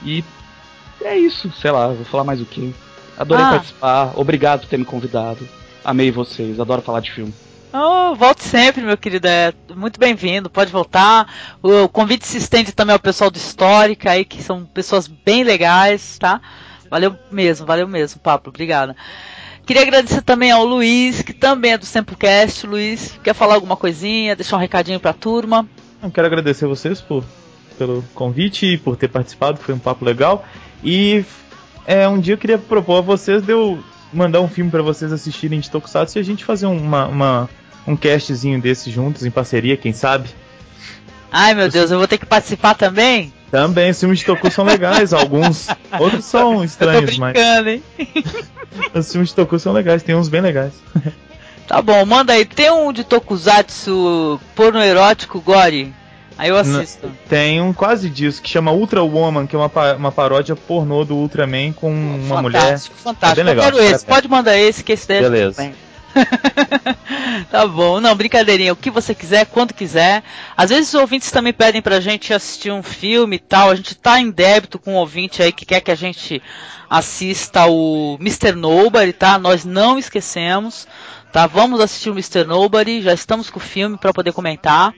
E 0.04 0.24
é 1.02 1.16
isso, 1.16 1.52
sei 1.52 1.70
lá, 1.70 1.88
vou 1.88 2.04
falar 2.04 2.24
mais 2.24 2.40
o 2.40 2.46
que. 2.46 2.74
Adorei 3.18 3.44
ah. 3.44 3.50
participar. 3.50 4.12
Obrigado 4.16 4.60
por 4.60 4.68
ter 4.68 4.78
me 4.78 4.84
convidado. 4.84 5.46
Amei 5.84 6.10
vocês. 6.10 6.58
Adoro 6.58 6.82
falar 6.82 7.00
de 7.00 7.10
filme. 7.10 7.34
Oh, 7.72 8.14
volte 8.14 8.44
sempre, 8.44 8.82
meu 8.82 8.96
querido. 8.96 9.26
É 9.26 9.52
muito 9.74 9.98
bem-vindo. 9.98 10.50
Pode 10.50 10.70
voltar. 10.70 11.26
O 11.62 11.88
convite 11.88 12.26
se 12.26 12.38
estende 12.38 12.72
também 12.72 12.92
ao 12.92 13.00
pessoal 13.00 13.30
do 13.30 13.36
Histórica 13.36 14.10
aí, 14.10 14.24
que 14.24 14.42
são 14.42 14.64
pessoas 14.64 15.06
bem 15.06 15.42
legais, 15.42 16.18
tá? 16.18 16.40
Valeu 16.90 17.16
mesmo, 17.30 17.66
valeu 17.66 17.88
mesmo, 17.88 18.20
Pablo. 18.20 18.50
Obrigada. 18.50 18.94
Queria 19.64 19.82
agradecer 19.82 20.22
também 20.22 20.50
ao 20.50 20.64
Luiz, 20.64 21.22
que 21.22 21.32
também 21.32 21.72
é 21.72 21.78
do 21.78 21.86
Sempocast. 21.86 22.66
Luiz, 22.66 23.18
quer 23.22 23.34
falar 23.34 23.54
alguma 23.54 23.76
coisinha, 23.76 24.34
deixar 24.34 24.56
um 24.56 24.60
recadinho 24.60 24.98
pra 24.98 25.12
turma? 25.12 25.66
Eu 26.02 26.10
quero 26.10 26.26
agradecer 26.26 26.66
vocês 26.66 27.00
por, 27.00 27.24
pelo 27.78 28.02
convite 28.14 28.66
e 28.66 28.76
por 28.76 28.96
ter 28.96 29.08
participado, 29.08 29.58
foi 29.58 29.74
um 29.74 29.78
papo 29.78 30.04
legal. 30.04 30.44
E 30.82 31.24
é, 31.86 32.08
um 32.08 32.18
dia 32.18 32.34
eu 32.34 32.38
queria 32.38 32.58
propor 32.58 32.98
a 32.98 33.00
vocês 33.00 33.42
de 33.42 33.52
eu 33.52 33.82
mandar 34.12 34.40
um 34.40 34.48
filme 34.48 34.70
para 34.70 34.82
vocês 34.82 35.12
assistirem 35.12 35.60
de 35.60 35.70
Tokusatsu 35.70 36.18
e 36.18 36.20
a 36.20 36.24
gente 36.24 36.44
fazer 36.44 36.66
uma, 36.66 37.06
uma, 37.06 37.50
um 37.86 37.96
castzinho 37.96 38.60
desse 38.60 38.90
juntos, 38.90 39.24
em 39.24 39.30
parceria, 39.30 39.76
quem 39.76 39.92
sabe? 39.92 40.28
Ai 41.32 41.54
meu 41.54 41.70
Deus, 41.70 41.90
eu 41.90 41.98
vou 41.98 42.06
ter 42.06 42.18
que 42.18 42.26
participar 42.26 42.74
também? 42.74 43.32
Também, 43.50 43.90
os 43.90 43.98
filmes 43.98 44.18
de 44.18 44.26
Toku 44.26 44.50
são 44.50 44.64
legais, 44.64 45.12
alguns. 45.12 45.66
Outros 45.98 46.26
são 46.26 46.62
estranhos, 46.62 47.16
mas. 47.18 47.36
Hein? 47.66 47.82
os 48.94 49.10
filmes 49.10 49.30
de 49.30 49.34
Toku 49.34 49.58
são 49.58 49.72
legais, 49.72 50.02
tem 50.02 50.14
uns 50.14 50.28
bem 50.28 50.40
legais. 50.40 50.72
Tá 51.64 51.80
bom, 51.80 52.04
manda 52.04 52.32
aí. 52.32 52.44
Tem 52.44 52.70
um 52.70 52.92
de 52.92 53.04
Tokusatsu 53.04 54.38
porno 54.54 54.82
erótico 54.82 55.40
gore? 55.40 55.94
Aí 56.36 56.50
eu 56.50 56.56
assisto. 56.56 57.10
Tem 57.28 57.62
um 57.62 57.72
quase 57.72 58.10
disso 58.10 58.42
que 58.42 58.48
chama 58.50 58.72
Ultra 58.72 59.02
Woman, 59.02 59.46
que 59.46 59.54
é 59.54 59.58
uma, 59.58 59.70
uma 59.96 60.12
paródia 60.12 60.56
pornô 60.56 61.04
do 61.04 61.14
Ultraman 61.14 61.72
com 61.72 61.90
uma 61.90 62.42
fantástico, 62.42 62.42
mulher. 62.42 62.78
Fantástico, 62.78 63.26
é 63.26 63.34
bem 63.34 63.44
legal. 63.44 63.64
Eu 63.64 63.72
quero 63.72 63.94
esse. 63.94 64.04
Pode 64.04 64.28
mandar 64.28 64.58
esse, 64.58 64.82
que 64.82 64.92
esse 64.92 65.06
deve 65.06 65.30
Beleza. 65.30 65.72
tá 67.50 67.66
bom, 67.66 68.00
não, 68.00 68.14
brincadeirinha, 68.14 68.72
o 68.72 68.76
que 68.76 68.90
você 68.90 69.14
quiser, 69.14 69.46
quando 69.46 69.74
quiser. 69.74 70.22
Às 70.56 70.70
vezes 70.70 70.88
os 70.88 71.00
ouvintes 71.00 71.30
também 71.30 71.52
pedem 71.52 71.82
pra 71.82 72.00
gente 72.00 72.32
assistir 72.32 72.70
um 72.70 72.82
filme 72.82 73.36
e 73.36 73.38
tal. 73.38 73.70
A 73.70 73.74
gente 73.74 73.94
tá 73.94 74.20
em 74.20 74.30
débito 74.30 74.78
com 74.78 74.92
um 74.92 74.96
ouvinte 74.96 75.42
aí 75.42 75.52
que 75.52 75.66
quer 75.66 75.80
que 75.80 75.90
a 75.90 75.96
gente 75.96 76.42
assista 76.88 77.66
o 77.66 78.16
Mr. 78.20 78.52
Nobody, 78.52 79.12
tá? 79.12 79.38
Nós 79.38 79.64
não 79.64 79.98
esquecemos, 79.98 80.86
tá? 81.32 81.46
Vamos 81.46 81.80
assistir 81.80 82.10
o 82.10 82.14
Mr. 82.14 82.44
Nobody, 82.44 83.00
já 83.00 83.14
estamos 83.14 83.48
com 83.48 83.58
o 83.58 83.62
filme 83.62 83.96
para 83.96 84.12
poder 84.12 84.32
comentar. 84.32 84.92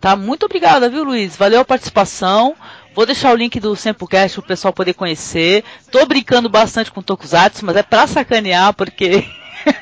Tá? 0.00 0.14
Muito 0.14 0.46
obrigada, 0.46 0.88
viu, 0.88 1.02
Luiz? 1.02 1.36
Valeu 1.36 1.60
a 1.60 1.64
participação. 1.64 2.54
Vou 2.94 3.04
deixar 3.04 3.32
o 3.32 3.36
link 3.36 3.58
do 3.60 3.74
Sempocast 3.76 4.36
para 4.36 4.44
o 4.44 4.48
pessoal 4.48 4.72
poder 4.72 4.94
conhecer. 4.94 5.64
Tô 5.90 6.04
brincando 6.06 6.48
bastante 6.48 6.90
com 6.90 7.02
Tokusatsu, 7.02 7.66
mas 7.66 7.76
é 7.76 7.82
pra 7.82 8.06
sacanear, 8.06 8.72
porque. 8.74 9.24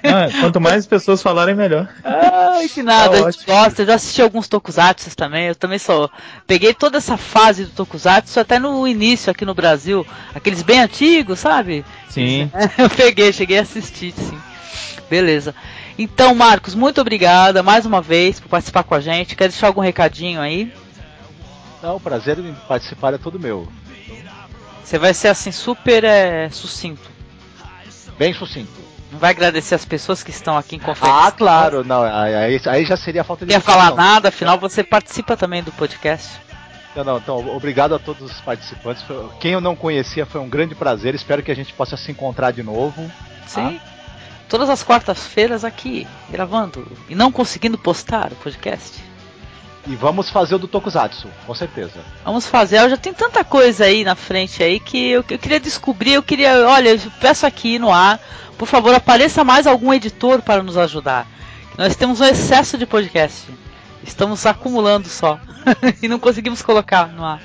Ah, 0.03 0.29
quanto 0.41 0.61
mais 0.61 0.87
pessoas 0.87 1.23
falarem, 1.23 1.55
melhor. 1.55 1.89
Ai, 2.03 2.69
que 2.69 2.83
nada, 2.83 3.21
tá 3.21 3.27
a 3.27 3.31
gente 3.31 3.45
gosta. 3.45 3.83
Eu 3.83 3.87
já 3.87 3.95
assisti 3.95 4.23
alguns 4.23 4.49
Tokusatsu 4.49 5.15
também. 5.17 5.49
Eu 5.49 5.55
também 5.55 5.79
sou. 5.79 6.11
Peguei 6.47 6.73
toda 6.75 6.99
essa 6.99 7.17
fase 7.17 7.65
do 7.65 7.71
Tokusatsu 7.71 8.41
até 8.41 8.59
no 8.59 8.87
início 8.87 9.31
aqui 9.31 9.45
no 9.45 9.55
Brasil. 9.55 10.07
Aqueles 10.35 10.63
bem 10.63 10.81
antigos, 10.81 11.41
sabe? 11.41 11.85
Sim. 12.09 12.51
Eu 12.79 12.91
peguei, 12.91 13.33
cheguei 13.33 13.59
a 13.59 13.63
assistir, 13.63 14.13
sim. 14.13 14.39
Beleza. 15.09 15.55
Então, 15.99 16.35
Marcos, 16.35 16.75
muito 16.75 17.01
obrigada 17.01 17.63
mais 17.63 17.87
uma 17.87 18.03
vez 18.03 18.41
por 18.41 18.49
participar 18.49 18.83
com 18.83 18.95
a 18.95 19.01
gente. 19.01 19.37
Quer 19.37 19.49
deixar 19.49 19.69
algum 19.69 19.81
recadinho 19.81 20.41
aí? 20.41 20.73
Não, 21.83 21.97
o 21.97 22.01
prazer 22.01 22.39
em 22.39 22.55
participar 22.67 23.15
é 23.15 23.19
todo 23.19 23.39
meu. 23.39 23.69
Você 24.83 24.99
vai 24.99 25.15
ser 25.15 25.29
assim 25.29 25.51
super 25.51 26.05
é, 26.05 26.49
sucinto. 26.51 27.11
Bem 28.19 28.33
sucinto. 28.33 28.86
Vai 29.19 29.31
agradecer 29.31 29.75
as 29.75 29.85
pessoas 29.85 30.23
que 30.23 30.31
estão 30.31 30.57
aqui 30.57 30.77
em 30.77 30.79
conferência? 30.79 31.27
Ah, 31.27 31.31
claro, 31.31 31.85
não, 31.85 32.03
aí, 32.03 32.61
aí 32.67 32.85
já 32.85 32.97
seria 32.97 33.25
falta 33.25 33.45
de. 33.45 33.53
Não 33.53 33.57
ia 33.57 33.61
falar 33.61 33.95
nada, 33.95 34.29
afinal 34.29 34.59
você 34.59 34.83
participa 34.85 35.37
também 35.37 35.63
do 35.63 35.73
podcast. 35.73 36.41
Não, 36.95 37.05
não, 37.05 37.19
então, 37.19 37.55
obrigado 37.55 37.95
a 37.95 37.99
todos 37.99 38.31
os 38.31 38.41
participantes. 38.41 39.05
Quem 39.39 39.53
eu 39.53 39.61
não 39.61 39.77
conhecia 39.77 40.25
foi 40.25 40.41
um 40.41 40.49
grande 40.49 40.75
prazer. 40.75 41.15
Espero 41.15 41.43
que 41.43 41.51
a 41.51 41.57
gente 41.57 41.73
possa 41.75 41.97
se 41.97 42.11
encontrar 42.11 42.53
de 42.53 42.63
novo. 42.63 43.11
Sim. 43.47 43.79
Tá? 43.79 43.97
todas 44.49 44.71
as 44.71 44.83
quartas-feiras 44.83 45.65
aqui, 45.65 46.07
gravando 46.31 46.87
e 47.09 47.15
não 47.15 47.33
conseguindo 47.33 47.79
postar 47.79 48.33
o 48.33 48.37
podcast. 48.37 49.03
E 49.87 49.95
vamos 49.95 50.29
fazer 50.29 50.57
o 50.57 50.59
do 50.59 50.67
Tokusatsu, 50.67 51.29
com 51.47 51.55
certeza. 51.55 52.01
Vamos 52.25 52.47
fazer, 52.47 52.81
eu 52.81 52.91
já 52.91 52.97
tenho 52.97 53.15
tanta 53.15 53.45
coisa 53.45 53.85
aí 53.85 54.03
na 54.03 54.17
frente 54.17 54.63
aí 54.63 54.81
que 54.81 55.11
eu, 55.11 55.25
eu 55.29 55.39
queria 55.39 55.61
descobrir, 55.61 56.15
eu 56.15 56.23
queria, 56.23 56.67
olha, 56.67 56.91
eu 56.91 57.01
peço 57.21 57.47
aqui 57.47 57.79
no 57.79 57.93
ar, 57.93 58.21
por 58.59 58.67
favor, 58.67 58.95
apareça 58.95 59.45
mais 59.45 59.67
algum 59.67 59.93
editor 59.93 60.43
para 60.43 60.63
nos 60.63 60.77
ajudar. 60.77 61.27
Nós 61.77 61.95
temos 61.95 62.21
um 62.21 62.25
excesso 62.25 62.79
de 62.79 62.87
podcast. 62.87 63.45
Estamos 64.03 64.47
acumulando 64.47 65.09
só. 65.09 65.39
e 66.03 66.09
não 66.09 66.19
conseguimos 66.19 66.63
colocar 66.63 67.09
no 67.09 67.25
ar. 67.25 67.41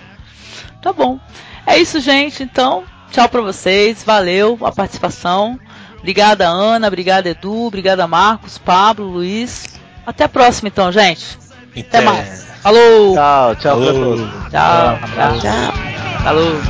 Tá 0.81 0.93
bom. 0.93 1.19
É 1.65 1.77
isso, 1.77 1.99
gente. 1.99 2.43
Então, 2.43 2.83
tchau 3.11 3.27
pra 3.27 3.41
vocês. 3.41 4.03
Valeu 4.03 4.57
a 4.63 4.71
participação. 4.71 5.59
Obrigada, 5.99 6.47
Ana. 6.47 6.87
Obrigada, 6.87 7.29
Edu. 7.29 7.67
Obrigada, 7.67 8.07
Marcos, 8.07 8.57
Pablo, 8.57 9.05
Luiz. 9.05 9.79
Até 10.05 10.23
a 10.23 10.29
próxima, 10.29 10.69
então, 10.69 10.91
gente. 10.91 11.37
Até, 11.71 11.81
Até 11.81 12.01
mais. 12.01 12.45
Falou. 12.61 13.13
Tchau, 13.13 13.55
tchau 13.55 13.77
pra 13.77 13.93
todos. 13.93 14.29
Tchau, 14.49 14.99
tchau. 15.15 15.39
tchau. 15.39 16.23
Falou. 16.23 16.61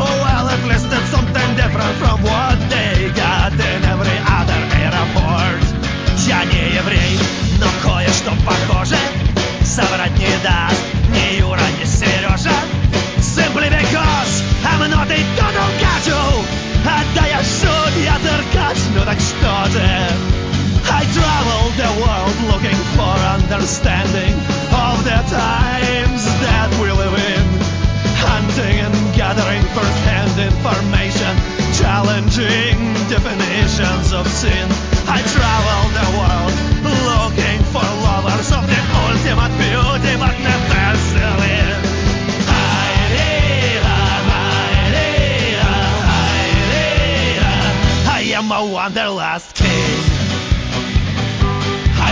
Oh, 0.00 0.04
well, 0.22 0.48
different 1.56 1.96
from 1.98 2.22
what 2.22 2.67
Я 6.27 6.43
не 6.45 6.75
еврей, 6.75 7.19
но 7.59 7.67
кое-что 7.81 8.31
похоже 8.45 8.97
соврать 9.63 10.17
не 10.17 10.37
даст 10.43 10.81
ни 11.09 11.39
Юра, 11.39 11.67
ни 11.79 11.85
Сережа. 11.85 12.53
Simply 13.19 13.69
because 13.69 14.43
I'm 14.65 14.89
not 14.89 15.09
a 15.09 15.19
total 15.37 15.69
casual. 15.79 16.45
Да 17.15 17.25
я 17.27 17.39
шут, 17.39 17.93
я 18.03 18.17
циркач, 18.19 18.77
ну 18.95 19.05
так 19.05 19.19
что 19.19 19.71
же? 19.71 19.83
I 20.91 21.05
travel 21.15 21.71
the 21.77 21.91
world 22.01 22.35
looking 22.51 22.79
for 22.95 23.13
understanding 23.37 24.35
of 24.71 25.03
the 25.05 25.19
times 25.29 26.25
that 26.43 26.69
we 26.81 26.91
live 26.91 27.15
in. 27.15 27.45
Hunting 28.19 28.79
and 28.79 29.15
gathering 29.15 29.63
first-hand 29.75 30.37
information, 30.39 31.33
challenging 31.73 32.93
definitions 33.09 34.11
of 34.13 34.27
sin. 34.27 34.67
I 35.07 35.21
travel 35.21 35.76
I 49.38 49.40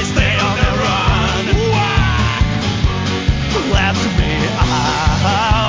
stay 0.05 0.39
on 0.39 0.57
the 0.63 0.71
run. 0.83 1.47
Let 3.73 3.97
me 4.17 4.31
out. 4.61 5.66